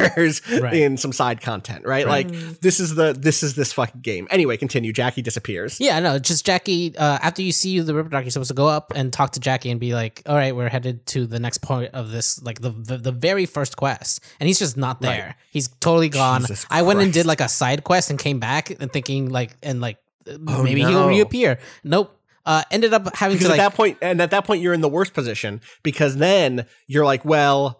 [0.59, 0.73] Right.
[0.73, 2.07] in some side content, right?
[2.07, 2.29] Like
[2.61, 4.27] this is the this is this fucking game.
[4.31, 4.91] Anyway, continue.
[4.91, 5.79] Jackie disappears.
[5.79, 6.95] Yeah, no, just Jackie.
[6.97, 9.39] Uh, after you see the Ripper Doc, you're supposed to go up and talk to
[9.39, 12.61] Jackie and be like, "All right, we're headed to the next point of this, like
[12.61, 15.25] the the, the very first quest." And he's just not there.
[15.27, 15.35] Right.
[15.51, 16.45] He's totally gone.
[16.69, 19.81] I went and did like a side quest and came back and thinking like and
[19.81, 19.97] like
[20.27, 20.89] uh, Oh, maybe no.
[20.89, 21.59] he'll reappear.
[21.83, 22.17] Nope.
[22.45, 24.73] Uh, ended up having Because to at like that point, and at that point, you're
[24.73, 27.79] in the worst position because then you're like, well.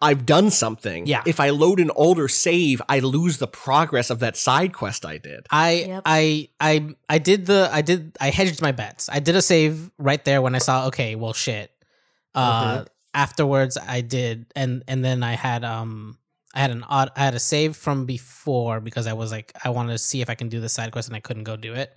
[0.00, 1.06] I've done something.
[1.06, 1.22] Yeah.
[1.26, 5.18] If I load an older save, I lose the progress of that side quest I
[5.18, 5.46] did.
[5.50, 6.02] I Yep.
[6.04, 9.08] I I I did the I did I hedged my bets.
[9.12, 11.70] I did a save right there when I saw okay, well shit.
[12.34, 12.40] Uh
[12.78, 12.84] Mm-hmm.
[13.14, 16.18] afterwards I did and and then I had um
[16.54, 19.70] I had an odd I had a save from before because I was like I
[19.70, 21.74] wanted to see if I can do the side quest and I couldn't go do
[21.74, 21.90] it.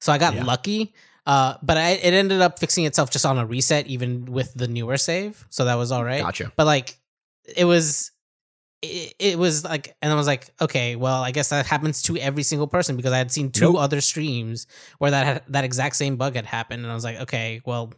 [0.00, 0.44] So I got Yeah.
[0.44, 0.94] lucky.
[1.26, 4.68] Uh but I it ended up fixing itself just on a reset even with the
[4.68, 5.46] newer save.
[5.50, 6.22] So that was all right.
[6.22, 6.52] Gotcha.
[6.56, 6.96] But like
[7.56, 8.10] it was
[8.82, 12.16] it, it was like and I was like, okay, well, I guess that happens to
[12.18, 13.76] every single person because I had seen two Nope.
[13.80, 14.66] other streams
[14.98, 17.92] where that had, that exact same bug had happened and I was like, okay, well,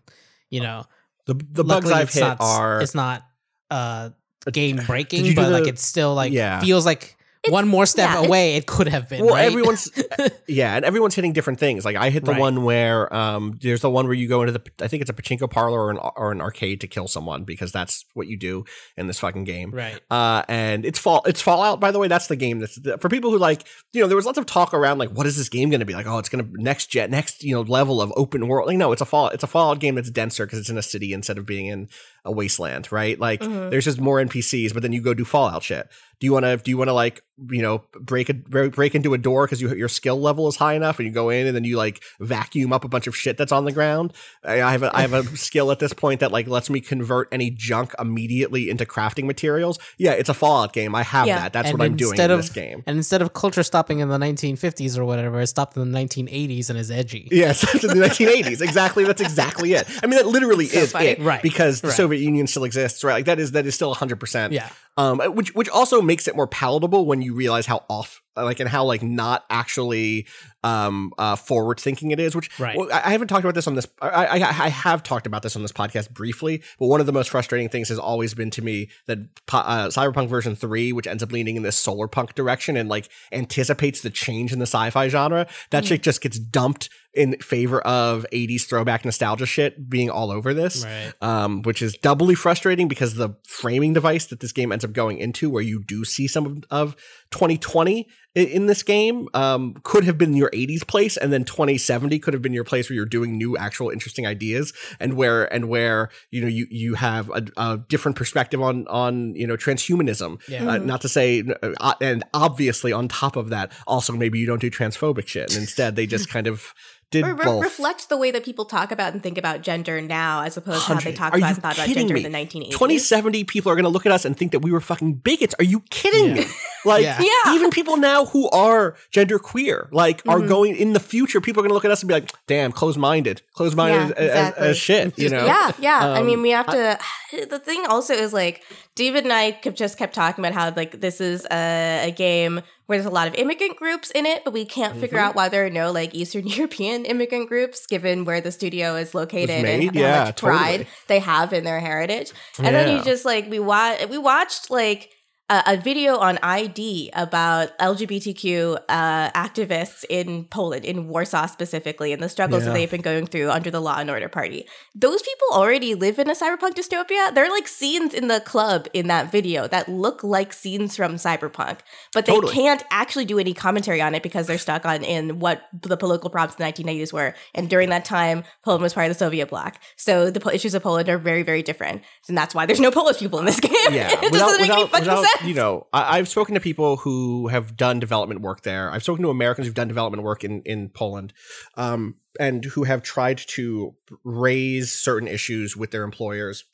[0.51, 0.85] you know,
[1.27, 3.23] The the bugs I've hit not, are it's not
[3.71, 4.11] uh
[4.53, 6.61] game breaking, but like it's still like Yeah.
[6.61, 7.16] feels like
[7.51, 9.25] one more step yeah, away it could have been.
[9.25, 9.47] well, right?
[9.47, 9.91] everyone's
[10.49, 11.85] yeah, and everyone's hitting different things.
[11.85, 12.41] Like I hit the Right.
[12.41, 15.15] one where um, there's the one where you go into the I think it's a
[15.15, 18.65] pachinko parlor or an or an arcade to kill someone because that's what you do
[18.97, 19.71] in this fucking game.
[19.71, 20.01] right.
[20.11, 21.81] Uh, and it's fall it's Fallout.
[21.81, 24.27] By the way, that's the game that's for people who like you know there was
[24.27, 26.07] lots of talk around like what is this game going to be like?
[26.07, 28.67] Oh, it's going to next jet next you know level of open world.
[28.69, 30.83] Like no, it's a fall it's a Fallout game that's denser because it's in a
[30.83, 31.89] city instead of being in
[32.27, 33.19] a wasteland, right?
[33.19, 33.71] Like Mhm.
[33.71, 35.89] there's just more NPCs, but then you go do Fallout shit.
[36.19, 37.21] Do you want to do you want to like
[37.51, 40.57] you know break a break break into a door because you your skill level is
[40.57, 43.15] high enough and you go in and then you like vacuum up a bunch of
[43.15, 44.15] shit that's on the ground?
[44.43, 46.81] I, I have a I have a skill at this point that like lets me
[46.81, 49.79] convert any junk immediately into crafting materials.
[49.99, 50.95] Yeah, it's a Fallout game.
[50.95, 51.41] I have Yeah.
[51.41, 51.53] that.
[51.53, 52.83] That's And what I'm doing in this game.
[52.87, 56.71] And instead of culture stopping in the 1950s or whatever, it stopped in the 1980s
[56.71, 57.29] and is edgy.
[57.31, 58.63] Yes, it's in the 1980s.
[58.63, 59.05] Exactly.
[59.05, 59.87] That's exactly it.
[60.03, 61.09] I mean, that literally So is funny.
[61.09, 61.97] it, Right, Because the right.
[62.17, 63.15] Soviet Union still exists, right?
[63.15, 64.19] Like that is that is still 100.
[64.19, 64.69] percent Yeah.
[64.97, 68.69] Um, which which also makes it more palatable when you realize how off, like, and
[68.69, 70.27] how like not actually
[70.67, 72.35] um uh forward thinking it is.
[72.35, 72.77] Which Right.
[72.77, 73.87] well, I haven't talked about this on this.
[74.03, 74.35] I, I
[74.67, 77.69] I have talked about this on this podcast briefly, but one of the most frustrating
[77.69, 79.19] things has always been to me that
[79.53, 83.09] uh, Cyberpunk version three, which ends up leaning in this solar punk direction and like
[83.33, 85.89] anticipates the change in the sci-fi genre, that Hmm.
[85.89, 90.85] shit just gets dumped in favor of 80s throwback nostalgia shit being all over this
[90.85, 91.15] Right.
[91.23, 95.17] um, which is doubly frustrating because the framing device that this game ends up going
[95.17, 96.97] into, where you do see some of, of
[97.31, 102.35] 2020 in this game, um, could have been your 80s place, and then 2070 could
[102.35, 106.11] have been your place where you're doing new, actual, interesting ideas, and where and where
[106.31, 110.39] you know you you have a, a different perspective on on you know transhumanism.
[110.49, 110.69] Yeah.
[110.69, 114.61] Uh, not to say, uh, and obviously on top of that, also maybe you don't
[114.61, 116.75] do transphobic shit, and instead they just kind of
[117.11, 117.63] did re- both.
[117.63, 120.95] reflect the way that people talk about and think about gender now, as opposed to
[120.95, 121.17] how they Hundred.
[121.17, 122.25] talk about and thought about gender me?
[122.25, 122.71] in the 1980s.
[122.73, 125.55] 2070 people are going to look at us and think that we were fucking bigots.
[125.59, 126.43] Are you kidding Yeah.
[126.43, 126.47] me?
[126.85, 127.21] Like, Yeah.
[127.21, 127.55] Yeah.
[127.55, 130.49] even people now who are gender queer, like, are Mhm.
[130.49, 132.73] going in the future, people are going to look at us and be like, damn,
[132.73, 134.69] closed minded, closed minded Yeah, as, exactly.
[134.69, 135.45] as shit, you know?
[135.47, 135.99] Yeah, yeah.
[136.13, 136.99] I Um, mean, we have to.
[137.51, 138.63] the thing also is like
[138.95, 142.63] David and I kept, just kept talking about how like this is a, a game
[142.87, 145.29] where there's a lot of immigrant groups in it, but we can't figure Mm-hmm.
[145.29, 149.15] out why there are no like Eastern European immigrant groups, given where the studio is
[149.15, 149.95] located and made?
[149.95, 150.89] how Yeah, much pride totally.
[151.09, 152.33] they have in their heritage.
[152.59, 155.11] And then you just like we watch we watched like
[155.49, 162.23] a, a video on ID about LGBTQ uh, activists in Poland, in Warsaw specifically, and
[162.23, 164.67] the struggles that they've been going through under the Law and Order Party.
[164.95, 167.33] Those people already live in a cyberpunk dystopia.
[167.33, 171.15] There are like scenes in the club in that video that look like scenes from
[171.15, 171.79] cyberpunk,
[172.13, 172.53] but they Totally.
[172.53, 176.31] can't actually do any commentary on it because they're stuck on in what the political
[176.31, 177.35] problems in the 1990s were.
[177.55, 179.79] And during that time, Poland was part of the Soviet bloc.
[179.97, 182.03] So the issues of Poland are very, very different.
[182.29, 183.73] And that's why there's no Polish people in this game.
[183.91, 185.36] yeah it just doesn't make any fucking sense.
[185.45, 189.23] You know I, i've spoken to people who have done development work there i've spoken
[189.23, 191.33] to americans who've done development work in in poland
[191.77, 193.95] um, and who have tried to
[194.25, 196.65] raise certain issues with their employers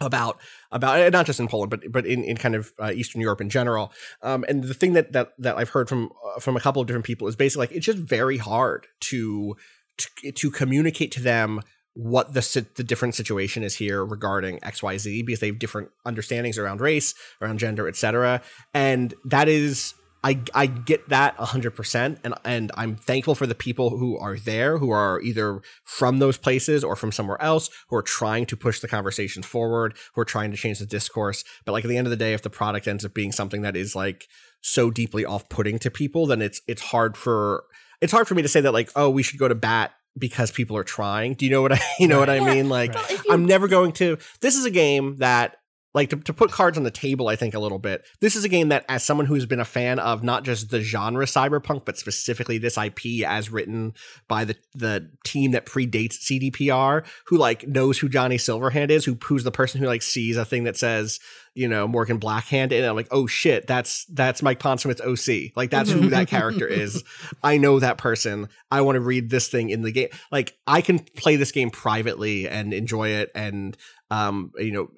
[0.00, 0.38] about
[0.70, 3.48] about not just in Poland, but but in, in kind of uh, Eastern Europe in
[3.48, 3.92] general.
[4.22, 6.88] Um, and the thing that that that I've heard from uh, from a couple of
[6.88, 9.56] different people is basically like it's just very hard to
[9.96, 11.62] to, to communicate to them
[11.96, 16.80] what the the different situation is here regarding XYZ because they have different understandings around
[16.80, 18.42] race, around gender, etc.
[18.74, 23.96] And that is I I get that 100% and and I'm thankful for the people
[23.96, 28.02] who are there who are either from those places or from somewhere else who are
[28.02, 31.44] trying to push the conversation forward, who are trying to change the discourse.
[31.64, 33.62] But like at the end of the day if the product ends up being something
[33.62, 34.26] that is like
[34.60, 37.64] so deeply off-putting to people, then it's it's hard for
[38.02, 40.50] it's hard for me to say that like oh we should go to bat because
[40.50, 41.34] people are trying.
[41.34, 42.54] Do you know what I you know what I Yeah.
[42.54, 42.68] mean?
[42.68, 42.94] Like
[43.30, 45.56] I'm never going to this is a game that
[45.96, 48.04] like to, to put cards on the table i think a little bit.
[48.20, 50.80] This is a game that as someone who's been a fan of not just the
[50.80, 53.94] genre cyberpunk but specifically this ip as written
[54.28, 59.18] by the the team that predates cdpr who like knows who johnny silverhand is who
[59.24, 61.18] who's the person who like sees a thing that says
[61.54, 65.70] you know morgan blackhand and i'm like oh shit that's that's mike pondsmith's oc like
[65.70, 67.02] that's who that character is.
[67.42, 68.48] I know that person.
[68.70, 70.08] I want to read this thing in the game.
[70.30, 73.76] Like i can play this game privately and enjoy it and
[74.10, 74.88] um you know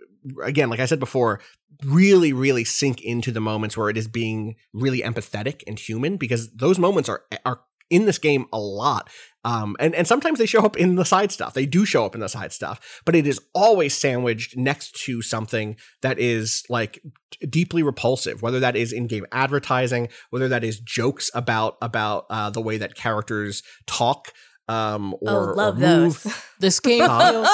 [0.42, 1.40] again, like I said before,
[1.84, 6.50] really, really sink into the moments where it is being really empathetic and human because
[6.50, 7.60] those moments are are
[7.90, 9.08] in this game a lot.
[9.44, 11.54] Um, and, and sometimes they show up in the side stuff.
[11.54, 15.22] They do show up in the side stuff, but it is always sandwiched next to
[15.22, 17.00] something that is like
[17.30, 22.50] d- deeply repulsive, whether that is in-game advertising, whether that is jokes about about uh,
[22.50, 24.34] the way that characters talk,
[24.68, 26.22] um, or, oh, love or move.
[26.22, 26.42] those.
[26.60, 27.48] This game feels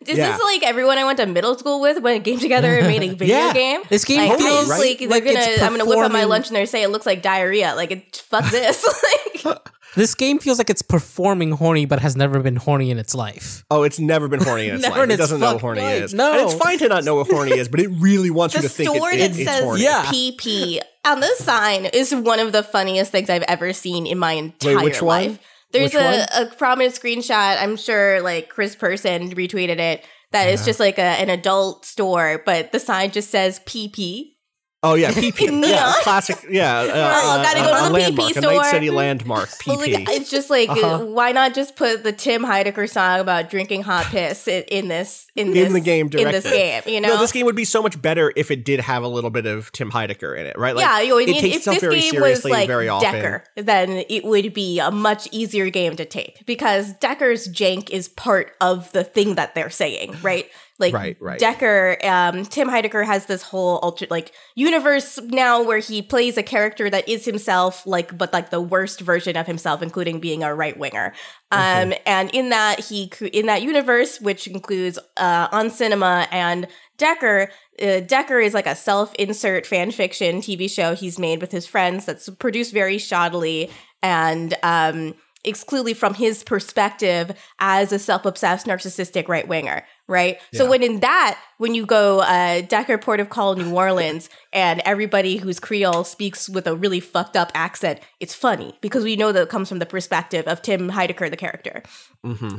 [0.00, 0.32] This is Yeah.
[0.32, 3.14] this like everyone I went to middle school with went came together and made a
[3.14, 3.52] video Yeah.
[3.52, 3.80] game?
[3.88, 4.80] This game like, feels feels right?
[4.80, 5.38] like they're like gonna.
[5.40, 7.74] it's I'm gonna whip out my performing- lunch and they're saying it looks like diarrhea.
[7.74, 8.84] Like, it, fuck this.
[9.44, 13.14] like, this game feels like it's performing horny but has never been horny in its
[13.14, 13.64] life.
[13.70, 14.96] Oh, it's never been horny in its life.
[14.96, 16.02] in It its doesn't know what horny life.
[16.04, 16.14] is.
[16.14, 16.32] No.
[16.32, 18.68] And it's fine to not know what horny is, but it really wants the you
[18.68, 19.82] to think store it, it, that it's says horny.
[19.82, 20.04] Yeah.
[20.04, 24.32] PP on the sign is one of the funniest things I've ever seen in my
[24.32, 25.38] entire which one?
[25.72, 27.60] There's a, a prominent screenshot.
[27.60, 30.04] I'm sure like Chris Person retweeted it.
[30.32, 34.34] That is just like a, an adult store, but the sign just says PP.
[34.82, 35.48] Oh yeah, PP.
[35.68, 36.38] Yeah, classic.
[36.48, 38.64] Yeah, uh, Oh, gotta uh, go to a the landmark, PP a Night store.
[38.64, 39.48] City landmark.
[39.48, 39.66] PP.
[39.66, 41.04] Well, like, it's just like Uh-huh.
[41.06, 45.26] why not just put the Tim Heidecker song about drinking hot piss in, in this
[45.34, 46.82] in, in this, the game in this game?
[46.86, 49.08] You know, no, this game would be so much better if it did have a
[49.08, 50.76] little bit of Tim Heidecker in it, right?
[50.76, 53.12] Like, yeah, you know, it takes if itself this very game was like very often.
[53.12, 58.08] Decker, then it would be a much easier game to take because Decker's jank is
[58.08, 60.48] part of the thing that they're saying, right?
[60.78, 61.38] Like Right, right.
[61.40, 66.42] Decker, um, Tim Heidecker has this whole ultra like universe now where he plays a
[66.42, 70.54] character that is himself, like but like the worst version of himself, including being a
[70.54, 71.12] right winger.
[71.50, 77.50] Um, and in that he in that universe, which includes uh, on cinema and Decker,
[77.82, 82.04] uh, Decker is like a self-insert fan fiction TV show he's made with his friends
[82.04, 83.70] that's produced very shoddily
[84.02, 85.14] and um,
[85.44, 89.84] exclusively from his perspective as a self-obsessed narcissistic right winger.
[90.08, 90.40] Right.
[90.54, 94.80] So when in that, when you go uh, Decker Port of Call New Orleans and
[94.86, 99.32] everybody who's Creole speaks with a really fucked up accent, it's funny because we know
[99.32, 101.82] that it comes from the perspective of Tim Heidecker, the character.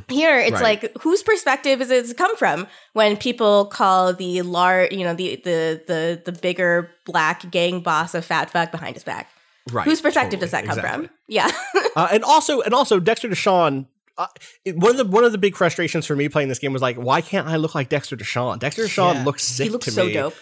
[0.09, 0.81] Here, it's Right.
[0.83, 5.37] like whose perspective is it come from when people call the large, you know, the
[5.43, 9.27] the the the bigger black gang boss a fat fuck behind his back?
[9.71, 9.85] Right.
[9.85, 11.07] Whose perspective does that come exactly.
[11.07, 11.15] from?
[11.27, 11.49] Yeah,
[11.95, 13.87] uh, and also and also Dexter Deshawn.
[14.19, 14.27] Uh,
[14.65, 16.81] it, one of the one of the big frustrations for me playing this game was
[16.81, 18.59] like, why can't I look like Dexter Deshawn?
[18.59, 19.23] Dexter Deshawn Yeah.
[19.23, 20.13] looks sick he looks to so me.
[20.13, 20.35] dope.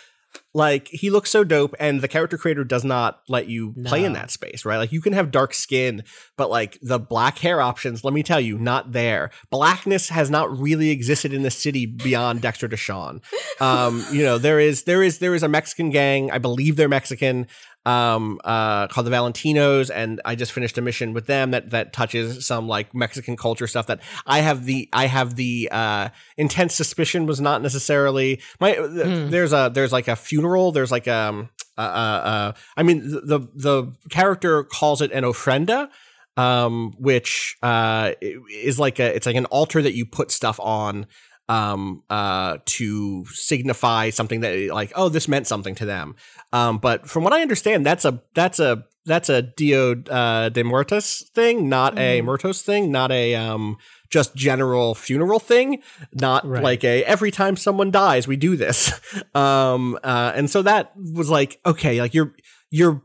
[0.53, 4.13] Like he looks so dope, and the character creator does not let you play in
[4.13, 4.77] that space, right?
[4.77, 6.03] Like you can have dark skin,
[6.35, 9.31] but like the black hair options, let me tell you, not there.
[9.51, 13.21] Blackness has not really existed in the city beyond Dexter Deshawn.
[13.61, 16.29] Um, you know, there is there is there is a Mexican gang.
[16.29, 17.47] I believe they're Mexican.
[17.87, 21.93] Um, uh, called the Valentinos, and I just finished a mission with them that that
[21.93, 26.75] touches some like Mexican culture stuff that I have the I have the uh, intense
[26.75, 28.73] suspicion was not necessarily my.
[28.73, 30.73] th- There's a there's like a funeral.
[30.73, 35.23] There's like um uh, uh, uh I mean the, the the character calls it an
[35.23, 35.89] ofrenda.
[36.35, 41.07] Um, which uh is like a it's like an altar that you put stuff on
[41.49, 46.15] um uh to signify something that like oh this meant something to them.
[46.51, 50.63] Um but from what i understand that's a that's a that's a dio uh, de
[50.63, 53.77] muertos thing not a muertos thing not a um
[54.09, 55.81] just general funeral thing
[56.13, 56.61] not Right.
[56.63, 58.91] like a every time someone dies we do this.
[59.35, 62.33] Um uh and so that was like okay like you're
[62.69, 63.01] you're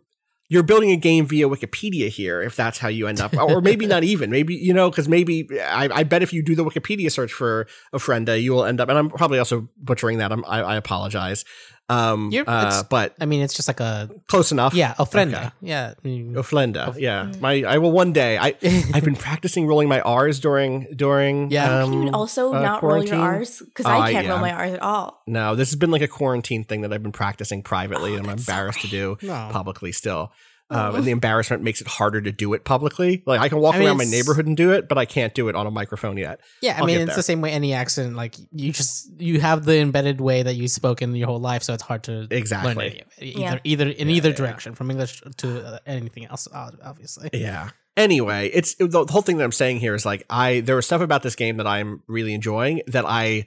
[0.52, 3.86] you're building a game via Wikipedia here, if that's how you end up, or maybe
[3.86, 7.10] not even, maybe you know, because maybe I, I bet if you do the Wikipedia
[7.10, 10.30] search for Ofrenda, uh, you will end up, and I'm probably also butchering that.
[10.30, 11.46] I'm, I, I apologize,
[11.88, 14.72] um, You're- uh, but I mean, it's just like a close enough.
[14.74, 15.38] yeah, ofrenda.
[15.46, 15.50] Okay.
[15.62, 17.30] Yeah, I mean, Ofrenda, yeah.
[17.40, 18.38] My, I will one day.
[18.38, 18.54] I,
[18.94, 21.50] I've been practicing rolling my R's during during.
[21.50, 21.82] Yeah.
[21.82, 23.16] um, Can you also uh, not roll your?
[23.16, 23.58] R's?
[23.60, 24.32] Because Oh, I can't yeah.
[24.32, 25.22] roll my R's at all.
[25.26, 28.38] No, this has been like a quarantine thing that I've been practicing privately, and I'm
[28.38, 29.48] embarrassed to do No.
[29.52, 30.32] publicly still.
[30.74, 33.22] Um, and the embarrassment makes it harder to do it publicly.
[33.26, 35.34] Like I can walk I mean, around my neighborhood and do it, but I can't
[35.34, 36.40] do it on a microphone yet.
[36.60, 36.76] yeah.
[36.76, 37.16] I I'll mean, it's there.
[37.16, 38.16] the same way any accent.
[38.16, 41.62] Like you just you have the embedded way that you spoke in your whole life,
[41.62, 42.74] so it's hard to Exactly.
[42.74, 43.24] learn any of it.
[43.24, 43.58] either Yeah.
[43.64, 46.48] either in either direction, from English to uh, anything else.
[46.52, 47.70] Obviously, Yeah.
[47.96, 50.86] Anyway, it's the, the whole thing that I'm saying here is like I there was
[50.86, 53.44] stuff about this game that I'm really enjoying that I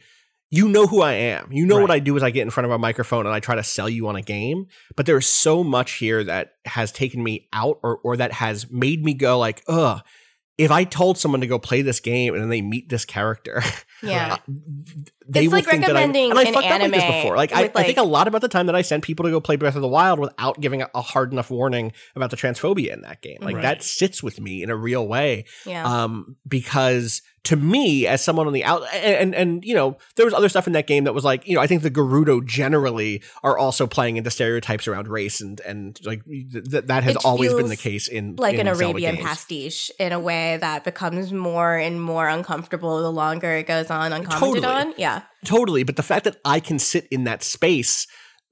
[0.51, 1.51] you know who I am.
[1.51, 3.39] You know what I do is I get in front of a microphone and I
[3.39, 7.23] try to sell you on a game, but there's so much here that has taken
[7.23, 10.01] me out or or that has made me go like, "Ugh,
[10.57, 13.61] if I told someone to go play this game and then they meet this character,
[14.03, 14.37] Yeah.
[15.27, 17.03] they It's will like think that I'm, recommending and I an fucked up like this
[17.03, 17.35] before.
[17.35, 19.31] Like I, with, I think a lot about the time that I sent people to
[19.31, 22.37] go play Breath of the Wild without giving a, a hard enough warning about the
[22.37, 23.39] transphobia in that game.
[23.41, 23.61] Like Right.
[23.63, 25.45] that sits with me in a real way.
[25.65, 25.83] Yeah.
[26.03, 30.25] Um, because to me, as someone on the out, and, and and you know, there
[30.25, 32.45] was other stuff in that game that was like, you know, I think the Gerudo
[32.45, 37.25] generally are also playing into stereotypes around race, and and like th- that has It
[37.25, 39.25] always been the case in like in an Zelda Arabian games.
[39.27, 44.11] pastiche in a way that becomes more and more uncomfortable the longer it goes on
[44.13, 44.65] uncommented Totally.
[44.65, 44.93] on.
[44.97, 45.21] Yeah.
[45.45, 48.07] Totally, but the fact that I can sit in that space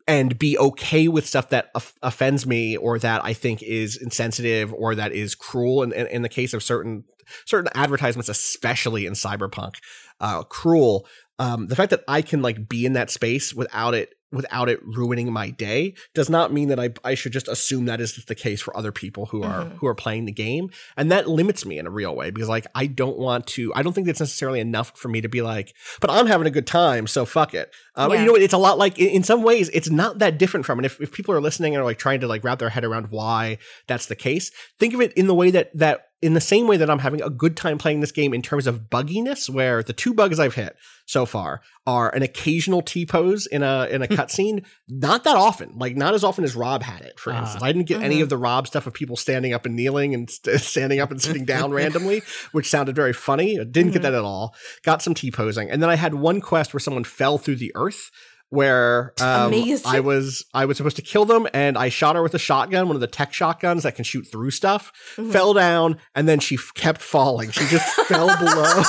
[0.08, 4.74] and be okay with stuff that off- offends me or that I think is insensitive
[4.74, 7.06] or that is cruel in, in, in the case of certain
[7.46, 9.76] certain advertisements especially in cyberpunk
[10.20, 11.08] uh cruel
[11.40, 14.80] um the fact that I can like be in that space without it without it
[14.84, 18.36] ruining my day does not mean that I, I should just assume that is the
[18.36, 20.70] case for other people who are who are playing the game.
[20.98, 23.84] And that limits me in a real way because like I don't want to I
[23.84, 26.68] don't think that's necessarily enough for me to be like but I'm having a good
[26.68, 27.72] time so fuck it.
[27.96, 28.22] Um, Yeah.
[28.22, 30.80] you know it's a lot like in, in some ways it's not that different from
[30.80, 30.86] it.
[30.86, 33.08] If, if people are listening and are like trying to like wrap their head around
[33.12, 36.68] why that's the case think of it in the way that that in the same
[36.68, 39.84] way that I'm having a good time playing this game in terms of bugginess, where
[39.84, 44.02] the two bugs I've hit so far are an occasional T pose in a in
[44.02, 44.14] a hmm.
[44.14, 47.20] cutscene, not that often, like not as often as Rob had it.
[47.20, 47.42] For Ah.
[47.42, 48.24] instance, I didn't get any mm-hmm.
[48.24, 51.22] of the Rob stuff of people standing up and kneeling and st- standing up and
[51.22, 52.24] sitting down randomly,
[52.54, 53.60] which sounded very funny.
[53.60, 54.14] I didn't get mm-hmm.
[54.14, 54.56] that at all.
[54.84, 57.74] Got some T posing, and then I had one quest where someone fell through the
[57.76, 58.12] earth.
[58.54, 59.52] Where um,
[59.84, 62.86] I was I was supposed to kill them, and I shot her with a shotgun,
[62.86, 64.92] one of the tech shotguns that can shoot through stuff.
[65.32, 67.50] Fell down, and then she f- kept falling.
[67.50, 68.84] She just fell below,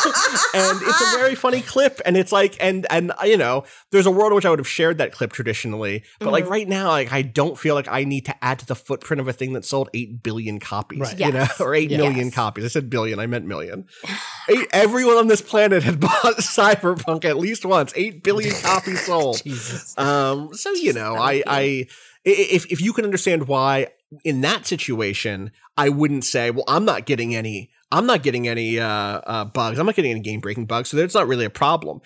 [0.55, 1.99] and it's a very funny clip.
[2.05, 4.59] And it's like, and and uh, you know, there's a world in which I would
[4.59, 8.05] have shared that clip traditionally, but like right now, like I don't feel like I
[8.05, 11.19] need to add to the footprint of a thing that sold eight billion copies, Right.
[11.19, 11.59] you know, Yes.
[11.61, 12.35] or eight million Yes.
[12.35, 12.67] copies.
[12.67, 13.87] I said billion, I meant million.
[14.51, 17.95] Eight, everyone on this planet had bought Cyberpunk at least once.
[17.97, 19.41] Eight billion copies sold.
[19.55, 19.99] Jesus.
[19.99, 21.87] Um, so you know, I, I, i-
[22.25, 23.89] if if you can understand why
[24.25, 28.79] in that situation, I wouldn't say, well, I'm not getting any, I'm not getting any
[28.79, 31.51] uh, uh, bugs, I'm not getting any game breaking bugs, so that's not really a
[31.51, 32.01] problem.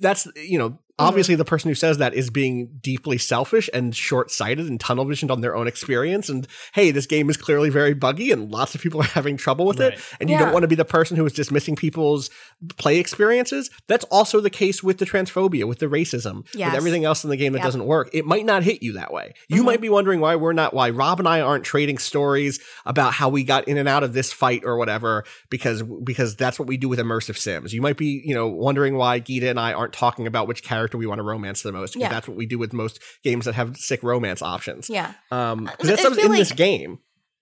[0.00, 0.78] That's you know.
[0.98, 5.04] Obviously, the person who says that is being deeply selfish and short sighted and tunnel
[5.04, 6.30] visioned on their own experience.
[6.30, 9.66] And hey, this game is clearly very buggy and lots of people are having trouble
[9.66, 9.92] with Right.
[9.92, 10.00] it.
[10.20, 10.44] And you Yeah.
[10.46, 12.30] don't want to be the person who is dismissing people's
[12.78, 13.68] play experiences.
[13.88, 16.68] That's also the case with the transphobia, with the racism, Yes.
[16.70, 17.66] with everything else in the game that Yep.
[17.66, 18.08] doesn't work.
[18.14, 19.34] It might not hit you that way.
[19.48, 19.66] You Mm-hmm.
[19.66, 23.28] might be wondering why we're not, why Rob and I aren't trading stories about how
[23.28, 26.78] we got in and out of this fight or whatever, because because that's what we
[26.78, 27.74] do with immersive sims.
[27.74, 30.85] You might be, you know, wondering why Gita and I aren't talking about which character
[30.94, 32.08] we want to romance the most, because Yeah.
[32.10, 34.88] that's what we do with most games that have sick romance options.
[34.88, 35.12] Yeah.
[35.30, 36.98] Um, 'cause I that's something in this game.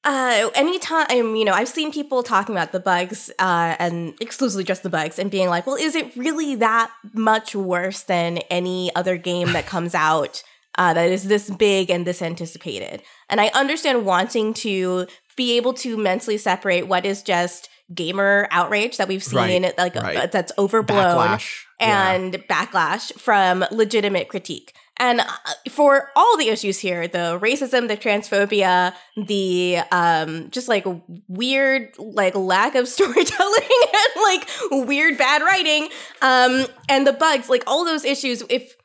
[0.06, 4.82] Uh, anytime, you know, I've seen people talking about the bugs, uh, and exclusively just
[4.82, 9.16] the bugs and being like, well, is it really that much worse than any other
[9.16, 10.42] game that comes out,
[10.76, 13.02] uh, that is this big and this anticipated.
[13.30, 15.06] And I understand wanting to
[15.36, 19.94] be able to mentally separate what is just gamer outrage that we've seen, Right, like
[19.94, 20.16] right.
[20.16, 21.60] uh, that's overblown Backlash.
[21.86, 22.12] Yeah.
[22.12, 24.74] and backlash from legitimate critique.
[24.96, 25.26] And uh,
[25.70, 30.86] for all the issues here, the racism, the transphobia, the um just like
[31.28, 33.62] weird like lack of storytelling
[33.94, 35.88] and like weird bad writing
[36.22, 38.76] um and the bugs, like all those issues if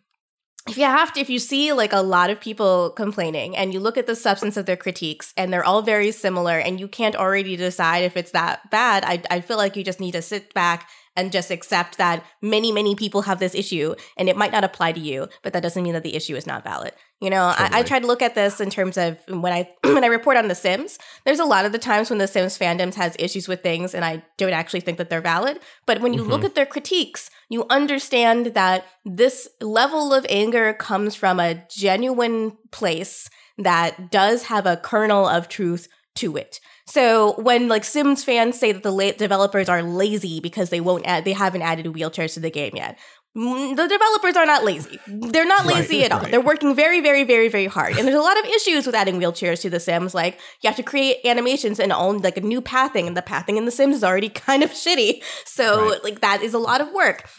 [0.68, 3.80] if you have to if you see like a lot of people complaining and you
[3.80, 7.16] look at the substance of their critiques and they're all very similar and you can't
[7.16, 10.54] already decide if it's that bad i, I feel like you just need to sit
[10.54, 14.64] back and just accept that many many people have this issue and it might not
[14.64, 16.94] apply to you but that doesn't mean that the issue is not valid.
[17.22, 20.04] You know I, I try to look at this in terms of when i when
[20.04, 22.96] i report on the sims there's a lot of the times when the sims fandoms
[22.96, 26.24] has issues with things and i don't actually think that they're valid but when you
[26.24, 26.46] look mm-hmm.
[26.46, 33.30] at their critiques you understand that this level of anger comes from a genuine place
[33.60, 36.60] that does have a kernel of truth to it.
[36.90, 41.06] So when like Sims fans say that the la- developers are lazy because they won't
[41.06, 42.98] add, they haven't added wheelchairs to the game yet.
[43.38, 45.00] mm, The developers are not lazy.
[45.08, 46.22] They're not Right, lazy at all.
[46.22, 46.32] right.
[46.32, 47.96] They're working very, very, very, very hard.
[47.98, 50.14] And there's a lot of issues with adding wheelchairs to the Sims.
[50.16, 53.58] Like you have to create animations and own like a new pathing, and the pathing
[53.58, 55.22] in the Sims is already kind of shitty.
[55.46, 56.04] So Right.
[56.04, 57.30] like that is a lot of work.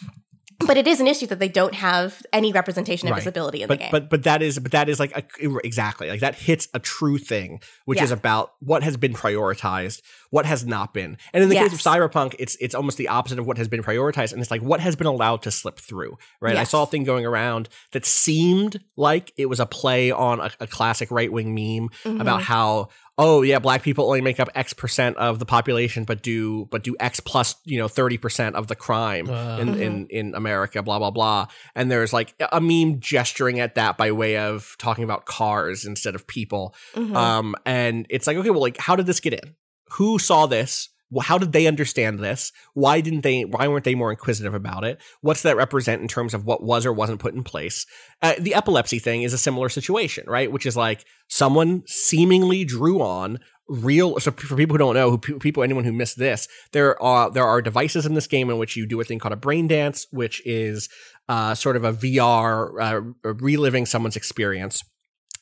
[0.66, 3.20] But it is an issue that they don't have any representation of Right.
[3.20, 3.90] visibility in but the game.
[3.90, 7.18] but but that is but that is like a, exactly like that hits a true
[7.18, 8.04] thing which Yeah.
[8.04, 11.78] is about what has been prioritized what has not been and in the case of
[11.80, 14.80] cyberpunk it's it's almost the opposite of what has been prioritized and it's like what
[14.80, 18.80] has been allowed to slip through right i saw a thing going around that seemed
[18.96, 22.20] like it was a play on a, a classic right-wing meme Mm-hmm.
[22.20, 22.88] about how
[23.20, 26.82] oh yeah black people only make up x percent of the population but do but
[26.82, 29.58] do x plus you know 30% of the crime Uh.
[29.58, 29.82] in, Mm-hmm.
[29.82, 34.10] in in america blah blah blah and there's like a meme gesturing at that by
[34.12, 37.14] way of talking about cars instead of people Mhm.
[37.14, 39.54] um and it's like okay well like how did this get in
[39.92, 42.52] who saw this Well, how did they understand this?
[42.74, 45.00] Why didn't they why weren't they more inquisitive about it?
[45.20, 47.84] What's that represent in terms of what was or wasn't put in place?
[48.22, 50.50] Uh, the epilepsy thing is a similar situation right?
[50.50, 53.38] Which is like someone seemingly drew on
[53.70, 57.30] real so for people who don't know who people anyone who missed this there are
[57.30, 59.68] there are devices in this game in which you do a thing called a brain
[59.68, 60.88] dance which is
[61.28, 64.82] uh, sort of a vr uh, reliving someone's experience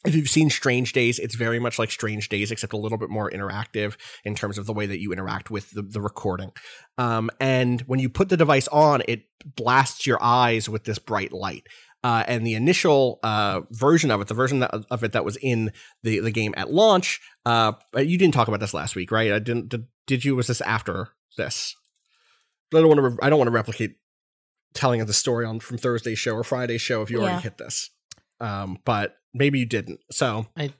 [0.09, 3.11] if you've seen Strange Days, it's very much like Strange Days, except a little bit
[3.11, 6.53] more interactive in terms of the way that you interact with the, the recording.
[6.97, 11.33] Um, and when you put the device on, it blasts your eyes with this bright
[11.33, 11.67] light.
[12.05, 15.37] Uh, and the initial uh, version of it, the version that, of it that was
[15.43, 15.73] in
[16.03, 19.33] the, the game at launch, uh, you didn't talk about this last week, right?
[19.33, 19.69] I didn't.
[19.69, 20.37] Did, did you?
[20.37, 21.75] Was this after this?
[22.73, 23.09] I don't want to.
[23.09, 23.97] Re- I don't want to replicate
[24.75, 27.25] telling of the story on from Thursday's show or Friday's show if you Yeah.
[27.25, 27.91] already hit this.
[28.41, 30.01] Um, but maybe you didn't.
[30.11, 30.73] So I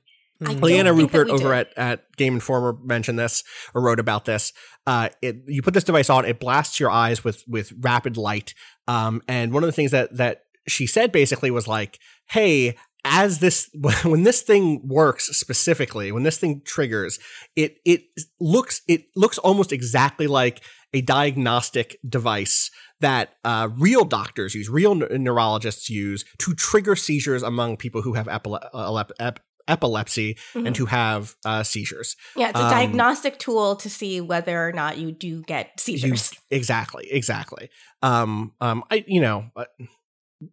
[0.43, 0.63] Mm.
[0.63, 1.69] Liana Ruppert over did.
[1.77, 3.43] at, at Game Informer mentioned this
[3.75, 4.53] or wrote about this.
[4.87, 8.55] Uh, it, you put this device on, it blasts your eyes with with rapid light.
[8.87, 11.99] Um, and one of the things that that she said basically was like,
[12.31, 13.69] "Hey, as this
[14.05, 17.19] when this thing works specifically, when this thing triggers,
[17.57, 18.03] it it
[18.39, 20.63] looks it looks almost exactly like
[20.95, 22.71] a diagnostic device."
[23.01, 28.15] That uh, real doctors use, real n- neurologists use to trigger seizures among people who
[28.15, 32.17] have epile- uh, elep- ep- epilepsy and who have uh, seizures.
[32.35, 35.99] Yeah, it's a Um, diagnostic tool to see whether or not you do get You-
[35.99, 36.33] seizures.
[36.51, 37.69] exactly, exactly.
[38.03, 39.67] Um, um, I, you know, uh,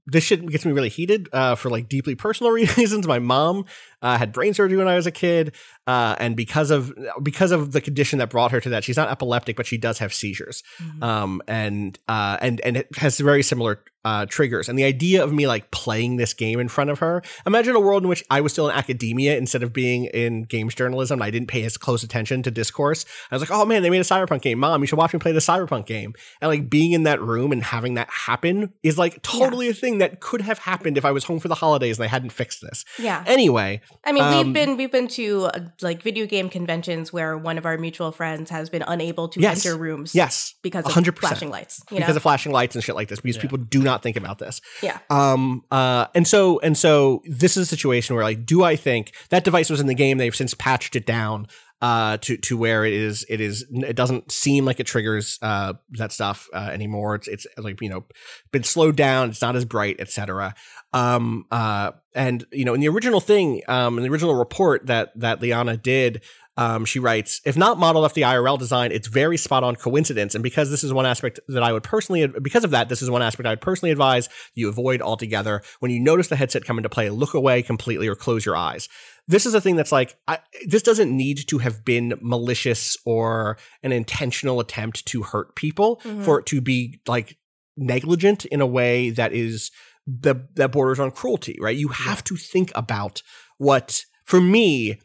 [0.08, 3.08] this shit gets me really heated uh, for like deeply personal reasons.
[3.08, 3.66] My mom
[4.06, 5.56] uh, had brain surgery when I was a kid,
[5.88, 9.10] uh, and because of because of the condition that brought her to that, she's not
[9.10, 10.62] epileptic, but she does have seizures,
[11.02, 14.70] um, and uh, and and it has very similar uh, triggers.
[14.70, 17.80] And the idea of me like playing this game in front of her, imagine a
[17.80, 21.22] world in which I was still in academia instead of being in games journalism.
[21.22, 23.04] I didn't pay as close attention to discourse.
[23.32, 24.60] I was like, oh man, they made a cyberpunk game.
[24.60, 26.14] Mom, you should watch me play the cyberpunk game.
[26.40, 29.98] And like being in that room and having that happen is like totally a thing
[29.98, 32.62] that could have happened if I was home for the holidays and they hadn't fixed
[32.62, 32.86] this.
[33.00, 33.24] Yeah.
[33.26, 37.38] Anyway, I mean, Um, we've been we've been to uh, like video game conventions where
[37.38, 39.66] one of our mutual friends has been unable to Yes.
[39.66, 41.18] enter rooms yes, because of 100%.
[41.20, 41.82] flashing lights.
[41.90, 42.18] You because know?
[42.18, 44.62] of flashing lights and shit like this, because people do not think about this.
[44.84, 45.00] yeah.
[45.10, 49.14] Um, uh, and so, and so this is a situation where like, do I think
[49.30, 50.18] that device was in the game?
[50.18, 51.48] They've since patched it down,
[51.82, 55.74] uh, to, to where it is, it is, it doesn't seem like it triggers, uh,
[55.92, 57.16] that stuff, uh, anymore.
[57.16, 58.06] It's, it's like, you know,
[58.52, 59.30] been slowed down.
[59.30, 60.56] It's not as bright, etc.
[60.94, 65.12] Um, uh, and, you know, in the original thing, um, in the original report that,
[65.20, 66.22] that Liana did,
[66.58, 70.36] Um, she writes, if not modeled after the IRL design, it's very spot on coincidence.
[70.36, 73.10] And because this is one aspect that I would personally, because of that, this is
[73.10, 75.62] one aspect I would personally advise you avoid altogether.
[75.82, 78.88] When you notice the headset come into play, look away completely or close your eyes.
[79.28, 83.58] This is a thing that's like, I, this doesn't need to have been malicious or
[83.84, 87.38] an intentional attempt to hurt people for it to be like
[87.76, 89.72] negligent in a way that is
[90.08, 91.76] the that borders on cruelty, right?
[91.76, 93.22] You have to think about
[93.58, 95.00] what for me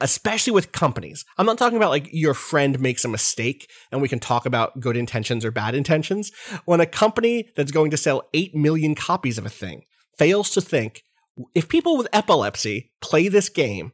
[0.00, 1.24] especially with companies.
[1.36, 4.80] I'm not talking about like your friend makes a mistake and we can talk about
[4.80, 6.32] good intentions or bad intentions.
[6.64, 9.84] When a company that's going to sell 8 million copies of a thing
[10.16, 11.02] fails to think
[11.54, 13.92] if people with epilepsy play this game,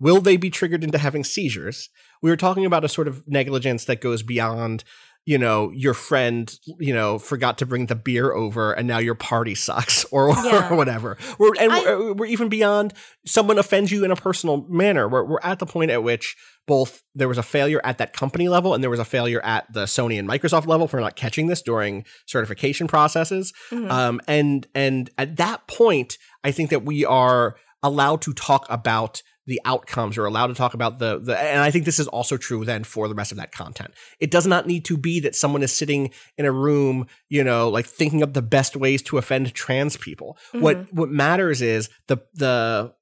[0.00, 1.88] will they be triggered into having seizures?
[2.22, 4.84] We were talking about a sort of negligence that goes beyond
[5.26, 9.14] you know, your friend, you know, forgot to bring the beer over and now your
[9.14, 10.68] party sucks or, Yeah.
[10.70, 11.16] or whatever.
[11.38, 12.92] We're, and I- we're, we're even beyond
[13.26, 15.08] someone offends you in a personal manner.
[15.08, 16.36] We're, we're at the point at which
[16.66, 19.70] both there was a failure at that company level and there was a failure at
[19.72, 23.52] the Sony and Microsoft level for not catching this during certification processes.
[23.70, 23.90] Mhm.
[23.90, 29.22] Um, and, and at that point, I think that we are allowed to talk about
[29.46, 32.36] the outcomes or allowed to talk about the, the and I think this is also
[32.36, 33.92] true then for the rest of that content.
[34.20, 37.68] It does not need to be that someone is sitting in a room, you know,
[37.68, 40.38] like thinking of the best ways to offend trans people.
[40.52, 40.96] What mm-hmm.
[40.96, 42.94] what matters is the the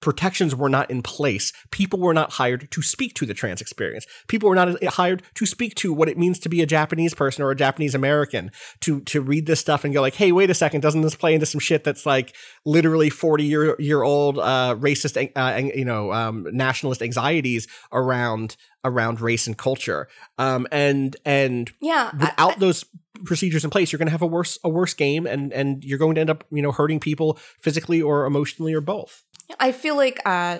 [0.00, 1.52] protections were not in place.
[1.70, 4.06] People were not hired to speak to the trans experience.
[4.28, 7.42] People were not hired to speak to what it means to be a Japanese person
[7.42, 8.50] or a Japanese American
[8.80, 11.34] to to read this stuff and go like, "Hey, wait a second, doesn't this play
[11.34, 16.12] into some shit that's like literally 40 year year old uh racist uh, you know,
[16.12, 20.08] um nationalist anxieties around around race and culture."
[20.38, 22.10] Um and and Yeah.
[22.12, 22.84] I- without those
[23.24, 25.98] procedures in place, you're going to have a worse a worse game and and you're
[25.98, 29.24] going to end up, you know, hurting people physically or emotionally or both.
[29.60, 30.58] I feel like uh,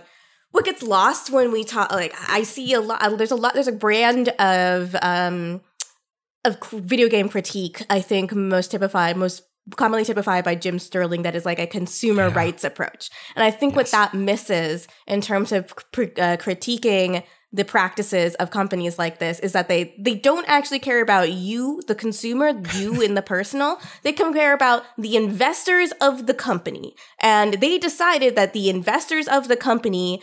[0.50, 3.18] what gets lost when we talk, like I see a lot.
[3.18, 3.54] There's a lot.
[3.54, 5.60] There's a brand of um,
[6.44, 7.82] of video game critique.
[7.90, 9.42] I think most typified, most
[9.74, 13.10] commonly typified by Jim Sterling, that is like a consumer rights approach.
[13.34, 18.50] And I think what that misses in terms of cr- uh, critiquing the practices of
[18.50, 23.00] companies like this is that they they don't actually care about you the consumer you
[23.06, 23.78] in the personal.
[24.02, 26.94] They can care about the investors of the company.
[27.20, 30.22] And they decided that the investors of the company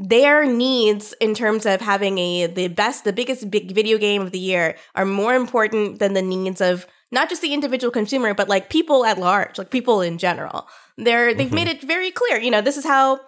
[0.00, 4.30] their needs in terms of having a the best the biggest big video game of
[4.30, 8.48] the year are more important than the needs of not just the individual consumer but
[8.48, 10.68] like people at large like people in general.
[10.96, 11.54] They're they've mm-hmm.
[11.54, 13.20] made it very clear you know this is how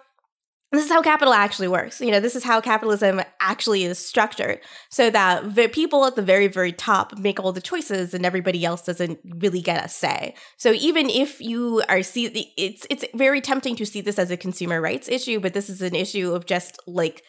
[0.71, 1.99] this is how capital actually works.
[1.99, 6.21] You know, this is how capitalism actually is structured so that the people at the
[6.21, 10.33] very, very top make all the choices and everybody else doesn't really get a say.
[10.55, 14.37] So even if you are see it's it's very tempting to see this as a
[14.37, 17.23] consumer rights issue, but this is an issue of just like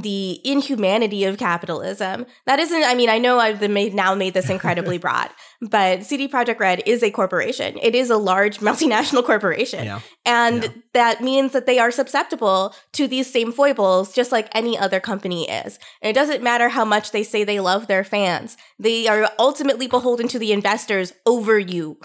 [0.00, 2.26] the inhumanity of capitalism.
[2.46, 5.28] That isn't, I mean, I know I've made, now made this incredibly broad,
[5.60, 7.78] but CD Projekt Red is a corporation.
[7.82, 9.84] It is a large multinational corporation.
[9.84, 10.00] Yeah.
[10.24, 10.70] And Yeah.
[10.94, 15.48] that means that they are susceptible to these same foibles, just like any other company
[15.50, 15.78] is.
[16.00, 19.86] And it doesn't matter how much they say they love their fans, they are ultimately
[19.86, 21.98] beholden to the investors over you.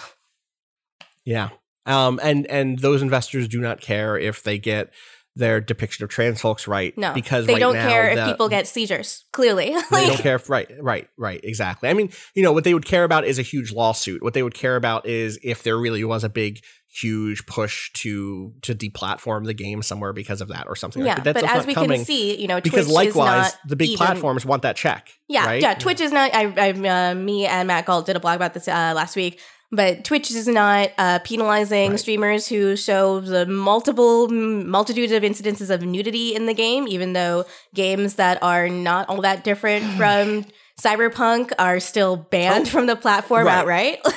[1.25, 1.49] Yeah.
[1.85, 4.91] Um, and and those investors do not care if they get
[5.37, 6.97] their depiction of trans folks right.
[6.97, 9.75] No, because they right don't now care the- if people get seizures, clearly.
[9.91, 11.89] they don't care if right, right, right, exactly.
[11.89, 14.23] I mean, you know, what they would care about is a huge lawsuit.
[14.23, 18.53] What they would care about is if there really was a big, huge push to
[18.63, 21.05] to deplatform the game somewhere because of that or something.
[21.05, 21.33] yeah, like that.
[21.35, 24.63] but as we can see, you know, because Twitch likewise, the big even- platforms want
[24.63, 25.09] that check.
[25.27, 25.61] Yeah, right?
[25.61, 25.73] yeah.
[25.75, 26.33] Twitch is not.
[26.33, 26.71] I, I,
[27.11, 29.39] uh, me and Matt Galt did a blog about this uh, last week.
[29.71, 31.99] But Twitch is not uh, penalizing Right.
[31.99, 37.45] streamers who show the multiple multitudes of incidences of nudity in the game, even though
[37.75, 40.45] games that are not all that different from
[40.79, 43.57] Cyberpunk are still banned Oh, from the platform right.
[43.59, 43.99] outright.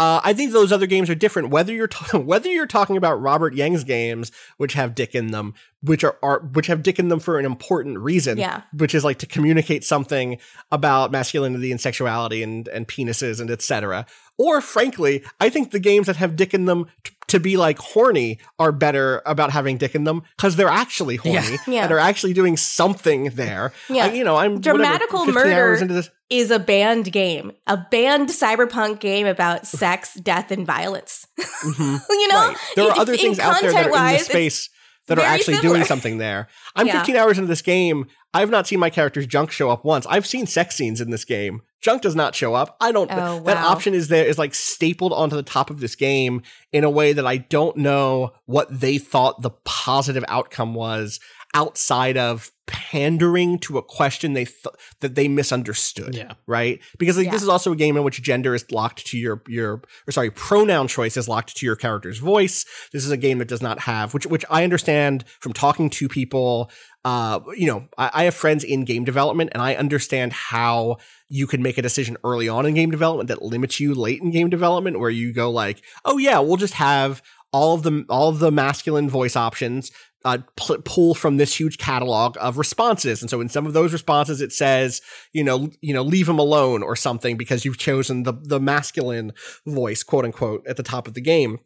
[0.00, 1.50] Uh, I think those other games are different.
[1.50, 5.54] Whether you're ta- whether you're talking about Robert Yang's games, which have dick in them,
[5.82, 8.62] which are, are which have dick in them for an important reason, Yeah.
[8.76, 10.38] which is like to communicate something
[10.72, 14.04] about masculinity and sexuality and and penises and etc.
[14.38, 17.78] Or frankly, I think the games that have dick in them t- to be like
[17.78, 21.84] horny are better about having dick in them because they're actually horny Yeah.
[21.84, 23.72] and are actually doing something there.
[23.88, 24.06] Yeah.
[24.06, 26.10] I- you know, I'm Dramatical 15 murder hours into this.
[26.30, 31.26] is a banned game, a banned cyberpunk game about sex, death, and violence.
[31.40, 31.96] Mm-hmm.
[32.10, 32.56] you know, Right.
[32.76, 34.68] There are other things out there that are in this space
[35.08, 35.74] that are actually similar.
[35.76, 36.48] doing something there.
[36.76, 36.98] I'm Yeah.
[36.98, 38.06] 15 hours into this game.
[38.32, 40.06] I've not seen my character's junk show up once.
[40.06, 41.62] I've seen sex scenes in this game.
[41.80, 42.76] Junk does not show up.
[42.80, 43.10] I don't.
[43.12, 43.68] Oh, That wow.
[43.68, 47.12] option is there is like stapled onto the top of this game in a way
[47.12, 51.20] that I don't know what they thought the positive outcome was
[51.54, 56.14] outside of pandering to a question they th- that they misunderstood.
[56.14, 56.32] Yeah.
[56.46, 56.80] Right?
[56.98, 57.32] Because like Yeah.
[57.32, 60.30] this is also a game in which gender is locked to your your or sorry,
[60.30, 62.64] pronoun choice is locked to your character's voice.
[62.92, 66.08] This is a game that does not have which which I understand from talking to
[66.08, 66.70] people
[67.04, 70.96] uh, you know, I, I have friends in game development and I understand how
[71.28, 74.30] you can make a decision early on in game development that limits you late in
[74.30, 77.20] game development where you go like, oh yeah, we'll just have
[77.52, 79.90] all of the all of the masculine voice options
[80.24, 84.40] uh, pull from this huge catalog of responses, and so in some of those responses,
[84.40, 85.02] it says,
[85.32, 89.32] you know, you know, leave him alone or something because you've chosen the the masculine
[89.66, 91.58] voice, quote unquote, at the top of the game.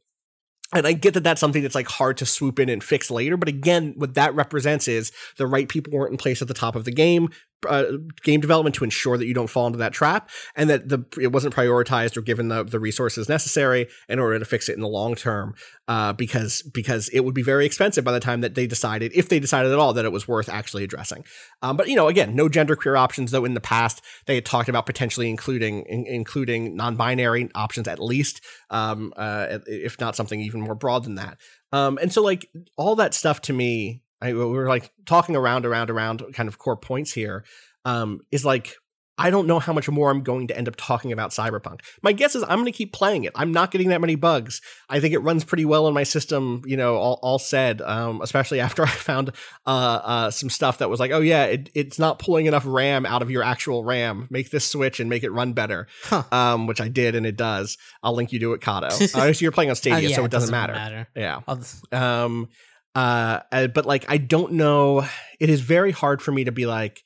[0.74, 3.38] And I get that that's something that's like hard to swoop in and fix later,
[3.38, 6.76] but again, what that represents is the right people weren't in place at the top
[6.76, 7.30] of the game,
[7.68, 7.84] uh,
[8.22, 11.32] game development to ensure that you don't fall into that trap, and that the it
[11.32, 14.88] wasn't prioritized or given the the resources necessary in order to fix it in the
[14.88, 15.54] long term,
[15.88, 19.28] uh, because because it would be very expensive by the time that they decided, if
[19.28, 21.24] they decided at all, that it was worth actually addressing.
[21.62, 23.44] Um, but you know, again, no gender queer options though.
[23.44, 28.40] In the past, they had talked about potentially including in, including non-binary options at least,
[28.70, 31.38] um, uh, if not something even more broad than that.
[31.72, 35.90] Um, and so like all that stuff to me, I, we're like talking around, around,
[35.90, 37.44] around kind of core points here.
[37.84, 38.74] Um, is like
[39.20, 41.80] I don't know how much more I'm going to end up talking about Cyberpunk.
[42.02, 43.32] My guess is I'm going to keep playing it.
[43.34, 44.60] I'm not getting that many bugs.
[44.88, 46.62] I think it runs pretty well in my system.
[46.66, 49.30] You know, all, all said, um, especially after I found
[49.66, 53.04] uh, uh, some stuff that was like, oh yeah, it, it's not pulling enough RAM
[53.06, 54.28] out of your actual RAM.
[54.30, 55.88] Make this switch and make it run better.
[56.04, 56.22] Huh.
[56.30, 57.76] Um, which I did, and it does.
[58.04, 59.16] I'll link you to it, Cado.
[59.18, 61.08] uh, you're playing on Stadia, Uh, yeah, so it doesn't, matter.
[61.16, 61.40] Yeah.
[61.48, 62.48] I'll- Um,
[62.94, 65.06] uh, uh, but like, I don't know.
[65.40, 67.02] It is very hard for me to be like,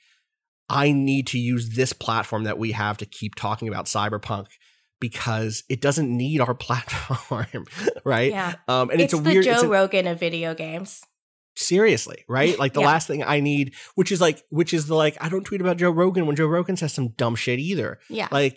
[0.68, 4.46] I need to use this platform that we have to keep talking about cyberpunk
[5.00, 7.66] because it doesn't need our platform,
[8.04, 8.30] right?
[8.30, 8.54] Yeah.
[8.68, 9.44] Um, and it's, it's, a the weird.
[9.44, 11.02] Joe it's a- Rogan of video games.
[11.56, 12.59] seriously, right?
[12.59, 12.86] Like the Yeah.
[12.86, 15.76] last thing I need, which is like, which is the like, I don't tweet about
[15.76, 17.98] Joe Rogan when Joe Rogan says some dumb shit either.
[18.09, 18.28] Yeah.
[18.30, 18.56] Like,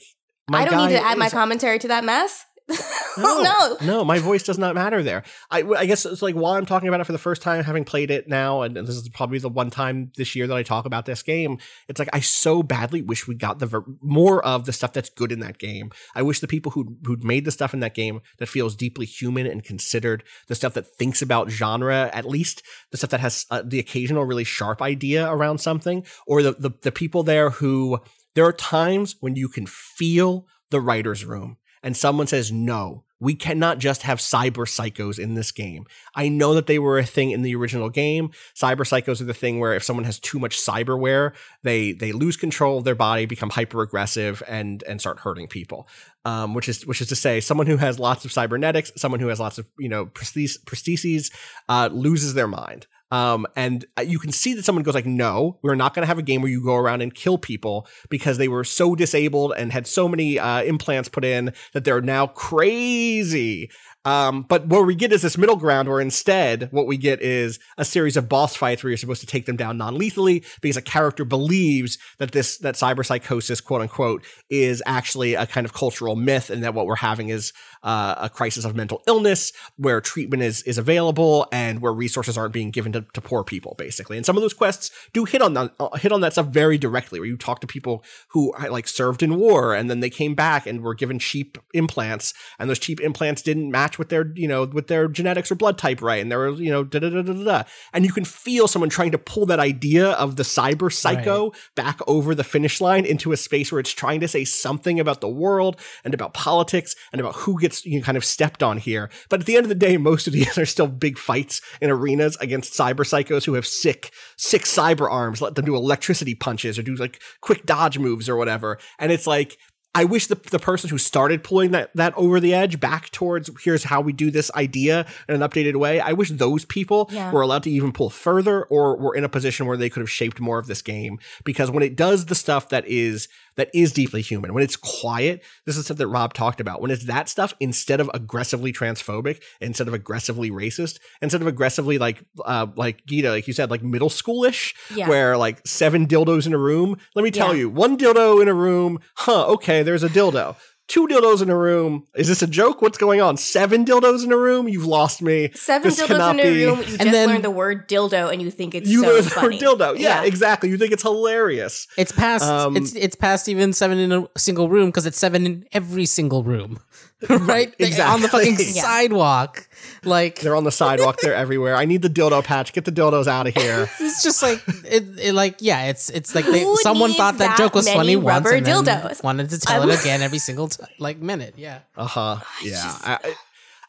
[0.49, 2.45] my I don't need to add my commentary to that mess.
[3.17, 3.77] no.
[3.83, 5.23] no, my voice does not matter there.
[5.51, 7.85] I, I guess it's like while I'm talking about it for the first time, having
[7.85, 10.85] played it now, and this is probably the one time this year that I talk
[10.85, 11.59] about this game.
[11.87, 15.09] It's like I so badly wish we got the ver- more of the stuff that's
[15.09, 15.91] good in that game.
[16.15, 19.05] I wish the people who who'd made the stuff in that game that feels deeply
[19.05, 23.45] human and considered, the stuff that thinks about genre, at least the stuff that has
[23.51, 27.99] uh, the occasional really sharp idea around something, or the, the the people there who
[28.33, 33.35] there are times when you can feel the writer's room and someone says, no, we
[33.35, 35.85] cannot just have cyber psychos in this game.
[36.15, 38.31] I know that they were a thing in the original game.
[38.55, 42.37] Cyber psychos are the thing where if someone has too much cyberware, they they lose
[42.37, 45.87] control of their body, become hyper aggressive, and and start hurting people.
[46.25, 49.27] Um, which is which is to say, someone who has lots of cybernetics, someone who
[49.27, 51.31] has lots of you know prostheses, prostheses
[51.69, 52.87] uh, loses their mind.
[53.15, 56.07] Um, and uh, you can see that someone goes like, no, we're not going to
[56.07, 59.53] have a game where you go around and kill people because they were so disabled
[59.55, 63.69] and had so many uh, implants put in that they're now crazy.
[64.05, 67.59] Um, but what we get is this middle ground where instead what we get is
[67.77, 70.81] a series of boss fights where you're supposed to take them down non-lethally because a
[70.81, 76.15] character believes that this, that cyber psychosis, quote unquote, is actually a kind of cultural
[76.15, 77.51] myth and that what we're having is
[77.83, 82.53] uh, a crisis of mental illness where treatment is, is available and where resources aren't
[82.53, 84.17] being given to, to poor people, basically.
[84.17, 86.77] And some of those quests do hit on that, uh, hit on that stuff very
[86.77, 90.09] directly where you talk to people who uh, like served in war and then they
[90.11, 94.31] came back and were given cheap implants and those cheap implants didn't match with their,
[94.35, 96.21] you know, with their genetics or blood type right.
[96.21, 97.63] And they were, you know, da da da da da.
[97.93, 101.99] And you can feel someone trying to pull that idea of the cyber psycho back
[102.07, 105.29] over the finish line into a space where it's trying to say something about the
[105.29, 109.09] world and about politics and about who gets you know, kind of stepped on here.
[109.29, 111.89] But at the end of the day, most of these are still big fights in
[111.89, 116.77] arenas against cyber psychos who have sick, sick cyber arms, let them do electricity punches
[116.77, 118.77] or do like quick dodge moves or whatever.
[118.99, 119.57] And it's like,
[119.95, 123.49] I wish the, the person who started pulling that, that over the edge back towards
[123.63, 125.99] here's how we do this idea in an updated way.
[126.01, 127.31] I wish those people Yeah.
[127.31, 130.09] were allowed to even pull further or were in a position where they could have
[130.11, 131.17] shaped more of this game.
[131.45, 135.41] Because when it does the stuff that is that is deeply human, when it's quiet,
[135.65, 136.81] this is stuff that Rob talked about.
[136.81, 141.97] When it's that stuff, instead of aggressively transphobic, instead of aggressively racist, instead of aggressively
[141.97, 145.07] like uh like Gita, like you said, like middle schoolish, Yeah.
[145.09, 146.97] where like seven dildos in a room.
[147.15, 147.61] Let me tell Yeah.
[147.61, 150.55] you, one dildo in a room, huh, okay, there's a dildo.
[150.87, 152.05] Two dildos in a room.
[152.15, 152.79] Is this a joke?
[152.81, 153.37] What's going on?
[153.37, 154.67] Seven dildos in a room?
[154.69, 155.49] You've lost me.
[155.55, 156.77] Seven This dildos in a be- room.
[156.79, 159.29] You just then- learned the word dildo and you think it's You so learn the
[159.31, 159.47] funny.
[159.57, 159.97] word dildo.
[159.99, 160.69] Yeah, exactly.
[160.69, 161.87] You think it's hilarious.
[161.97, 162.43] It's past.
[162.45, 166.05] Um, it's it's past even seven in a single room because it's seven in every
[166.05, 166.79] single room.
[167.29, 168.81] right Exactly on the fucking exactly.
[168.81, 169.67] sidewalk.
[170.03, 171.19] Like They're on the sidewalk.
[171.21, 171.75] They're everywhere.
[171.75, 172.73] I need the dildo patch.
[172.73, 173.89] Get the dildos out of here.
[173.99, 177.57] it's just like it, it like yeah, it's it's like they, someone thought that, that
[177.57, 179.23] joke was funny once and then dildos?
[179.23, 181.55] wanted to tell I'm- it again every single t- like minute.
[181.57, 181.79] Yeah.
[181.95, 182.37] Uh huh.
[182.63, 182.81] Yeah.
[183.03, 183.35] I, I-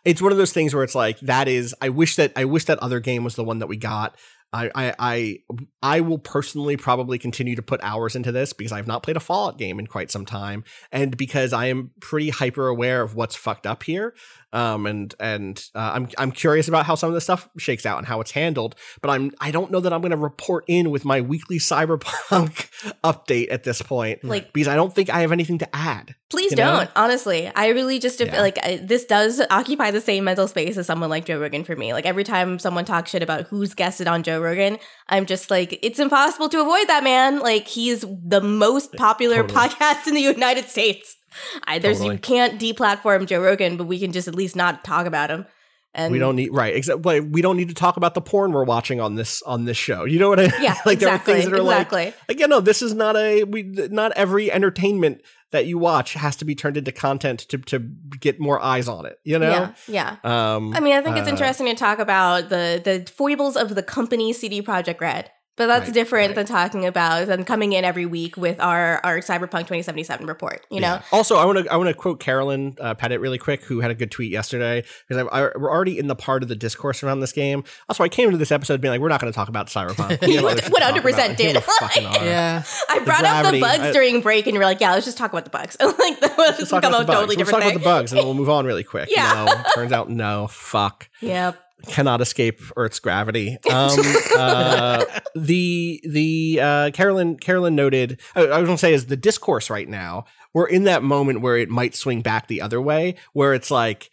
[0.04, 1.74] it's one of those things where it's like that is.
[1.82, 4.16] I wish that I wish that other game was the one that we got.
[4.52, 5.38] I, I I
[5.82, 9.20] I will personally probably continue to put hours into this because I've not played a
[9.20, 10.62] Fallout game in quite some time,
[10.92, 14.14] and because I am pretty hyper aware of what's fucked up here.
[14.52, 17.98] Um, and and uh, I'm I'm curious about how some of this stuff shakes out
[17.98, 18.74] and how it's handled.
[19.02, 22.70] But I'm I don't know that I'm going to report in with my weekly cyberpunk
[23.04, 26.14] update at this point, Like- because I don't think I have anything to add.
[26.30, 26.90] Please don't.
[26.96, 28.40] Honestly, I really just Yeah.
[28.40, 31.76] like I, this does occupy the same mental space as someone like Joe Rogan for
[31.76, 31.92] me.
[31.92, 34.78] Like every time someone talks shit about who's guested on Joe Rogan,
[35.08, 37.38] I'm just like, it's impossible to avoid that man.
[37.40, 39.68] Like he's the most popular Totally.
[39.68, 41.16] podcast in the United States.
[41.64, 42.16] I, there's Totally.
[42.16, 45.46] you can't deplatform Joe Rogan, but we can just at least not talk about him.
[45.94, 48.52] And we don't need right except like, we don't need to talk about the porn
[48.52, 50.52] we're watching on this on this show you know what i mean?
[50.60, 52.04] Yeah, like there are exactly, things that are exactly.
[52.04, 55.22] like like you know this is not a we not every entertainment
[55.52, 57.78] that you watch has to be turned into content to to
[58.20, 60.54] get more eyes on it you know Yeah, yeah.
[60.54, 63.74] um I mean, I think it's uh, interesting to talk about the the foibles of
[63.74, 66.34] the company CD Projekt Red, but that's Right, different right.
[66.36, 70.66] than talking about than coming in every week with our our Cyberpunk 2077 report.
[70.70, 71.02] You know, Yeah.
[71.12, 73.90] Also, I want to I want to quote Carolyn uh, Petit really quick, who had
[73.90, 77.02] a good tweet yesterday because I, I, we're already in the part of the discourse
[77.02, 77.64] around this game.
[77.88, 80.20] Also, I came into this episode being like, we're not going to talk about Cyberpunk.
[80.26, 81.56] We have other shit to talk 100% did.
[81.56, 82.24] we fucking are.
[82.24, 82.62] Yeah.
[82.88, 85.06] I brought up gravity, the bugs I- during break, and you were like, "Yeah, let's
[85.06, 87.36] just talk about the bugs." like that was Let's talk become about the bugs.
[87.36, 87.70] Let's talk thing.
[87.70, 89.08] about the bugs, and then we'll move on really quick.
[89.16, 89.44] Yeah.
[89.46, 90.46] No, turns out no.
[90.48, 91.08] Fuck.
[91.22, 91.58] Yep.
[91.88, 93.58] Cannot escape Earth's gravity.
[93.70, 93.98] Um,
[94.36, 95.04] uh,
[95.34, 98.20] the the uh, Carolyn Carolyn noted.
[98.34, 100.24] I, I was going to say is the discourse right now.
[100.54, 104.10] We're in that moment where it might swing back the other way, where it's like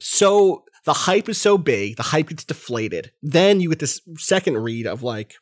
[0.00, 3.10] so the hype is so big, the hype gets deflated.
[3.22, 5.34] Then you get this second read of like,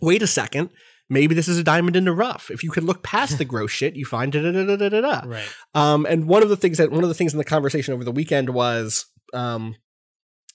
[0.00, 0.70] wait a second.
[1.10, 2.50] Maybe this is a diamond in the rough.
[2.50, 5.00] If you can look past the gross shit, you find da da da da da
[5.00, 5.22] da.
[5.26, 5.48] Right.
[5.74, 8.04] Um, and one of the things that one of the things in the conversation over
[8.04, 9.76] the weekend was, um,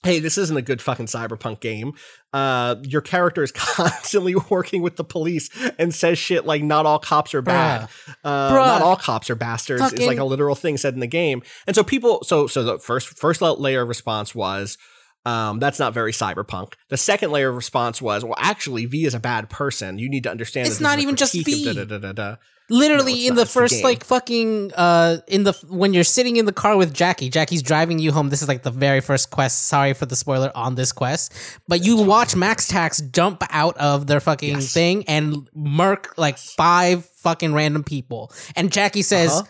[0.02, 1.92] hey, this isn't a good fucking cyberpunk game.
[2.32, 6.98] Uh, your character is constantly working with the police and says shit like not all
[6.98, 7.88] cops are bad.
[8.24, 8.66] Uh, Bruh.
[8.66, 9.82] not all cops are bastards.
[9.82, 11.42] Fucking- like a literal thing said in the game.
[11.66, 14.78] And so people, so so the first first layer of response was.
[15.26, 16.72] Um, that's not very cyberpunk.
[16.88, 19.98] The second layer of response was, well, actually, V is a bad person.
[19.98, 20.66] You need to understand.
[20.66, 21.62] It's not even just V.
[21.66, 22.36] da-da-da-da-da.
[22.70, 23.84] Literally No, in the the first game.
[23.84, 27.98] like fucking uh in the when you're sitting in the car with Jackie, Jackie's driving
[27.98, 28.30] you home.
[28.30, 29.66] This is like the very first quest.
[29.66, 31.32] Sorry for the spoiler on this quest,
[31.68, 34.72] but you watch MaxTac jump out of their fucking Yes.
[34.72, 38.32] thing and murk like five fucking random people.
[38.56, 39.42] And Jackie says, Uh-huh.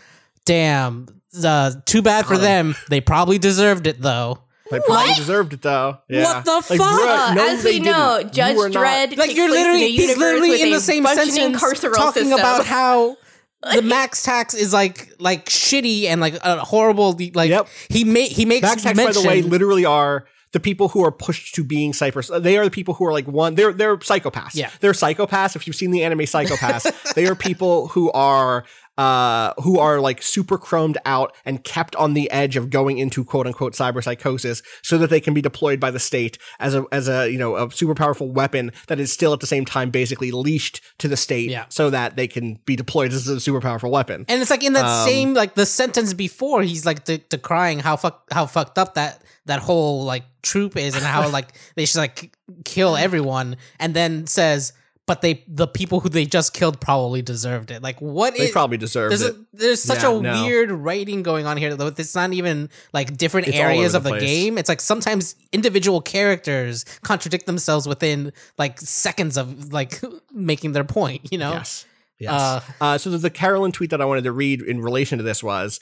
[0.47, 1.07] "Damn,
[1.45, 2.75] uh, too bad for them.
[2.89, 4.39] They probably deserved it though."
[4.71, 5.99] They probably deserved it though.
[6.09, 6.43] Yeah.
[6.43, 6.79] What the fuck?
[6.79, 8.33] bruh, no, As we know, didn't.
[8.35, 11.57] Judge You are not- Dredd like you're literally in he's literally in the same functioning
[11.59, 12.39] sentence talking system.
[12.39, 13.17] about how
[13.63, 17.69] the MaxTac is like like shitty and like a horrible like Yep.
[17.89, 21.55] he made he makes MaxTac, by the way, literally are the people who are pushed
[21.55, 22.29] to being Cypress.
[22.41, 23.55] They are the people who are like one.
[23.55, 24.55] They're they're psychopaths.
[24.55, 24.71] Yeah.
[24.81, 25.55] they're psychopaths.
[25.57, 28.65] If you've seen the anime Psycho-Pass, they are people who are
[29.01, 33.25] uh who are like super chromed out and kept on the edge of going into
[33.25, 36.37] quote unquote cyber psychosis so that they can be deployed by the state
[36.67, 39.47] as a as a you know a super powerful weapon that is still at the
[39.47, 41.65] same time basically leashed to the state Yeah.
[41.71, 44.27] so that they can be deployed as a super powerful weapon.
[44.29, 47.81] and it's like in that Um, same like the sentence before he's like de- decrying
[47.81, 51.87] how fuck how fucked up that that whole like troop is and how like they
[51.87, 54.73] should like kill everyone and then says
[55.11, 58.53] but they the people who they just killed probably deserved it like what they is
[58.53, 59.35] probably deserved there's it.
[59.35, 60.45] a, there's such Yeah, a no.
[60.45, 64.21] weird writing going on here it's not even like different It's areas of the the
[64.21, 70.01] game it's like sometimes individual characters contradict themselves within like seconds of like
[70.33, 71.87] making their point you know Yes.
[72.21, 72.31] Yes.
[72.31, 75.25] Uh, Uh, so the, the Carolyn tweet that I wanted to read in relation to
[75.25, 75.81] this was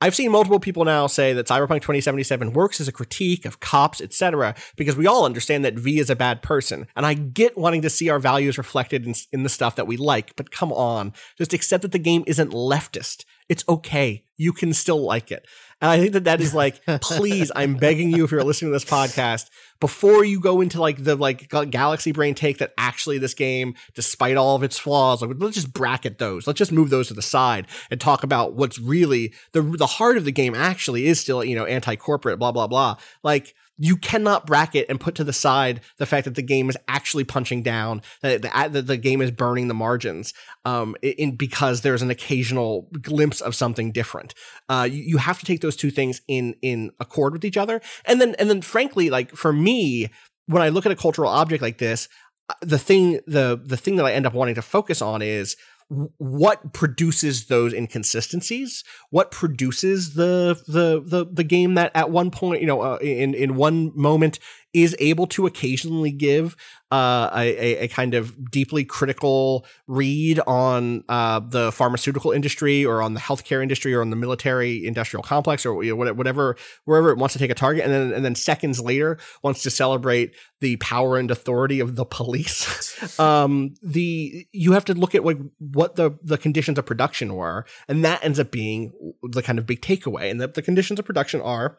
[0.00, 4.00] I've seen multiple people now say that Cyberpunk 2077 works as a critique of cops,
[4.00, 6.86] etc., because we all understand that V is a bad person.
[6.94, 9.96] And I get wanting to see our values reflected in, in the stuff that we
[9.96, 13.24] like, but come on, just accept that the game isn't leftist.
[13.48, 14.24] It's okay.
[14.36, 15.46] You can still like it.
[15.80, 18.74] And I think that that is like, please, I'm begging you if you're listening to
[18.74, 19.48] this podcast,
[19.80, 24.36] before you go into like the like galaxy brain take that actually this game, despite
[24.36, 26.46] all of its flaws, like let's just bracket those.
[26.46, 30.16] Let's just move those to the side and talk about what's really the the heart
[30.16, 30.54] of the game.
[30.54, 32.96] Actually, is still you know anti corporate, blah blah blah.
[33.22, 36.76] Like you cannot bracket and put to the side the fact that the game is
[36.88, 40.34] actually punching down, that the, the game is burning the margins,
[40.64, 44.34] um, in because there's an occasional glimpse of something different.
[44.68, 47.80] Uh, you, you have to take those two things in in accord with each other,
[48.04, 50.10] and then and then frankly, like for me,
[50.46, 52.08] when I look at a cultural object like this,
[52.48, 55.56] uh, the thing the the thing that I end up wanting to focus on is
[55.88, 58.84] what produces those inconsistencies?
[59.10, 63.34] What produces the the the the game that at one point you know uh, in
[63.34, 64.38] in one moment
[64.74, 66.56] is able to occasionally give
[66.90, 73.14] uh, a, a kind of deeply critical read on uh, the pharmaceutical industry or on
[73.14, 77.18] the healthcare industry or on the military industrial complex or you know, whatever wherever it
[77.18, 77.84] wants to take a target.
[77.84, 82.04] And then and then seconds later wants to celebrate the power and authority of the
[82.04, 82.86] police.
[83.18, 87.64] Um, the you have to look at like what the the conditions of production were.
[87.88, 88.92] And that ends up being
[89.22, 90.30] the kind of big takeaway.
[90.30, 91.78] And the, the conditions of production are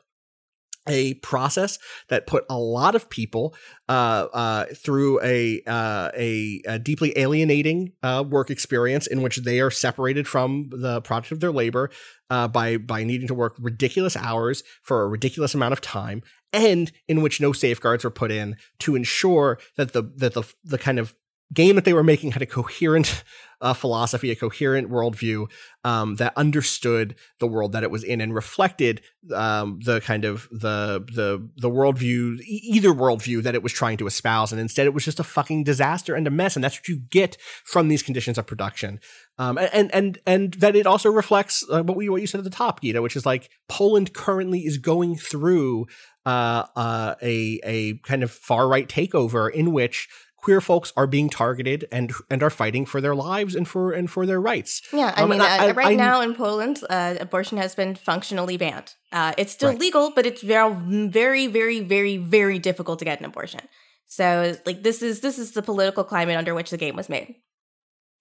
[0.90, 1.80] a process
[2.10, 3.56] that put a lot of people
[3.88, 9.60] uh, uh, through a, uh, a, a deeply alienating uh, work experience in which they
[9.60, 11.90] are separated from the product of their labor
[12.30, 16.22] uh, by by needing to work ridiculous hours for a ridiculous amount of time,
[16.54, 20.78] and in which no safeguards were put in to ensure that the that the the
[20.78, 21.16] kind of
[21.54, 23.24] game that they were making had a coherent
[23.62, 25.50] uh, philosophy, a coherent worldview
[25.84, 29.02] um, that understood the world that it was in and reflected
[29.34, 34.08] um, the kind of the the the worldview, either worldview that it was trying to
[34.08, 34.52] espouse.
[34.52, 36.56] And instead, it was just a fucking disaster and a mess.
[36.56, 39.00] And that's what you get from these conditions of production.
[39.38, 42.44] Um, and and and that it also reflects uh, what we what you said at
[42.44, 45.88] the top, Gita, which is like Poland currently is going through
[46.26, 50.10] uh, uh, a a kind of far right takeover in which
[50.42, 54.10] queer folks are being targeted and and are fighting for their lives and for and
[54.10, 54.82] for their rights.
[54.94, 57.96] Yeah, I Um, mean, uh, I- right I- now in Poland, uh, abortion has been
[57.96, 58.94] functionally banned.
[59.12, 59.80] Uh, it's still Right.
[59.80, 60.74] legal, but it's very,
[61.10, 63.62] very, very, very, very difficult to get an abortion.
[64.08, 67.36] So, like, this is this is the political climate under which the game was made.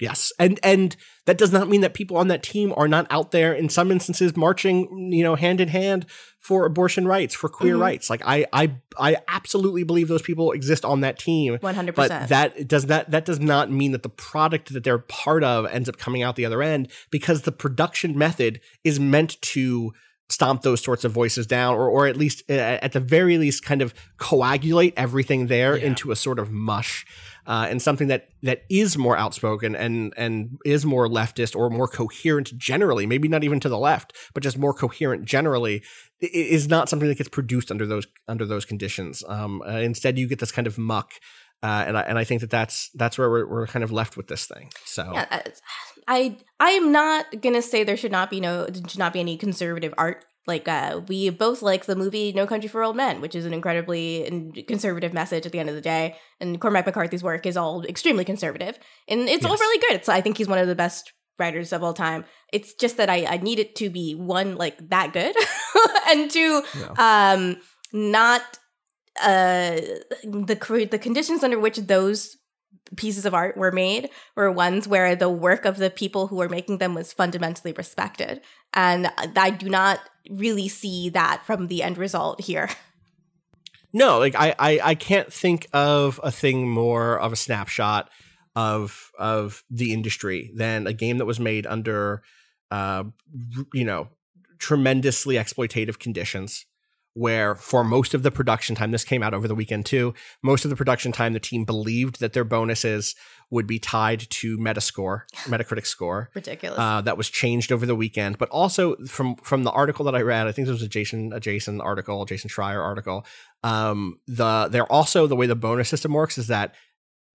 [0.01, 0.95] Yes, and and
[1.27, 3.91] that does not mean that people on that team are not out there in some
[3.91, 6.07] instances marching, you know, hand in hand
[6.39, 7.81] for abortion rights, for queer Mhm.
[7.81, 8.09] rights.
[8.09, 11.59] Like I, I, I absolutely believe those people exist on that team.
[11.61, 12.23] One hundred percent.
[12.23, 15.67] But that does not that does not mean that the product that they're part of
[15.67, 19.93] ends up coming out the other end because the production method is meant to
[20.31, 23.81] stomp those sorts of voices down or or at least at the very least kind
[23.83, 25.87] of coagulate everything there Yeah.
[25.87, 27.05] into a sort of mush
[27.49, 31.89] uh, and something that that is more outspoken and and is more leftist or more
[31.89, 35.83] coherent generally maybe not even to the left but just more coherent generally
[36.21, 40.29] is not something that gets produced under those under those conditions um, uh, instead you
[40.29, 41.15] get this kind of muck
[41.63, 44.17] uh, and I and I think that that's that's where we're, we're kind of left
[44.17, 44.71] with this thing.
[44.85, 45.41] So Yeah, uh,
[46.07, 49.19] I I am not gonna say there should not be no there should not be
[49.19, 50.25] any conservative art.
[50.49, 53.53] Like uh, we both like the movie No Country for Old Men, which is an
[53.53, 56.17] incredibly conservative message at the end of the day.
[56.41, 59.93] And Cormac McCarthy's work is all extremely conservative, and it's all really good.
[59.93, 62.25] It's I think he's one of the best writers of all time.
[62.51, 65.37] It's just that I I need it to be one like that good,
[66.09, 66.63] and two
[66.97, 67.59] um
[67.93, 68.41] not
[69.21, 69.77] uh
[70.25, 72.38] the the conditions under which those
[72.97, 76.49] pieces of art were made were ones where the work of the people who were
[76.49, 78.41] making them was fundamentally respected.
[78.75, 80.01] And i do not
[80.31, 82.69] really see that from the end result here.
[83.91, 88.11] No, like I, I I can't think of a thing more of a snapshot
[88.55, 92.23] of of the industry than a game that was made under
[92.71, 93.05] uh
[93.73, 94.09] you know
[94.59, 96.67] tremendously exploitative conditions
[97.19, 100.65] where for most of the production time this came out over the weekend too most
[100.65, 103.15] of the production time the team believed that their bonuses
[103.51, 108.39] would be tied to metascore metacritic score ridiculous uh, that was changed over the weekend.
[108.39, 111.33] But also from from the article that I read, I think this was a Jason
[111.33, 113.27] a Jason article, Jason Schreier article.
[113.65, 116.75] Um, the they're also the way the bonus system works is that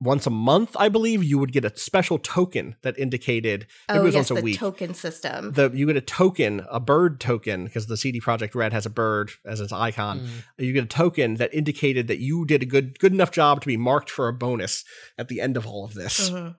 [0.03, 4.01] once a month, I believe, you would get a special token that indicated maybe it
[4.01, 4.59] oh was yes once a the week.
[4.59, 8.73] token system the you get a token, a bird token, because the CD Projekt Red
[8.73, 10.19] has a bird as its icon.
[10.19, 10.29] Mm.
[10.65, 13.67] You get a token that indicated that you did a good good enough job to
[13.67, 14.83] be marked for a bonus
[15.17, 16.29] at the end of all of this.
[16.29, 16.55] Mhm.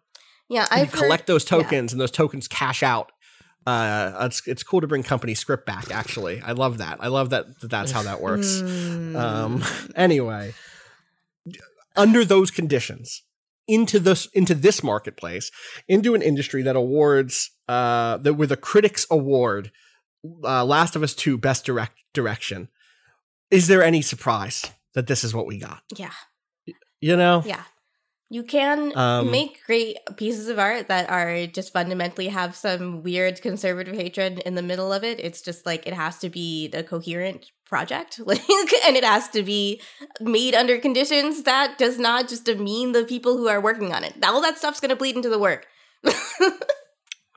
[0.49, 1.59] yeah i've collect heard, those yeah.
[1.59, 3.11] tokens and those tokens cash out
[3.67, 7.31] uh it's it's cool to bring company script back actually i love that i love
[7.31, 9.17] that, that that's how that works Mm.
[9.17, 9.65] um
[9.97, 10.53] anyway
[11.97, 13.23] under those conditions
[13.67, 15.51] into this into this marketplace
[15.89, 19.71] into an industry that awards uh that with a critics award
[20.45, 22.69] uh last of us 2 best direct direction.
[23.51, 25.83] Is there any surprise that this is what we got?
[25.97, 26.13] Yeah.
[27.01, 27.43] You know?
[27.45, 27.63] Yeah
[28.35, 33.41] You can Um, make great pieces of art that are just fundamentally have some weird
[33.41, 35.21] conservative hatred in the middle of it.
[35.21, 38.43] It's just like it has to be a coherent project, like,
[38.87, 39.81] and it has to be
[40.21, 44.15] made under conditions that does not just demean the people who are working on it.
[44.25, 45.67] All that stuff's going to bleed into the work.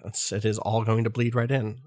[0.05, 1.79] It's, all going to bleed right in.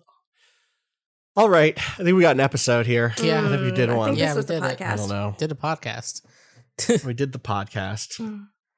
[1.36, 1.76] All right.
[1.78, 3.14] I think we got an episode here.
[3.22, 3.44] Yeah.
[3.44, 4.08] I think we did Mm, I one.
[4.10, 4.78] think Yeah, this we was the did it.
[4.78, 4.92] podcast.
[4.92, 5.34] I don't know.
[5.38, 6.22] Did a podcast.
[7.06, 8.20] we did the podcast.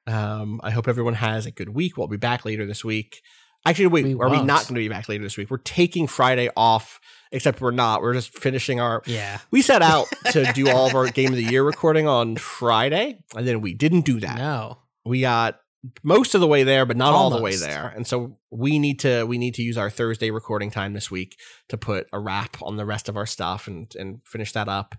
[0.07, 1.97] Um, I hope everyone has a good week.
[1.97, 3.23] We'll be back later this week.
[3.65, 4.47] Actually, wait, We are we won't.
[4.47, 5.49] not going to be back later this week?
[5.49, 6.99] We're taking Friday off,
[7.31, 8.03] except we're not.
[8.03, 9.03] We're just finishing our.
[9.07, 9.39] Yeah.
[9.53, 13.21] We set out to do all of our game of the year recording on Friday,
[13.37, 14.37] and then we didn't do that.
[14.37, 14.79] No.
[15.05, 15.61] We got
[16.03, 17.93] most of the way there, but not all the way there.
[17.95, 21.37] And so we need to we need to use our Thursday recording time this week
[21.69, 24.97] to put a wrap on the rest of our stuff and and finish that up.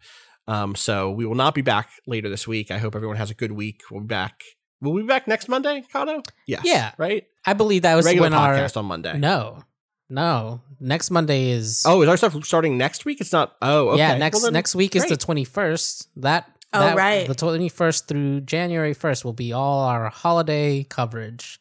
[0.47, 2.71] Um, so we will not be back later this week.
[2.71, 3.81] I hope everyone has a good week.
[3.91, 4.41] We'll be back.
[4.83, 6.23] Will we be back next Monday, Cado?
[6.45, 6.61] Yes.
[6.65, 6.91] Yeah.
[6.97, 7.25] Right.
[7.45, 9.17] I believe that was Regular when our podcast on Monday.
[9.17, 9.63] No.
[10.09, 10.61] No.
[10.79, 13.21] Next Monday is Oh, is our stuff starting next week?
[13.21, 13.55] It's not.
[13.61, 13.99] Oh, okay.
[13.99, 15.19] Yeah, next Well, then- next week is the great.
[15.21, 16.09] twenty first.
[16.17, 17.27] That Oh, that- right.
[17.27, 21.59] the twenty first through January first will be all our holiday coverage,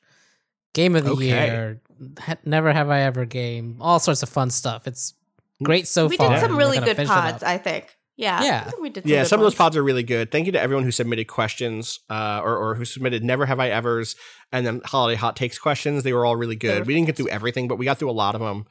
[0.74, 1.24] game of the Okay.
[1.26, 1.80] year,
[2.18, 4.86] ha- never have I ever game, all sorts of fun stuff.
[4.88, 5.14] It's
[5.62, 6.08] great so far.
[6.10, 6.30] we far.
[6.30, 7.42] did some we're really gonna good finish it pods.
[7.44, 7.96] I think.
[8.16, 8.42] Yeah.
[8.42, 8.64] Yeah.
[8.66, 10.30] I think we did some yeah, good some of those pods are really good.
[10.30, 13.70] Thank you to everyone who submitted questions, uh, or, or who submitted never have I
[13.70, 14.16] ever's
[14.52, 16.02] and then holiday hot takes questions.
[16.02, 16.86] They were all really good.
[16.86, 18.66] We didn't get through everything, but we got through a lot of them.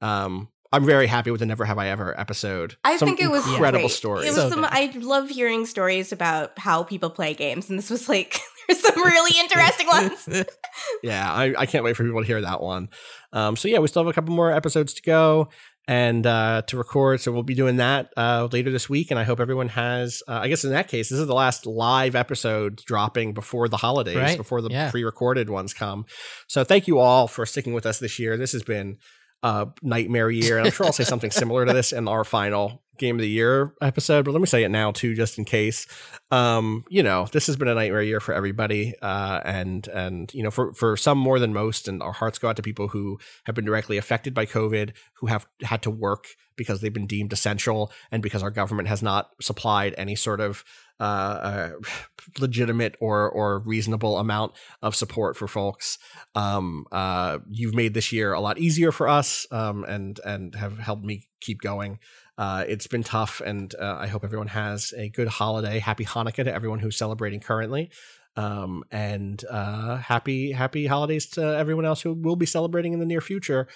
[0.00, 2.76] Um, I'm very happy with the never have I ever episode.
[2.84, 3.92] I Some think it was incredible great.
[3.92, 4.26] stories.
[4.26, 4.64] It was So some.
[4.64, 9.00] I love hearing stories about how people play games, and this was like there's some
[9.02, 10.44] really interesting ones.
[11.02, 12.88] yeah, I, I can't wait for people to hear that one.
[13.32, 15.48] Um, so yeah, we still have a couple more episodes to go
[15.88, 17.20] and uh, to record.
[17.20, 19.10] So we'll be doing that uh, later this week.
[19.10, 20.22] And I hope everyone has.
[20.26, 23.76] Uh, I guess in that case, this is the last live episode dropping before the
[23.76, 24.90] holidays, Right, before the yeah.
[24.90, 26.06] pre-recorded ones come.
[26.48, 28.36] So thank you all for sticking with us this year.
[28.36, 28.98] This has been
[29.42, 32.82] a nightmare year, and I'm sure I'll say something similar to this in our final
[32.98, 34.24] game of the year episode.
[34.24, 35.86] But let me say it now too, just in case
[36.32, 40.42] um you know this has been a nightmare year for everybody uh and and you
[40.42, 43.16] know for for some more than most and our hearts go out to people who
[43.44, 44.90] have been directly affected by covid
[45.20, 49.04] who have had to work because they've been deemed essential and because our government has
[49.04, 50.64] not supplied any sort of
[50.98, 51.70] uh, uh
[52.40, 54.52] legitimate or or reasonable amount
[54.82, 55.96] of support for folks
[56.34, 60.78] um uh you've made this year a lot easier for us um and and have
[60.78, 62.00] helped me keep going
[62.38, 65.78] uh, it's been tough, and uh, I hope everyone has a good holiday.
[65.78, 67.90] Happy Hanukkah to everyone who's celebrating currently,
[68.36, 73.06] um, and uh, happy happy holidays to everyone else who will be celebrating in the
[73.06, 73.68] near future.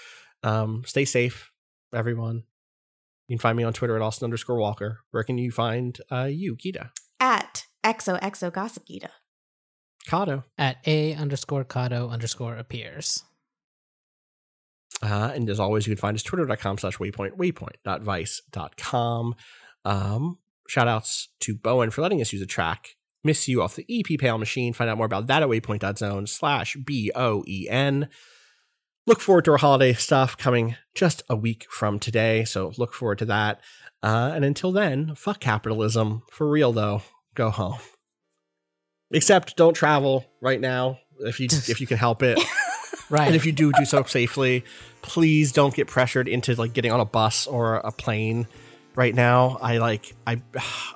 [0.43, 1.51] Um, stay safe,
[1.95, 2.45] everyone.
[3.29, 5.01] You can find me on Twitter at Austin underscore Walker.
[5.11, 6.91] Where can you find uh, you, Gita?
[7.19, 9.11] At XOXO Gossip Gita.
[10.09, 10.45] Cado.
[10.59, 13.23] At a underscore Cado underscore appears.
[15.03, 19.35] Uh, and as always, you can find us twitter.com slash waypoint, waypoint.vice.com.
[19.85, 20.39] Um,
[20.69, 22.97] shout outs to Bo En for letting us use a track.
[23.23, 24.73] Miss you off the EP Pale Machine.
[24.73, 28.09] Find out more about that at waypoint.zone slash B O E N.
[29.07, 32.45] Look forward to our holiday stuff coming just a week from today.
[32.45, 33.61] So look forward to that.
[34.03, 36.23] Uh, and until then, fuck capitalism.
[36.31, 37.03] For real though,
[37.35, 37.79] go home.
[39.11, 42.39] Except don't travel right now if you if you can help it.
[43.11, 43.27] Right.
[43.27, 44.65] And if you do do so safely,
[45.03, 48.47] please don't get pressured into like getting on a bus or a plane
[48.95, 49.59] right now.
[49.61, 50.41] I like I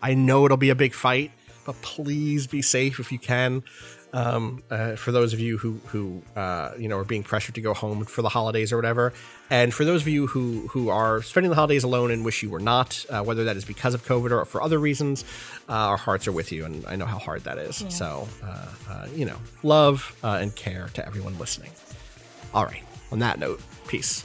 [0.01, 1.33] I know it'll be a big fight,
[1.67, 3.65] but please be safe if you can.
[4.13, 7.61] Um, uh, for those of you who who uh, you know are being pressured to
[7.61, 9.13] go home for the holidays or whatever,
[9.51, 12.49] and for those of you who who are spending the holidays alone and wish you
[12.49, 15.25] were not, uh, whether that is because of COVID or for other reasons,
[15.69, 17.85] uh, our hearts are with you, and I know how hard that is.
[17.89, 21.73] So uh, uh, you know, love uh, and care to everyone listening.
[22.55, 22.83] All right.
[23.11, 24.25] On that note, peace.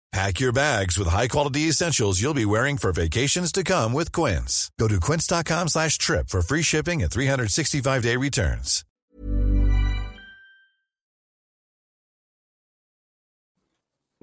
[0.11, 4.69] Pack your bags with high-quality essentials you'll be wearing for vacations to come with Quince.
[4.77, 8.83] Go to quince.com slash trip for free shipping and 365-day returns.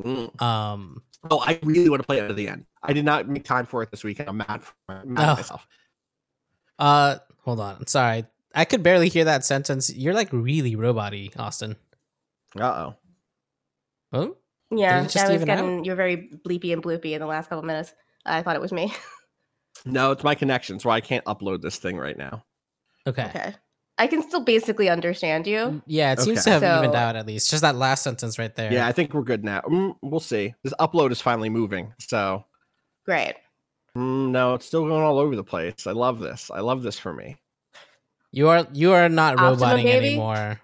[0.00, 0.40] Mm.
[0.40, 2.64] Um, Oh, I really want to play it to the end.
[2.80, 4.28] I did not make time for it this weekend.
[4.28, 5.34] I'm mad, for, I'm mad at Oh.
[5.34, 5.66] myself.
[6.78, 7.84] uh, hold on.
[7.88, 8.24] Sorry,
[8.54, 9.92] I could barely hear that sentence.
[9.92, 11.74] You're like really robot-y, Austin.
[12.58, 12.92] Uh
[14.12, 14.36] oh.
[14.70, 15.56] Yeah, Did it just I was even out?
[15.56, 17.94] getting you're very bleepy and bloopy in the last couple minutes.
[18.26, 18.92] I thought it was me.
[19.84, 22.42] No, it's my connection, so I can't upload this thing right now.
[23.06, 23.26] okay.
[23.26, 23.54] okay.
[23.96, 25.80] I can still basically understand you.
[25.86, 26.44] Yeah, it seems Okay.
[26.46, 27.48] to have So- evened out at least.
[27.48, 28.72] Just that last sentence right there.
[28.72, 29.60] Yeah, I think we're good now.
[29.60, 30.52] Mm, we'll see.
[30.64, 32.44] This upload is finally moving, so
[33.06, 33.36] Great.
[33.96, 35.86] mm, no, it's still going all over the place.
[35.86, 36.50] I love this.
[36.52, 37.36] I love this for me.
[38.32, 40.06] you are you are not Optima, roboting baby?
[40.08, 40.60] anymore.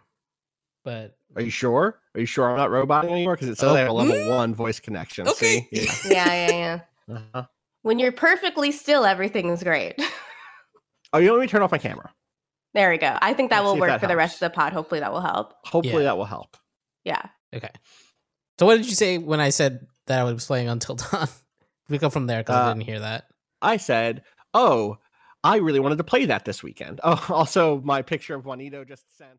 [0.85, 2.01] But Are you sure?
[2.15, 3.35] Are you sure I'm not roboting anymore?
[3.35, 5.27] Because it says I have a level one voice connection.
[5.29, 5.67] Okay.
[5.73, 5.83] See?
[5.83, 5.93] Yeah.
[6.11, 7.17] Yeah, yeah, yeah.
[7.17, 7.45] Uh-huh.
[7.83, 9.95] when you're perfectly still, everything is great.
[11.13, 12.13] Oh, you want me to turn off my camera?
[12.73, 13.17] there we go.
[13.23, 14.73] I think that Let's will work that for the rest of the pod.
[14.73, 15.55] Hopefully, that will help.
[15.65, 16.09] Hopefully Yeah.
[16.11, 16.57] that will help.
[17.05, 17.23] Yeah.
[17.55, 17.71] okay.
[18.59, 21.29] So what did you say when I said that I was playing Until Dawn?
[21.89, 23.27] we go from there because I Uh, didn't hear that.
[23.63, 24.25] I said,
[24.55, 24.99] "Oh,
[25.45, 29.05] I really wanted to play that this weekend." Oh, also, my picture of Juanito just
[29.17, 29.39] sent.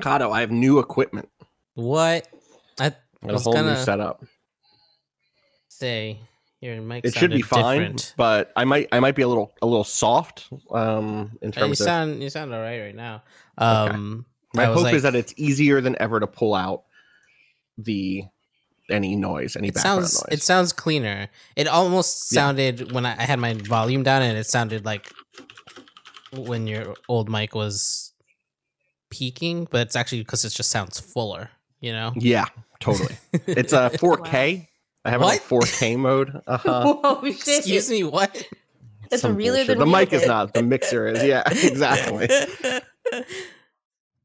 [0.00, 1.28] Cado, I have new equipment.
[1.74, 2.28] What?
[2.78, 4.24] I I have a was whole new gonna setup.
[5.68, 6.18] say
[6.60, 7.04] your mic.
[7.04, 8.14] It should be fine, different.
[8.16, 11.52] but I might I might be a little a little soft um in Uh, you
[11.52, 13.22] terms of sound you sound all right right now.
[13.60, 13.94] Okay.
[13.94, 16.84] Um, My hope like- is that it's easier than ever to pull out
[17.78, 18.24] the
[18.88, 20.38] any noise, any it background sounds noise.
[20.38, 21.28] it sounds cleaner.
[21.56, 22.40] It almost Yeah.
[22.42, 25.10] sounded when I, I had my volume down, and it sounded like
[26.32, 28.05] when your old mic was
[29.10, 31.50] peaking, but it's actually because it just sounds fuller.
[31.80, 32.46] You know, yeah,
[32.80, 33.16] totally.
[33.46, 34.66] It's a 4K.
[35.04, 35.36] I have What?
[35.36, 36.40] it in 4K mode.
[36.46, 36.94] Uh-huh.
[36.94, 37.58] Whoa, shit.
[37.58, 38.46] Excuse me, what?
[39.12, 39.78] It's Some realer bullshit.
[39.78, 40.52] than the mic is not.
[40.54, 41.22] The mixer is.
[41.22, 42.28] Yeah, exactly.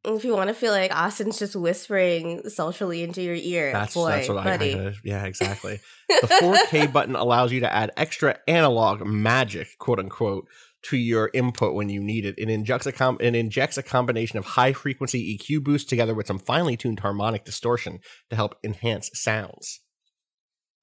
[0.04, 4.10] If you want to feel like Austin's just whispering socially into your ear, That's boy,
[4.10, 4.74] that's what buddy.
[4.80, 4.88] I.
[4.88, 5.80] I yeah, exactly.
[6.10, 6.28] The
[6.72, 10.48] 4K button allows you to add extra analog magic, quote unquote,
[10.84, 12.36] to your input when you need it.
[12.38, 16.28] It injects a com- it injects a combination of high frequency EQ boost together with
[16.28, 18.00] some finely tuned harmonic distortion
[18.30, 19.80] to help enhance sounds.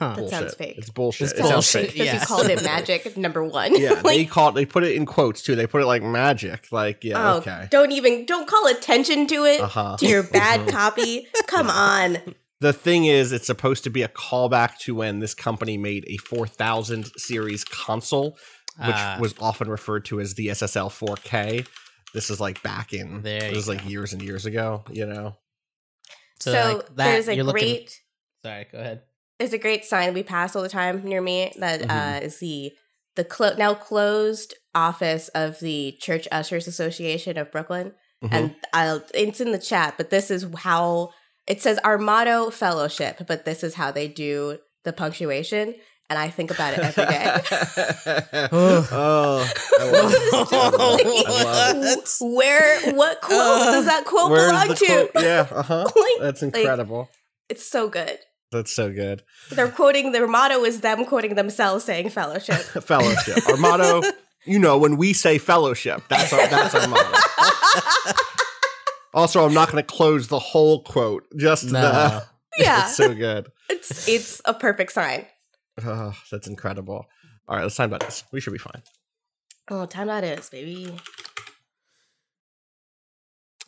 [0.01, 0.15] Huh.
[0.15, 0.59] That sounds Bullshit.
[0.59, 0.75] fake.
[0.79, 1.31] It's bullshit.
[1.31, 1.83] It's It sounds bullshit.
[1.87, 1.93] fake.
[1.95, 2.20] Because Yeah.
[2.20, 3.75] you called it magic number one.
[3.81, 5.57] Yeah, they like, call it, they put it in quotes too.
[5.57, 6.69] They put it like magic.
[6.70, 7.66] Like yeah, oh, okay.
[7.70, 9.97] don't even don't call attention to it Uh-huh.
[9.99, 11.27] to your bad copy.
[11.49, 12.19] Come on.
[12.61, 16.16] The thing is, it's supposed to be a callback to when this company made a
[16.16, 18.37] 4000 series console,
[18.79, 19.19] which Ah.
[19.21, 21.67] was often referred to as the SSL 4K.
[22.15, 23.89] This is like back in There this you is like go.
[23.89, 24.85] years and years ago.
[24.91, 25.37] You know,
[26.41, 28.01] So, So, like, that, there's a you're looking- great
[28.45, 29.03] Sorry, go ahead.
[29.39, 31.91] there's a great sign we pass all the time near me that Mhm.
[31.91, 32.73] uh, is the
[33.17, 37.93] the clo- now closed office of the Church Ushers Association of Brooklyn,
[38.23, 38.29] Mhm.
[38.33, 39.95] and I'll, it's in the chat.
[39.97, 41.11] But this is how
[41.49, 43.23] it says our motto: fellowship.
[43.27, 45.75] But this is how they do the punctuation,
[46.10, 48.48] and I think about it every day.
[48.52, 49.47] oh.
[50.98, 52.16] What?
[52.20, 55.09] Where what quote Uh, does that quote belong to?
[55.12, 55.24] quote?
[55.24, 55.85] Yeah, uh huh.
[55.85, 57.09] Like- That's like- incredible.
[57.48, 58.18] It's so good.
[58.51, 59.22] That's so good.
[59.51, 62.56] They're quoting their motto is them quoting themselves saying fellowship.
[62.85, 63.47] fellowship.
[63.48, 64.02] Our motto,
[64.47, 67.18] you know, when we say fellowship, that's our that's our motto.
[69.14, 71.24] Also, I'm not going to close the whole quote.
[71.36, 71.80] Just No.
[71.80, 72.24] the.
[72.59, 73.48] yeah, It's so good.
[73.68, 75.26] it's it's a perfect sign.
[75.85, 77.07] Oh, that's incredible.
[77.47, 78.25] All right, let's time about this.
[78.33, 78.83] We should be fine.
[79.71, 80.99] Oh, time that is, baby.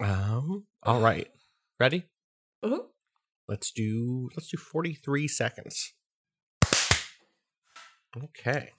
[0.01, 0.67] Um.
[0.83, 1.29] All right.
[1.79, 2.05] Ready?
[2.65, 2.87] Mhm.
[3.49, 4.31] Let's do.
[4.37, 5.93] Let's do 43 seconds.
[8.17, 8.71] Okay.